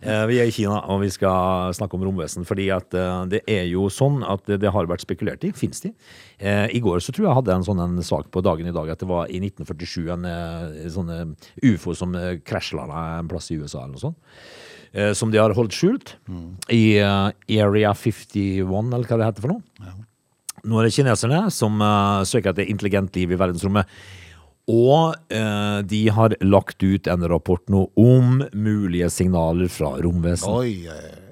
Eh, 0.00 0.22
Vi 0.30 0.38
er 0.40 0.48
i 0.48 0.54
Kina, 0.54 0.78
og 0.88 1.02
vi 1.04 1.10
skal 1.12 1.74
snakke 1.76 1.98
om 1.98 2.06
romvesen. 2.08 2.46
Fordi 2.48 2.70
at 2.74 2.96
eh, 2.96 3.20
det 3.34 3.42
er 3.52 3.66
jo 3.70 3.88
sånn 3.92 4.22
at 4.24 4.48
det 4.48 4.72
har 4.74 4.88
vært 4.90 5.04
spekulert 5.04 5.44
i. 5.44 5.52
Fins 5.56 5.84
de? 5.84 5.92
Eh, 6.40 6.66
I 6.72 6.80
går 6.84 7.02
så 7.04 7.12
tror 7.12 7.28
jeg 7.28 7.38
hadde 7.40 7.56
en 7.58 7.66
sånn 7.68 7.84
en 7.84 8.00
sak 8.06 8.30
på 8.34 8.42
dagen 8.46 8.66
i 8.70 8.74
dag 8.74 8.88
at 8.94 9.02
det 9.04 9.08
var 9.10 9.28
i 9.28 9.40
1947 9.42 10.08
en 10.16 10.26
sånn 10.94 11.36
ufo 11.68 11.94
som 11.98 12.16
krasjlanda 12.48 13.04
en 13.20 13.28
plass 13.30 13.50
i 13.52 13.58
USA 13.60 13.84
eller 13.84 13.96
noe 13.98 14.06
sånt. 14.08 14.18
Som 15.18 15.28
de 15.28 15.36
har 15.36 15.52
holdt 15.52 15.74
skjult 15.76 16.14
i 16.72 16.96
uh, 17.04 17.28
Area 17.60 17.90
51, 17.92 18.64
eller 18.64 19.04
hva 19.04 19.18
det 19.20 19.26
heter 19.28 19.44
for 19.44 19.52
noe. 19.52 19.92
Nå 20.64 20.80
er 20.80 20.88
det 20.88 20.94
kineserne 20.96 21.44
som 21.54 21.78
uh, 21.82 22.24
søker 22.26 22.54
etter 22.54 22.70
intelligent 22.70 23.14
liv 23.18 23.34
i 23.34 23.38
verdensrommet. 23.38 23.98
Og 24.68 25.16
eh, 25.32 25.78
de 25.88 26.02
har 26.12 26.34
lagt 26.44 26.84
ut 26.84 27.08
en 27.08 27.24
rapport 27.32 27.62
nå 27.72 27.86
om 27.96 28.42
mulige 28.52 29.08
signaler 29.08 29.70
fra 29.72 29.94
romvesen. 30.04 30.52
Oi, 30.52 30.84
eh, 30.92 31.24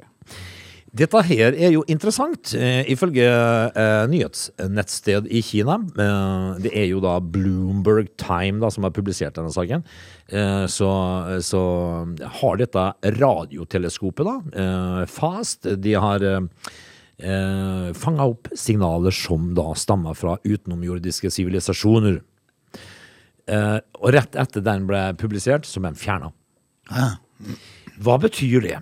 Dette 0.96 1.20
her 1.28 1.52
er 1.52 1.74
jo 1.74 1.82
interessant, 1.92 2.54
eh, 2.56 2.80
ifølge 2.88 3.26
eh, 3.28 4.06
nyhetsnettsted 4.08 5.28
i 5.28 5.42
Kina. 5.44 5.76
Eh, 5.84 6.48
det 6.64 6.72
er 6.72 6.88
jo 6.88 7.02
da 7.04 7.18
Bloomberg 7.20 8.08
Time 8.16 8.62
da, 8.64 8.72
som 8.72 8.88
har 8.88 8.96
publisert 8.96 9.36
denne 9.36 9.52
saken. 9.52 9.84
Eh, 10.32 10.64
så, 10.72 10.90
så 11.44 11.62
har 12.40 12.56
dette 12.62 12.88
radioteleskopet, 13.20 14.24
da, 14.32 15.04
FAST, 15.12 15.74
de 15.84 15.98
har 16.00 16.24
eh, 17.18 17.92
fanga 17.96 18.26
opp 18.32 18.50
signaler 18.56 19.14
som 19.14 19.52
da 19.56 19.70
stammer 19.78 20.16
fra 20.18 20.36
utenomjordiske 20.44 21.30
sivilisasjoner. 21.32 22.20
Eh, 23.46 23.78
og 24.00 24.10
rett 24.16 24.36
etter 24.38 24.64
den 24.64 24.88
ble 24.88 25.02
publisert, 25.20 25.68
så 25.68 25.82
ble 25.82 25.94
den 25.94 26.00
fjerna. 26.00 26.32
Hva 27.96 28.18
betyr 28.20 28.60
det? 28.60 28.76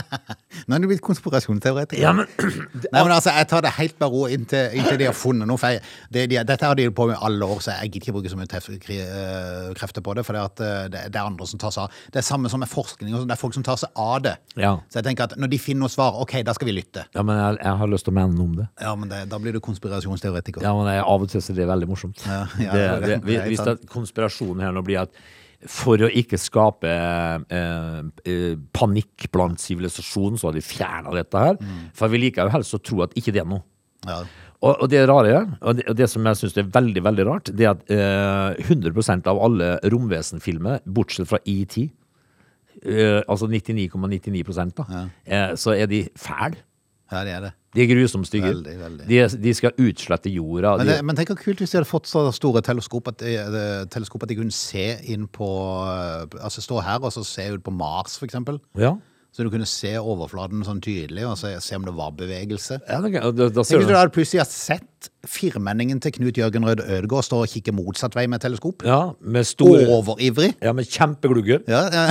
Nå 0.68 0.76
er 0.76 0.82
du 0.84 0.86
blitt 0.90 1.00
konspirasjonsteoretiker. 1.02 2.02
Ja, 2.02 2.10
men 2.12 2.26
Nei, 2.92 3.00
men 3.00 3.12
altså, 3.14 3.32
Jeg 3.32 3.48
tar 3.48 3.62
det 3.64 3.70
helt 3.78 3.94
med 4.02 4.12
ro 4.12 4.26
inntil, 4.28 4.74
inntil 4.76 4.98
de 5.00 5.06
har 5.08 5.16
funnet 5.16 5.48
noe 5.48 5.56
feil. 5.60 5.78
Det, 6.12 6.26
de, 6.30 6.36
dette 6.46 6.68
har 6.68 6.76
de 6.78 6.84
på 6.94 7.06
med 7.08 7.16
alle 7.24 7.48
år, 7.48 7.62
så 7.64 7.72
jeg 7.78 7.88
gidder 7.94 8.02
ikke 8.04 8.14
bruke 8.18 8.32
så 8.32 8.36
mye 8.36 8.98
eh, 9.00 9.72
krefter 9.78 10.04
på 10.04 10.14
det. 10.18 10.26
For 10.28 10.36
det, 10.36 10.44
at, 10.50 10.62
eh, 10.66 10.84
det, 10.92 11.02
det 11.14 11.20
er 11.22 11.24
andre 11.30 11.48
som 11.48 11.62
tar 11.62 11.72
seg 11.74 11.86
av 11.88 11.96
Det 12.12 12.20
er 12.22 12.26
samme 12.28 12.52
som 12.52 12.60
med 12.62 12.70
forskning. 12.70 13.14
sånn, 13.16 13.26
Det 13.32 13.36
er 13.38 13.40
folk 13.40 13.56
som 13.56 13.64
tar 13.66 13.80
seg 13.80 13.96
av 14.04 14.20
det. 14.28 14.36
Ja. 14.60 14.74
Så 14.92 15.00
jeg 15.00 15.08
tenker 15.08 15.30
at 15.30 15.36
når 15.40 15.52
de 15.56 15.62
finner 15.64 15.86
noe 15.86 15.94
svar, 15.96 16.20
ok, 16.22 16.36
da 16.46 16.52
skal 16.56 16.68
vi 16.68 16.76
lytte. 16.76 17.06
Ja, 17.16 17.24
men 17.24 17.40
jeg, 17.40 17.58
jeg 17.64 17.80
har 17.82 17.92
lyst 17.96 18.08
til 18.08 18.14
å 18.14 18.18
mene 18.20 18.36
noe 18.36 18.50
om 18.52 18.56
det. 18.60 18.68
Ja, 18.84 18.94
men 18.98 19.08
det, 19.12 19.24
Da 19.32 19.40
blir 19.42 19.56
du 19.56 19.62
konspirasjonsteoretiker. 19.64 20.64
Ja, 20.68 20.76
men 20.76 20.92
jeg, 20.92 21.02
Av 21.08 21.24
og 21.24 21.32
til 21.32 21.40
så 21.44 21.56
er 21.56 21.62
det 21.64 21.70
veldig 21.72 21.88
morsomt. 21.90 22.20
Ja, 22.28 22.42
ja, 22.60 22.72
det, 22.76 22.82
det- 22.84 23.06
det, 23.08 23.20
det 23.32 23.40
er 23.40 23.48
hvis 23.48 23.64
det, 23.66 23.78
konspirasjonen 23.92 24.60
her 24.68 24.76
nå 24.76 24.84
blir 24.86 25.06
at 25.08 25.22
for 25.70 26.02
å 26.02 26.10
ikke 26.10 26.38
skape 26.40 26.90
eh, 26.90 27.98
eh, 28.28 28.54
panikk 28.74 29.28
blant 29.34 29.62
sivilisasjonen, 29.62 30.38
så 30.40 30.48
har 30.48 30.56
de 30.56 30.64
fjerna 30.64 31.14
dette 31.14 31.42
her. 31.44 31.58
Mm. 31.60 31.84
For 31.96 32.12
vi 32.12 32.24
liker 32.24 32.48
jo 32.48 32.56
helst 32.56 32.78
å 32.78 32.82
tro 32.82 33.02
at 33.06 33.14
ikke 33.18 33.34
det 33.34 33.44
er 33.44 33.50
noe. 33.50 33.64
Ja. 34.08 34.22
Og, 34.62 34.76
og 34.84 34.90
det 34.90 35.00
rare, 35.10 35.38
og 35.60 35.78
det, 35.78 35.86
og 35.90 35.96
det 35.98 36.06
som 36.10 36.26
jeg 36.26 36.38
syns 36.38 36.58
er 36.60 36.68
veldig 36.70 37.02
veldig 37.02 37.26
rart, 37.26 37.50
det 37.50 37.66
er 37.66 37.72
at 37.74 37.88
eh, 37.90 38.68
100% 38.68 39.26
av 39.30 39.40
alle 39.42 39.72
romvesenfilmer, 39.90 40.84
bortsett 40.86 41.30
fra 41.30 41.40
ET, 41.50 41.78
eh, 41.82 43.18
altså 43.26 43.50
99,99 43.50 44.76
da, 44.78 44.86
eh, 45.26 45.50
så 45.58 45.74
er 45.74 45.90
de 45.90 46.04
fæle. 46.14 46.62
Ja, 47.10 47.24
det 47.26 47.34
er 47.34 47.48
det. 47.48 47.52
De 47.72 47.80
er 47.80 47.88
grusomt 47.88 48.26
stygge. 48.28 48.50
Veldig, 48.52 48.74
veldig. 48.82 49.06
De, 49.08 49.18
er- 49.24 49.36
de 49.46 49.52
skal 49.56 49.72
utslette 49.80 50.28
jorda. 50.32 50.74
Men, 50.76 50.86
De, 50.86 50.92
det, 50.92 51.04
men 51.08 51.16
tenk 51.16 51.30
hvor 51.32 51.38
kult 51.40 51.62
hvis 51.62 51.70
de 51.72 51.78
hadde 51.80 51.88
fått 51.88 52.10
så 52.10 52.26
store 52.36 52.60
teleskop 52.66 53.08
at 53.08 53.18
de, 53.24 53.36
det- 53.54 53.90
teleskop 53.94 54.22
at 54.26 54.28
de 54.28 54.36
kunne 54.42 54.52
se 54.52 54.84
inn 55.14 55.24
på 55.32 55.48
eh, 55.88 56.26
Altså 56.44 56.60
stå 56.60 56.82
her 56.84 57.00
og 57.00 57.12
så 57.14 57.24
se 57.24 57.48
ut 57.54 57.62
på 57.64 57.72
Mars, 57.72 58.18
for 58.20 58.28
eksempel. 58.28 58.60
ja. 58.76 58.96
Så 59.32 59.46
du 59.46 59.48
kunne 59.48 59.64
se 59.64 59.94
overflaten 59.96 60.60
sånn 60.60 60.82
tydelig, 60.84 61.22
og 61.24 61.38
se, 61.40 61.54
se 61.64 61.72
om 61.78 61.86
det 61.86 61.94
var 61.96 62.10
bevegelse. 62.12 62.82
Ja, 62.84 62.98
da, 63.00 63.08
da, 63.32 63.46
da 63.48 63.62
Tenk 63.64 63.78
hvis 63.80 63.88
du 63.88 63.94
hadde 63.96 64.12
plutselig 64.12 64.44
sett 64.52 65.08
firmenningen 65.28 66.00
til 66.02 66.14
Knut 66.16 66.38
Jørgen 66.38 66.64
Rød 66.66 66.82
Ødegård 66.82 67.26
står 67.26 67.44
og 67.46 67.52
kikker 67.52 67.74
motsatt 67.76 68.16
vei 68.18 68.24
med 68.30 68.42
teleskop. 68.42 68.82
Ja, 68.86 69.12
med 69.20 69.46
store 69.46 69.84
Overivrig. 69.92 70.52
Ja, 70.62 70.72
med 70.74 70.88
kjempeglugger. 70.90 71.62
Ja, 71.70 71.84
ja. 71.92 72.06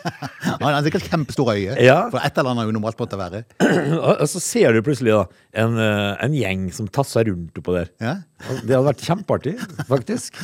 Han 0.60 0.74
har 0.74 0.82
sikkert 0.84 1.08
kjempestore 1.08 1.56
øyne. 1.56 1.78
Ja. 1.80 2.02
For 2.12 2.20
et 2.20 2.36
eller 2.36 2.52
annet 2.52 2.66
er 2.66 2.70
jo 2.70 2.76
normalt 2.76 3.00
måtte 3.00 3.18
være. 3.20 3.44
Og 4.20 4.26
så 4.28 4.42
ser 4.44 4.76
du 4.76 4.82
plutselig 4.84 5.14
da 5.16 5.22
en, 5.62 5.78
eh, 5.80 6.24
en 6.26 6.34
gjeng 6.36 6.66
som 6.74 6.88
tasser 6.92 7.30
rundt 7.30 7.56
oppå 7.58 7.74
der. 7.74 7.88
Ja. 8.02 8.18
Det 8.64 8.72
hadde 8.72 8.86
vært 8.86 9.04
kjempeartig, 9.04 9.54
faktisk. 9.88 10.36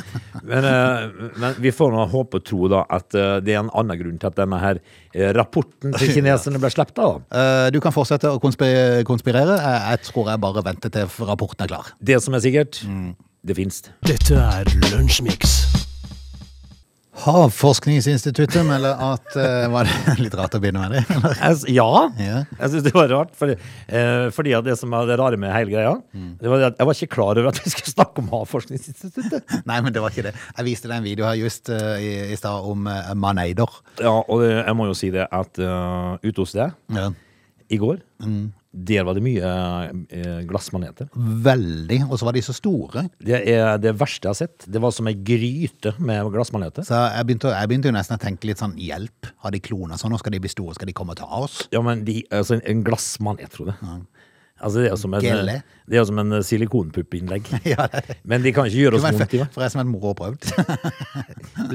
Men, 0.43 0.67
eh, 0.69 1.31
men 1.37 1.61
vi 1.63 1.73
får 1.75 1.93
nå 1.95 2.07
håpe 2.13 2.41
og 2.41 2.47
tro 2.49 2.71
da 2.73 2.85
at 2.93 3.17
eh, 3.17 3.37
det 3.45 3.55
er 3.55 3.63
en 3.63 3.73
annen 3.77 4.01
grunn 4.01 4.19
til 4.21 4.31
at 4.31 4.41
denne 4.41 4.61
her 4.63 4.81
rapporten 5.37 5.95
til 5.97 6.13
kineserne 6.17 6.61
ble 6.61 6.69
sluppet. 6.73 7.23
Du 7.73 7.79
kan 7.81 7.95
fortsette 7.95 8.29
å 8.29 8.41
konspirere. 8.41 9.57
jeg 9.57 10.03
tror 10.11 10.29
jeg 10.33 10.43
bare 10.43 10.65
venter 10.67 10.93
til 10.93 11.09
rapporten 11.29 11.65
er 11.65 11.73
klar. 11.73 11.93
Det 12.07 12.21
som 12.23 12.37
er 12.39 12.43
sikkert, 12.45 12.79
det 13.47 13.57
finnes. 13.59 13.83
Dette 14.07 14.39
er 14.39 14.69
Lunsjmix. 14.93 15.57
Havforskningsinstituttet 17.17 18.61
melder 18.69 18.99
at 19.01 19.31
uh, 19.41 19.65
Var 19.73 19.89
det 19.89 20.15
litt 20.27 20.35
rart 20.37 20.55
å 20.55 20.61
begynne 20.63 20.83
med 20.85 20.93
det? 20.95 21.01
eller? 21.17 21.39
Jeg, 21.41 21.75
ja, 21.79 21.87
jeg 22.61 22.73
syns 22.75 22.85
det 22.85 22.93
var 22.95 23.09
rart. 23.11 23.33
Fordi, 23.39 23.57
uh, 23.89 24.29
fordi 24.37 24.53
at 24.59 24.69
det 24.69 24.77
som 24.79 24.93
er 24.95 25.09
det 25.09 25.17
rare 25.19 25.41
med 25.41 25.55
hele 25.55 25.73
greia, 25.73 25.97
det 26.13 26.53
var 26.53 26.69
at 26.69 26.79
jeg 26.79 26.91
var 26.91 27.01
ikke 27.01 27.15
klar 27.17 27.41
over 27.41 27.51
at 27.51 27.61
vi 27.65 27.73
skulle 27.73 27.95
snakke 27.95 28.23
om 28.23 28.31
Havforskningsinstituttet. 28.35 29.57
Nei, 29.71 29.81
men 29.81 29.97
det 29.97 30.05
var 30.05 30.15
ikke 30.15 30.29
det. 30.29 30.37
Jeg 30.53 30.69
viste 30.69 30.93
deg 30.93 31.01
en 31.01 31.09
video 31.09 31.27
her 31.27 31.41
just 31.41 31.73
uh, 31.73 31.97
i, 31.97 32.13
i 32.31 32.39
stad 32.39 32.69
om 32.69 32.87
uh, 32.87 33.15
maneider. 33.19 33.81
Ja, 33.99 34.19
og 34.21 34.45
det, 34.45 34.53
jeg 34.61 34.79
må 34.79 34.91
jo 34.93 34.99
si 34.99 35.11
det 35.15 35.27
at 35.27 35.63
uh, 35.65 36.21
ute 36.23 36.39
hos 36.45 36.55
deg 36.55 36.77
Ja. 36.95 37.11
I 37.73 37.79
går, 37.81 38.01
der 38.77 39.07
var 39.09 39.17
det 39.17 39.23
mye 39.25 39.51
eh, 40.13 40.41
glassmaneter. 40.49 41.09
Veldig. 41.17 42.03
Og 42.11 42.19
så 42.21 42.29
var 42.29 42.37
de 42.37 42.43
så 42.45 42.55
store. 42.57 43.07
Det 43.25 43.39
er 43.49 43.81
det 43.81 43.95
verste 43.97 44.29
jeg 44.29 44.35
har 44.35 44.41
sett. 44.43 44.67
Det 44.69 44.83
var 44.83 44.93
som 44.93 45.09
ei 45.09 45.17
gryte 45.17 45.95
med 45.97 46.29
glassmaneter. 46.35 46.85
Så 46.87 46.99
jeg 47.15 47.29
begynte, 47.29 47.55
jeg 47.55 47.71
begynte 47.71 47.91
jo 47.91 47.97
nesten 47.97 48.19
å 48.19 48.23
tenke 48.23 48.51
litt 48.51 48.61
sånn 48.61 48.77
hjelp. 48.81 49.31
Har 49.45 49.55
de 49.55 49.63
klona 49.65 49.97
sånn? 49.97 50.13
Nå 50.13 50.21
skal 50.21 50.37
de 50.37 50.43
bli 50.45 50.53
store, 50.53 50.77
skal 50.77 50.91
de 50.91 50.97
komme 50.97 51.17
og 51.17 51.23
ta 51.23 51.31
oss? 51.41 51.63
Ja, 51.73 51.81
men 51.85 52.05
de, 52.07 52.21
altså 52.35 52.61
en 52.61 52.85
glassmanet, 52.87 53.49
tror 53.55 53.73
Frode. 53.73 54.05
Altså, 54.57 54.81
det 54.81 54.87
er 54.89 54.93
jo 54.95 54.97
som 55.03 55.13
en, 55.15 55.21
Gelle. 55.21 55.55
det 55.85 55.97
er 55.97 56.01
jo 56.01 56.07
som 56.09 56.19
en 56.23 56.37
silikonpuppinnlegg. 56.49 57.49
Ja, 57.75 57.85
det. 57.93 58.17
Men 58.25 58.41
de 58.45 58.53
kan 58.57 58.65
ikke 58.71 58.79
gjøre 58.87 58.97
oss 58.97 59.05
Men 59.05 59.19
vondt 59.19 59.35
i 59.37 59.41
det. 59.43 59.49
Forresten, 59.53 59.83
en 59.83 59.91
mor 59.93 60.07
har 60.09 60.17
prøvd. 60.17 60.47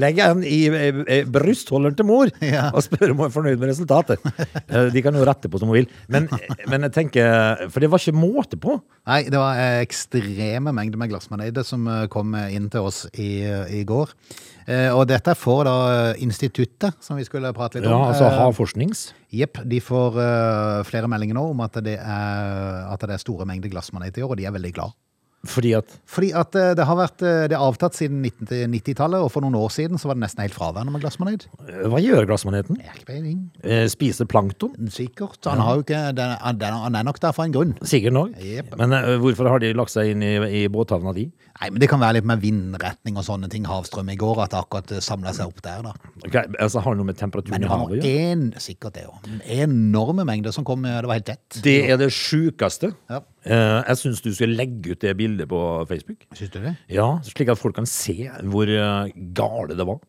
Legg 0.01 0.17
den 0.21 0.41
i 0.47 0.57
eh, 0.69 1.01
eh, 1.05 1.25
brystholderen 1.29 1.97
til 1.99 2.07
mor 2.09 2.31
Ja. 2.41 2.69
og 2.73 2.81
spør 2.85 3.13
om 3.13 3.21
hun 3.21 3.27
er 3.29 3.35
fornøyd 3.35 3.61
med 3.61 3.71
resultatet. 3.73 4.19
Eh, 4.71 4.87
De 4.93 5.01
kan 5.03 5.15
jo 5.17 5.23
rette 5.27 5.49
på 5.51 5.59
som 5.59 5.67
hun 5.71 5.77
vil. 5.81 5.87
Men, 6.11 6.29
men 6.71 6.85
jeg 6.87 6.93
tenker 6.95 7.65
For 7.73 7.83
det 7.83 7.89
var 7.91 7.99
ikke 8.01 8.15
måte 8.15 8.57
på. 8.61 8.77
Nei, 9.09 9.23
det 9.27 9.37
var 9.39 9.57
eh, 9.59 9.81
ekstreme 9.83 10.71
mengder 10.75 11.01
med 11.01 11.11
glassmaneide 11.11 11.63
som 11.67 11.85
eh, 11.91 12.05
kom 12.11 12.33
inn 12.47 12.69
til 12.71 12.87
oss 12.87 13.03
i, 13.19 13.41
i 13.81 13.83
går. 13.87 14.13
Eh, 14.67 14.89
Og 14.93 15.07
dette 15.09 15.33
får 15.37 15.63
da 15.65 15.75
eh, 15.91 16.23
instituttet, 16.23 16.97
som 17.01 17.17
vi 17.17 17.25
skulle 17.25 17.53
prate 17.57 17.79
litt 17.79 17.87
om. 17.89 17.95
Ja, 17.95 18.11
altså 18.13 18.29
ha 18.29 18.49
forsknings? 18.55 19.11
Jepp, 19.33 19.61
de 19.65 19.79
får 19.81 20.19
eh, 20.21 20.81
flere 20.87 21.09
meldinger 21.11 21.37
nå 21.39 21.47
om 21.53 21.63
at 21.65 21.79
det 21.83 21.97
er, 21.97 22.91
at 22.91 23.01
det 23.07 23.17
er 23.17 23.23
store 23.23 23.47
mengder 23.49 23.71
glassmaneter 23.73 24.21
i 24.21 24.25
år, 24.27 24.35
og 24.35 24.41
de 24.41 24.45
er 24.49 24.55
veldig 24.57 24.73
glad. 24.77 24.97
Fordi 25.47 25.71
at 25.73 25.93
Fordi 26.05 26.31
at 26.37 26.55
eh, 26.55 26.73
det 26.77 26.85
har 26.85 26.97
vært 26.99 27.23
eh, 27.25 27.47
det 27.49 27.55
er 27.57 27.63
avtatt 27.65 27.95
siden 27.97 28.21
90-tallet, 28.21 29.23
og 29.23 29.31
for 29.33 29.41
noen 29.41 29.55
år 29.57 29.71
siden 29.73 29.97
så 29.97 30.09
var 30.09 30.17
det 30.19 30.25
nesten 30.27 30.43
helt 30.43 30.53
fraværende 30.53 30.93
med 30.93 31.01
glassmanet. 31.01 31.47
eh, 31.65 31.87
Hva 31.89 32.01
gjør 32.03 32.27
glassmaneten? 32.29 32.77
Spiser 33.89 34.29
plankton? 34.29 34.75
Sikkert. 34.93 35.39
Han, 35.49 35.63
har 35.65 35.79
jo 35.79 35.85
ikke, 35.85 36.01
den, 36.17 36.35
han 36.41 36.95
er 36.99 37.07
nok 37.07 37.19
der 37.23 37.33
for 37.33 37.47
en 37.47 37.55
grunn. 37.55 37.73
Sikkert 37.81 38.13
nok. 38.13 38.35
Yep. 38.37 38.75
Men 38.77 38.93
uh, 38.93 39.15
hvorfor 39.21 39.49
har 39.49 39.63
de 39.63 39.73
lagt 39.77 39.93
seg 39.93 40.13
inn 40.13 40.25
i, 40.25 40.33
i 40.61 40.63
båthavna 40.71 41.13
di? 41.17 41.27
Nei, 41.61 41.69
men 41.69 41.81
Det 41.81 41.89
kan 41.91 42.01
være 42.01 42.19
litt 42.19 42.29
med 42.29 42.41
vindretning 42.41 43.17
og 43.17 43.25
sånne 43.25 43.49
ting. 43.51 43.65
Havstrøm 43.69 44.09
i 44.13 44.17
går, 44.19 44.43
at 44.45 44.53
det 44.53 44.61
akkurat 44.61 44.93
samla 45.03 45.33
seg 45.37 45.51
opp 45.51 45.61
der. 45.65 45.83
da. 45.85 45.93
Ok, 46.25 46.37
altså 46.61 46.81
Har 46.85 46.95
det 46.95 47.01
noe 47.01 47.09
med 47.11 47.19
temperaturen 47.19 47.65
i 47.65 47.69
havet 47.69 47.97
å 47.97 47.99
gjøre? 47.99 48.13
en, 48.31 48.47
sikkert 48.61 48.97
det 48.97 49.07
òg. 49.09 49.29
Enorme 49.57 50.25
mengder 50.27 50.53
som 50.55 50.65
kom. 50.67 50.85
Det 50.85 51.05
var 51.09 51.17
helt 51.19 51.29
tett. 51.29 51.61
Det 51.65 51.77
er 51.89 52.01
det 52.01 52.11
sjukeste. 52.13 52.93
Ja. 53.11 53.21
Eh, 53.41 53.79
jeg 53.87 53.97
syns 53.97 54.21
du 54.21 54.29
skal 54.37 54.53
legge 54.53 54.93
ut 54.93 55.01
det 55.01 55.15
bildet 55.17 55.49
på 55.49 55.59
Facebook. 55.89 56.27
Syns 56.37 56.53
du 56.53 56.59
det? 56.61 56.75
Ja, 56.93 57.07
Slik 57.25 57.49
at 57.49 57.59
folk 57.59 57.75
kan 57.79 57.89
se 57.89 58.29
hvor 58.51 58.69
eh, 58.69 59.13
gale 59.33 59.77
det 59.77 59.87
var. 59.87 60.01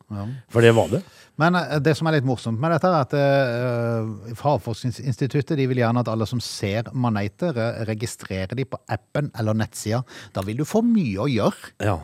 For 0.53 0.65
det 0.65 0.75
var 0.77 0.91
det. 0.91 1.01
Men 1.41 1.57
eh, 1.57 1.79
det 1.81 1.95
som 1.97 2.09
er 2.09 2.17
litt 2.19 2.27
morsomt 2.27 2.61
med 2.61 2.75
dette, 2.75 2.89
er 2.89 3.07
at 3.07 3.15
uh, 3.17 4.33
Havforskningsinstituttet 4.43 5.57
de 5.57 5.67
vil 5.69 5.81
gjerne 5.81 6.03
at 6.03 6.11
alle 6.11 6.27
som 6.29 6.41
ser 6.43 6.91
maneter, 6.93 7.57
eh, 7.57 7.81
registrerer 7.89 8.53
de 8.57 8.67
på 8.69 8.79
appen 8.93 9.31
eller 9.39 9.57
nettsida. 9.57 10.03
Da 10.35 10.45
vil 10.45 10.61
du 10.61 10.67
få 10.69 10.83
mye 10.85 11.25
å 11.25 11.29
gjøre. 11.31 11.73
Ja. 11.81 11.97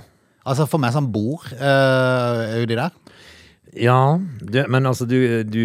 Altså 0.49 0.65
for 0.69 0.81
meg 0.81 0.95
som 0.95 1.11
bor 1.13 1.45
uh, 1.59 2.57
uti 2.57 2.73
der. 2.73 2.95
Ja, 3.77 4.17
det, 4.41 4.63
men 4.73 4.85
altså, 4.89 5.05
du, 5.05 5.43
du 5.45 5.59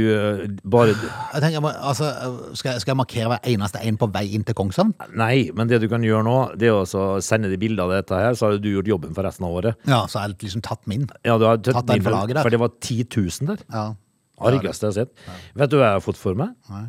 bare 0.68 0.92
Jeg 0.92 1.40
tenker, 1.40 1.64
altså, 1.72 2.10
skal, 2.52 2.74
jeg- 2.74 2.82
skal 2.82 2.92
jeg 2.92 2.98
markere 3.00 3.30
hver 3.32 3.46
eneste 3.48 3.80
en 3.80 3.96
på 3.96 4.08
vei 4.12 4.26
inn 4.36 4.44
til 4.44 4.54
Kongshavn? 4.58 4.92
Nei, 5.16 5.50
men 5.56 5.70
det 5.70 5.80
du 5.80 5.88
kan 5.88 6.04
gjøre 6.04 6.24
nå, 6.26 6.34
det 6.60 6.68
er 6.68 6.76
å 6.84 7.06
sende 7.24 7.48
de 7.48 7.56
bilder 7.60 7.86
av 7.86 7.94
dette 7.96 8.18
her, 8.20 8.36
så 8.36 8.50
har 8.50 8.58
du 8.60 8.68
gjort 8.74 8.90
jobben 8.92 9.14
for 9.16 9.24
resten 9.24 9.46
av 9.48 9.56
året. 9.56 9.80
Ja, 9.88 10.02
så 10.06 10.20
har 10.20 10.28
jeg 10.28 10.36
liksom 10.44 10.62
tatt 10.68 10.84
min. 10.90 11.08
Ja, 11.24 11.38
du 11.40 11.46
har 11.48 11.56
tatt 11.56 11.80
Tatt 11.80 11.86
den 11.94 12.04
for. 12.04 12.12
For 12.44 12.50
det 12.52 12.60
var 12.60 12.74
10 12.80 13.08
000 13.16 13.54
der. 13.54 13.64
Ja. 13.72 13.86
Argeste 14.44 14.90
jeg 14.90 14.92
har 14.92 14.98
sett. 15.06 15.26
Vet 15.56 15.70
du 15.72 15.78
hva 15.78 15.92
jeg 15.94 16.00
har 16.02 16.04
fått 16.04 16.20
for 16.20 16.34
meg? 16.36 16.52
Nei. 16.68 16.84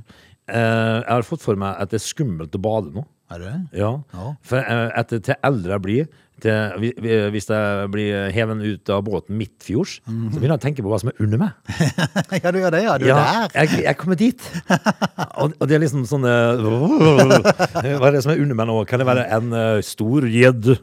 Eh, 0.46 1.00
jeg 1.00 1.10
har 1.16 1.24
fått 1.26 1.42
for 1.42 1.56
meg 1.58 1.80
at 1.80 1.90
det 1.96 2.02
er 2.02 2.06
skummelt 2.06 2.54
å 2.58 2.62
bade 2.62 2.92
nå. 2.94 3.06
Er 3.32 3.40
det 3.42 3.48
det? 3.50 3.80
Ja. 3.82 3.92
Ja. 4.14 4.36
For 4.46 4.58
eh, 4.62 4.92
etter 5.02 5.20
til 5.26 5.36
eldre 5.44 5.72
jeg 5.78 5.82
blir, 5.82 6.08
til, 6.44 6.74
vi- 6.84 6.94
vi- 7.00 7.30
hvis 7.32 7.48
jeg 7.50 7.88
blir 7.90 8.30
hevet 8.36 8.60
ut 8.62 8.90
av 8.92 9.02
båten 9.08 9.38
midtfjords, 9.40 10.02
Mhm. 10.06 10.28
så 10.34 10.38
begynner 10.40 10.58
jeg 10.58 10.60
å 10.60 10.66
tenke 10.66 10.84
på 10.84 10.92
hva 10.92 11.00
som 11.00 11.10
er 11.10 11.16
under 11.24 11.38
meg. 11.38 11.52
ja, 12.44 12.52
du 12.52 12.60
gjør 12.60 12.72
det, 12.76 12.84
ja. 12.84 12.98
Du 13.00 13.06
er 13.08 13.16
der. 13.16 13.50
jeg, 13.56 13.84
jeg 13.86 13.98
kommer 13.98 14.16
dit. 14.20 14.42
Og, 15.42 15.52
og 15.60 15.68
det 15.68 15.76
er 15.76 15.82
liksom 15.84 16.04
sånn 16.08 16.24
eh, 16.28 16.60
Hva 18.00 18.08
er 18.08 18.16
det 18.16 18.22
som 18.24 18.32
er 18.34 18.42
under 18.44 18.56
meg 18.60 18.68
nå? 18.70 18.76
Kan 18.88 19.02
det 19.02 19.08
være 19.10 19.26
en 19.36 19.52
eh, 19.58 19.82
stor 19.86 20.28
gjedde? 20.30 20.78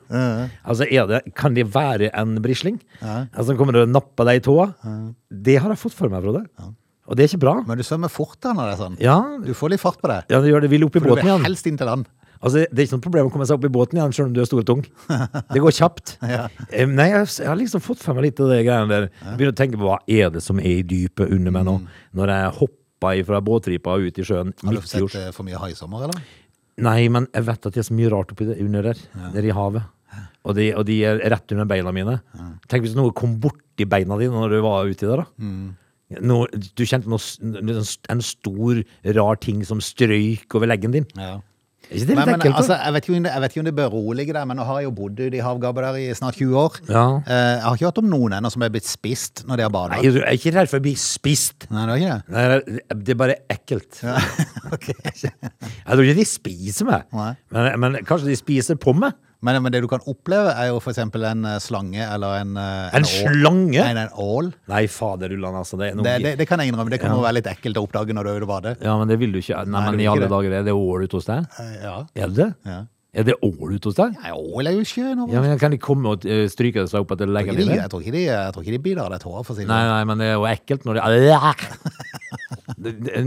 Altså, 0.65 0.87
er 0.89 1.07
det, 1.11 1.21
kan 1.39 1.55
det 1.57 1.67
være 1.73 2.11
en 2.19 2.35
brisling? 2.45 2.81
Altså, 3.03 3.55
kommer 3.59 3.77
det 3.77 3.87
og 3.87 3.93
napper 3.95 4.29
deg 4.29 4.41
i 4.41 4.45
tåa? 4.45 4.67
Det 5.31 5.59
har 5.63 5.73
jeg 5.73 5.81
fått 5.85 5.95
for 5.97 6.13
meg, 6.13 6.25
Frode. 6.27 6.45
Og 7.09 7.17
det 7.19 7.25
er 7.25 7.33
ikke 7.33 7.43
bra. 7.45 7.55
Men 7.67 7.77
du 7.81 7.85
svømmer 7.87 8.11
fort 8.13 8.39
da 8.45 8.53
når 8.57 8.69
det 8.71 8.75
er 8.77 8.83
sånn. 8.83 8.99
Ja, 9.03 9.17
Du 9.45 9.53
får 9.59 9.73
litt 9.75 9.83
fart 9.83 9.99
på 10.01 10.09
det. 10.11 10.21
ja 10.33 10.41
det 10.41 10.53
gjør 10.53 10.63
det. 10.65 10.71
Vil 10.73 10.85
opp 10.87 10.97
i 10.97 11.01
For 11.03 11.09
du 11.09 11.15
båten 11.15 11.27
vil 11.27 11.33
igjen. 11.35 11.47
helst 11.49 11.67
inn 11.69 11.77
til 11.81 11.87
land. 11.91 12.07
Altså, 12.43 12.65
det 12.67 12.81
er 12.83 12.87
ikke 12.89 12.97
noe 12.99 13.05
problem 13.05 13.29
å 13.29 13.33
komme 13.33 13.47
seg 13.47 13.55
opp 13.61 13.65
i 13.69 13.71
båten 13.73 13.99
igjen, 14.01 14.13
selv 14.17 14.29
om 14.29 14.35
du 14.35 14.41
er 14.43 14.49
stor 14.49 14.61
og 14.65 14.67
tung. 14.67 14.81
Det 15.55 15.63
går 15.63 15.75
kjapt. 15.79 16.17
Ja. 16.33 16.45
Eh, 16.73 16.87
Nei, 16.91 17.09
jeg, 17.13 17.29
jeg 17.39 17.49
har 17.49 17.59
liksom 17.61 17.83
fått 17.85 18.03
for 18.03 18.19
meg 18.19 18.27
litt 18.31 18.41
av 18.43 18.51
det 18.51 18.61
greiene 18.67 18.91
der. 18.91 19.07
Jeg 19.23 19.37
begynner 19.39 19.55
å 19.55 19.59
tenke 19.63 19.79
på 19.79 19.87
hva 19.87 19.99
er 20.11 20.31
det 20.35 20.43
som 20.43 20.59
er 20.63 20.81
i 20.81 20.87
dypet 20.87 21.31
under 21.35 21.55
meg 21.55 21.67
nå, 21.69 21.77
når 22.19 22.33
jeg 22.35 22.55
hopper 22.61 23.25
fra 23.27 23.41
båtripa 23.43 23.97
ut 23.99 24.19
i 24.19 24.27
sjøen 24.27 24.53
Mm. 24.53 24.69
Har 24.69 24.79
du 24.79 24.87
sett 24.87 25.17
eh, 25.19 25.31
for 25.35 25.47
mye 25.47 25.59
haisommer, 25.59 26.05
eller? 26.09 26.23
Nei, 26.83 27.09
men 27.13 27.27
jeg 27.35 27.47
vet 27.47 27.67
at 27.69 27.75
det 27.75 27.83
er 27.83 27.87
så 27.89 27.95
mye 27.99 28.11
rart 28.13 28.31
oppi 28.35 28.47
det, 28.49 28.59
under 28.63 28.91
der, 28.91 29.01
Der 29.35 29.45
i 29.47 29.55
havet. 29.55 29.83
Og 30.43 30.57
de, 30.59 30.69
og 30.75 30.85
de 30.89 30.97
er 31.07 31.21
rett 31.31 31.53
under 31.55 31.67
beina 31.71 31.93
mine. 31.95 32.17
Tenk 32.71 32.83
hvis 32.87 32.97
noe 32.99 33.13
kom 33.15 33.37
borti 33.43 33.87
beina 33.87 34.17
dine 34.19 34.35
når 34.35 34.57
du 34.57 34.59
var 34.65 34.89
uti 34.91 35.07
der, 35.07 35.23
da. 35.23 35.27
Mm. 35.39 35.71
Noe, 36.29 36.49
du 36.77 36.83
kjente 36.85 37.09
noe, 37.09 37.21
en 38.13 38.21
stor, 38.25 38.83
rar 39.17 39.39
ting 39.41 39.63
som 39.65 39.81
strøyk 39.81 40.53
over 40.59 40.69
leggen 40.69 40.93
din. 40.97 41.07
Ja. 41.17 41.37
Ikke 41.93 42.07
det 42.09 42.17
litt 42.17 42.19
Men, 42.19 42.29
men 42.33 42.41
ekkelt? 42.41 42.57
altså, 42.59 42.77
jeg, 42.79 42.93
vet 42.97 43.07
det, 43.13 43.33
jeg 43.33 43.43
vet 43.45 43.53
ikke 43.55 43.63
om 43.63 43.69
det 43.69 43.75
beroliger 43.79 44.39
deg, 44.39 44.47
men 44.51 44.59
nå 44.61 44.67
har 44.69 44.81
jeg 44.81 44.89
jo 44.89 44.93
bodd 44.99 45.21
ute 45.23 45.39
i 45.39 45.43
havgapet 45.45 45.87
der 45.87 45.99
i 46.03 46.07
snart 46.19 46.39
20 46.41 46.57
år. 46.63 46.79
Ja. 46.89 47.05
Eh, 47.23 47.41
Jeg 47.53 47.63
har 47.67 47.77
ikke 47.79 47.89
hørt 47.91 48.01
om 48.03 48.09
noen 48.13 48.37
ennå 48.39 48.51
som 48.55 48.65
er 48.67 48.73
blitt 48.75 48.89
spist 48.89 49.45
når 49.49 49.61
de 49.63 49.67
har 49.69 49.75
badet. 49.75 49.97
Nei, 49.99 50.03
jeg 50.09 50.23
er 50.25 50.39
ikke 50.41 50.55
redd 50.59 50.71
for 50.73 50.81
å 50.83 50.87
bli 50.89 50.95
spist. 51.01 51.69
Nei, 51.73 51.85
det 51.87 51.95
er 51.95 52.03
ikke 52.03 52.15
det? 52.17 52.23
Nei, 52.33 53.03
det 53.07 53.17
er 53.17 53.21
bare 53.25 53.39
ekkelt. 53.53 54.01
Jeg 54.73 55.93
tror 55.93 56.03
ikke 56.07 56.19
de 56.19 56.27
spiser 56.29 56.89
meg, 56.89 57.05
men, 57.53 57.69
men 57.83 57.99
kanskje 58.09 58.31
de 58.33 58.39
spiser 58.39 58.79
på 58.81 58.95
meg. 58.97 59.15
Men, 59.43 59.59
men 59.65 59.73
det 59.75 59.81
du 59.83 59.89
kan 59.91 60.01
oppleve, 60.07 60.53
er 60.55 60.69
jo 60.71 60.79
eksempel 60.79 61.25
en 61.27 61.45
eh, 61.51 61.59
slange 61.59 61.99
eller 62.07 62.39
en 62.45 62.53
En, 62.63 63.01
En 63.01 63.05
slange? 63.11 63.75
Nei, 63.83 64.05
en 64.05 64.13
ål. 64.23 64.53
Nei, 64.71 64.85
faderullan, 64.87 65.57
altså. 65.65 65.77
Det, 65.81 65.91
er 65.91 65.99
noe, 65.99 66.07
Det, 66.07 66.15
det, 66.23 66.33
det 66.39 66.47
kan 66.49 66.63
jeg 66.63 66.71
innrømme. 66.73 66.91
Det 66.95 67.01
kan 67.03 67.11
Ja. 67.11 67.19
være 67.27 67.41
litt 67.41 67.51
ekkelt 67.51 67.77
å 67.81 67.85
oppdage 67.89 68.15
når 68.15 68.23
du 68.25 68.31
er 68.31 68.37
ute 68.39 68.47
og 68.47 68.53
bader. 68.55 68.77
Ja, 68.81 68.95
men 69.01 69.11
det 69.11 69.19
vil 69.19 69.33
du 69.35 69.41
ikke. 69.43 69.59
Nei, 69.67 69.75
Nei, 69.81 69.85
men 69.91 70.01
i 70.01 70.07
alle 70.13 70.25
det. 70.29 70.31
dager, 70.31 70.51
er 70.61 70.67
det 70.71 70.75
ål 70.79 71.05
ute 71.09 71.19
hos 71.19 71.27
deg? 71.29 71.47
Eh, 71.59 71.75
Ja. 71.83 71.97
Er 72.15 72.29
det 72.39 72.49
ja. 72.65 72.81
Er 73.13 73.27
det 73.29 73.35
ål 73.45 73.75
ute 73.75 73.91
hos 73.91 73.97
deg? 73.99 74.15
Nei, 74.23 74.31
ål 74.33 74.67
er 74.71 74.73
jo 74.79 74.85
sjøen 74.89 75.19
over. 75.21 75.35
Ja, 75.35 75.41
men 75.45 75.59
Kan 75.61 75.75
de 75.75 75.79
komme 75.83 76.15
og 76.15 76.25
eh, 76.25 76.47
stryke 76.49 76.87
seg 76.89 77.03
opp 77.05 77.11
etter 77.13 77.27
leggen 77.29 77.59
din? 77.59 77.69
jeg 77.75 77.91
tror 77.93 78.01
ikke 78.01 78.15
de, 78.15 78.23
jeg 78.31 78.55
tror 78.55 78.63
ikke 78.65 78.73
de 78.79 78.81
biter 78.87 79.03
av 79.05 79.11
deg 79.13 79.21
tårer, 79.27 79.45
for 79.45 79.53
å 79.53 79.57
si 79.59 79.67
det 79.67 79.69
Nei, 79.69 79.83
sånn. 79.83 79.93
nei, 79.93 80.05
men 80.09 80.23
det 80.23 80.31
er 80.31 80.39
jo 80.39 80.47
ekkelt 80.49 80.87
når 80.89 80.95
de 81.03 81.03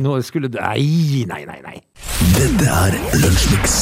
Nå 0.02 0.16
skulle 0.26 0.50
du 0.50 0.58
Nei, 0.58 1.26
nei, 1.30 1.44
nei. 1.46 1.60
nei. 1.62 1.78
Dette 2.34 2.66
er 2.66 2.98
Lunsjmix. 3.22 3.78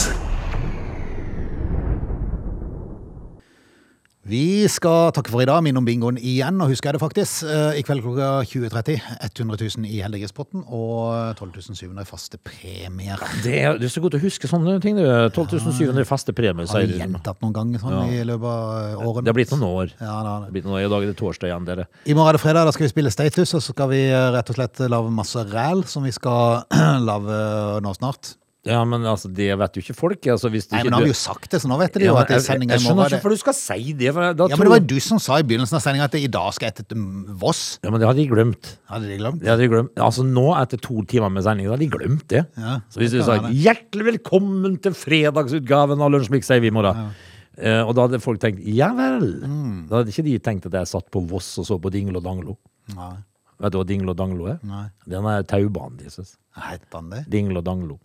Vi 4.23 4.63
skal 4.71 5.09
takke 5.11 5.27
for 5.33 5.43
i 5.43 5.45
dag, 5.49 5.57
minne 5.65 5.81
om 5.81 5.83
bingoen 5.83 6.15
igjen, 6.15 6.55
og 6.63 6.69
husker 6.71 6.93
jeg 6.93 6.95
det 6.95 7.01
faktisk. 7.03 7.41
eh, 7.43 7.79
I 7.79 7.81
kveld 7.83 7.99
klokka 8.05 8.27
20.30. 8.47 8.93
100 9.19 9.57
000 9.75 9.87
i 9.89 9.97
heldighetspotten 9.99 10.61
og 10.63 11.35
12 11.35 11.75
700 11.75 12.05
i 12.05 12.07
faste 12.07 12.39
premier. 12.39 13.19
Det 13.43 13.57
er, 13.59 13.75
du 13.81 13.83
er 13.83 13.91
så 13.91 13.99
godt 14.05 14.15
å 14.15 14.21
huske 14.23 14.47
sånne 14.47 14.77
ting. 14.79 14.95
du. 14.95 15.03
12 15.03 15.59
700 15.75 16.07
faste 16.07 16.31
premier, 16.31 16.63
Har 16.63 16.71
sier 16.71 16.87
du. 16.87 16.95
gjentatt 17.01 17.43
noen 17.43 17.51
ganger 17.57 17.83
sånn 17.83 18.13
i 18.15 18.21
løpet 18.23 18.47
av 18.47 19.03
årene? 19.09 19.25
Det 19.27 19.33
har 19.33 19.39
blitt 19.41 19.51
noen 19.57 19.67
år. 19.67 19.91
Ja, 19.99 20.13
har 20.15 20.39
Det 20.39 20.45
det. 20.45 20.53
blitt 20.55 20.69
noen 20.69 20.77
år. 20.79 20.85
I 20.85 20.91
dag 20.95 21.03
er 21.03 21.11
det 21.11 21.17
torsdag 21.19 21.51
igjen, 21.51 21.65
dere. 21.67 21.87
I 22.07 22.13
morgen 22.15 22.29
er 22.31 22.37
det 22.39 22.43
fredag, 22.45 22.63
da 22.63 22.71
skal 22.71 22.87
vi 22.87 22.93
spille 22.95 23.11
status, 23.11 23.53
og 23.53 23.61
så 23.67 23.75
skal 23.75 23.89
vi 23.91 24.05
eh, 24.07 24.29
rett 24.37 24.49
og 24.49 24.55
slett 24.55 24.79
lage 24.87 25.11
masse 25.11 25.43
ræl 25.51 25.83
som 25.83 26.07
vi 26.07 26.15
skal 26.15 26.63
lage 27.11 27.41
nå 27.83 27.91
snart. 27.99 28.37
Ja, 28.63 28.79
men 28.87 29.03
altså, 29.03 29.27
det 29.27 29.49
vet 29.59 29.75
jo 29.75 29.81
ikke 29.83 29.93
folk. 29.97 30.27
Altså, 30.31 30.47
hvis 30.47 30.69
du 30.69 30.75
Nei, 30.75 30.79
ikke, 30.79 30.87
men 30.87 30.93
nå 30.93 30.99
har 31.01 31.03
vi 31.03 31.11
jo 31.11 31.17
sagt 31.19 31.49
det, 31.51 31.59
så 31.59 31.67
nå 31.67 31.75
vet 31.81 31.97
de 31.97 32.05
Ja, 32.05 32.13
jo 32.13 32.15
at 32.21 32.29
det 32.29 32.35
er 32.35 32.39
jeg, 32.39 32.45
sendinga 32.45 32.77
jeg 32.77 32.79
i 32.79 32.83
skjønner 32.85 32.95
morgen. 32.95 33.11
ikke 33.11 33.23
for 33.25 33.33
hvorfor 33.33 33.35
du 33.35 33.41
skal 33.41 33.55
si 33.59 33.93
det. 33.99 34.13
For 34.15 34.21
da 34.39 34.47
Ja, 34.47 34.55
men 34.55 34.63
det 34.63 34.71
var 34.71 34.79
jo 34.79 34.85
du 34.93 34.99
som 35.03 35.19
sa 35.19 35.39
i 35.41 35.43
begynnelsen 35.49 35.75
av 35.75 35.81
sendinga 35.83 36.05
at 36.07 36.15
i 36.15 36.27
dag 36.31 36.53
skal 36.55 36.69
jeg 36.71 36.75
til 36.87 37.03
Voss. 37.43 37.63
ja, 37.83 37.91
men 37.91 37.99
det 37.99 38.07
hadde 38.07 38.21
de 38.23 38.27
glemt. 38.31 38.69
Hadde 38.87 39.09
de 39.11 39.17
glemt? 39.19 39.41
Det 39.43 39.51
hadde 39.51 39.65
de 39.65 39.67
glemt. 39.73 39.91
Altså 40.07 40.23
Nå, 40.23 40.45
etter 40.61 40.79
to 40.79 41.03
timer 41.11 41.29
med 41.35 41.43
sending, 41.43 41.67
så 41.67 41.75
hadde 41.75 41.83
de 41.83 41.91
glemt 41.97 42.23
det. 42.31 42.45
Ja, 42.55 42.77
så 42.87 43.03
hvis 43.03 43.11
du 43.11 43.19
sa 43.27 43.35
'hjertelig 43.51 44.05
velkommen 44.13 44.79
til 44.81 44.95
fredagsutgaven 44.95 45.99
av 45.99 46.11
Lunsjmix', 46.15 46.47
sier 46.47 46.61
vi 46.63 46.67
i 46.71 46.71
morgen. 46.71 47.11
Eh, 47.57 47.83
og 47.83 47.93
da 47.95 48.07
hadde 48.07 48.21
folk 48.23 48.39
tenkt 48.39 48.63
'ja 48.63 48.93
vel'. 48.95 49.43
Mm. 49.43 49.89
Da 49.89 49.97
hadde 49.99 50.09
ikke 50.15 50.23
de 50.23 50.39
tenkt 50.39 50.65
at 50.65 50.71
jeg 50.79 50.87
satt 50.87 51.11
på 51.11 51.19
Voss 51.27 51.57
og 51.59 51.65
så 51.67 51.75
på 51.81 51.91
Dingle 51.91 52.17
og 52.17 52.23
Danglo. 52.23 52.57
Nei. 52.95 53.17
Vet 53.59 53.71
du 53.71 53.77
hva 53.77 53.85
Dingle 53.85 54.09
og 54.11 54.17
Danglo 54.17 54.47
er? 54.47 54.59
Nei. 54.63 54.87
Den 55.07 55.25
er 55.25 55.43
taubanen 55.43 55.97
deres. 55.99 56.37
Heter 56.57 56.87
den 56.95 57.09
det? 57.11 57.29
Dingle 57.29 57.57
og 57.59 57.63
Danglo. 57.65 57.99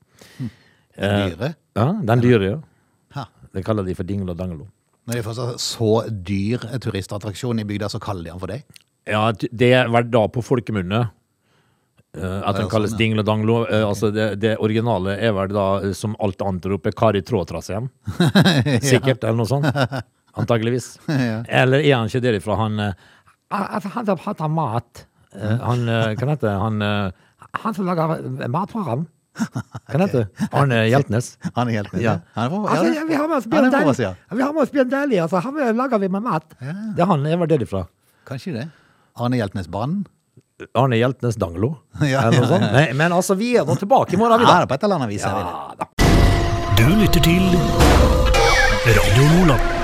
Dyre? 0.98 1.52
Ja, 1.78 1.86
den 2.10 2.22
dyre, 2.24 2.48
ja. 2.50 2.58
Ha. 3.14 3.26
Det 3.54 3.62
kaller 3.66 3.86
de 3.86 3.94
for 3.94 4.08
Dingle 4.08 4.34
og 4.34 4.40
Danglo. 4.40 4.66
Når 5.08 5.16
de 5.16 5.22
først 5.24 5.40
har 5.40 5.60
så 5.62 5.92
dyr 6.10 6.64
turistattraksjon 6.84 7.62
i 7.62 7.66
bygda, 7.68 7.88
så 7.88 8.00
kaller 8.02 8.26
de 8.26 8.34
han 8.34 8.42
for 8.42 8.50
det? 8.52 8.62
Ja, 9.08 9.30
det 9.32 9.70
var 9.88 10.04
da 10.04 10.26
på 10.28 10.42
folkemunne 10.44 11.00
eh, 11.06 12.20
at 12.20 12.50
Ja, 12.50 12.52
den 12.58 12.68
kalles 12.68 12.92
sånn, 12.92 12.98
ja. 12.98 13.04
Dingle 13.04 13.24
og 13.24 13.28
Danglo. 13.30 13.58
Eh, 13.70 13.84
altså 13.86 14.10
det, 14.12 14.26
det 14.42 14.56
originale 14.60 15.14
er 15.16 15.32
vel 15.36 15.54
da, 15.54 15.68
eh, 15.86 15.94
som 15.96 16.16
alt 16.20 16.42
annet 16.44 16.68
oppe, 16.76 16.92
Kari 16.92 17.22
Tråd-traseen. 17.24 17.88
Sikkert, 18.90 19.22
eller 19.24 19.38
noe 19.40 19.48
sånt. 19.48 19.70
Antageligvis. 20.38 20.96
Eller 21.08 21.80
er 21.80 21.94
han 21.96 22.10
ikke 22.10 22.24
derifra, 22.26 22.58
han 22.60 22.82
eh, 22.90 23.06
«Ah, 23.48 23.78
Han 23.80 24.06
har 24.10 24.18
hatt 24.26 24.42
mat. 24.52 25.06
Eh, 25.32 25.56
Han, 25.64 25.88
eh, 25.88 26.12
hva 26.20 26.34
heter 26.34 26.50
det? 26.50 26.56
Han, 26.60 26.82
eh, 26.82 27.46
han 27.62 27.74
som 27.74 27.86
lager 27.88 28.18
matvarer. 28.52 29.06
Hva 29.38 30.00
heter 30.02 30.24
det? 30.24 30.48
Arne 30.52 30.82
Hjeltnes. 30.92 31.30
Arne 31.54 31.72
Hjeltnes. 31.76 32.02
Ja. 32.04 32.18
Han 32.34 32.44
er 32.46 32.52
fra, 32.52 32.74
Altså, 32.74 32.92
ja, 32.98 33.06
vi 33.08 33.14
har 33.18 33.28
med 33.30 33.36
oss 33.38 34.70
Bjørn 34.74 34.90
Dæhlie. 34.90 35.22
Altså. 35.22 35.40
Han 35.46 35.76
lager 35.78 35.98
vi 36.02 36.08
med 36.12 36.22
mat. 36.26 36.44
Det 36.60 37.02
er 37.02 37.10
han, 37.10 37.26
jeg 37.26 37.40
var 37.40 37.50
død 37.54 37.66
ifra. 37.68 37.84
Kanskje 38.28 38.54
det. 38.58 38.66
Arne 39.18 39.40
Hjeltnes 39.40 39.70
Banen? 39.72 40.04
Arne 40.74 40.98
Hjeltnes 40.98 41.38
Danglo. 41.38 41.76
Ja, 42.02 42.26
eller 42.26 42.42
noe 42.42 42.44
ja, 42.44 42.52
sånt. 42.52 42.68
Nei, 42.74 42.86
men 42.98 43.14
altså, 43.14 43.38
vi 43.38 43.54
er 43.58 43.66
nå 43.68 43.78
tilbake 43.78 44.14
i 44.14 44.20
morgen, 44.20 44.42
vi 44.42 44.46
Ja, 44.48 44.58
da. 44.62 44.66
på 44.70 44.74
et 44.78 44.86
eller 44.86 45.00
annet 45.00 45.14
vis. 45.14 45.22
Ja, 45.22 45.74
da. 45.78 45.88
Du 46.78 46.86
lytter 46.98 47.20
til 47.22 47.42
Radio 48.88 49.26
Nordland. 49.34 49.77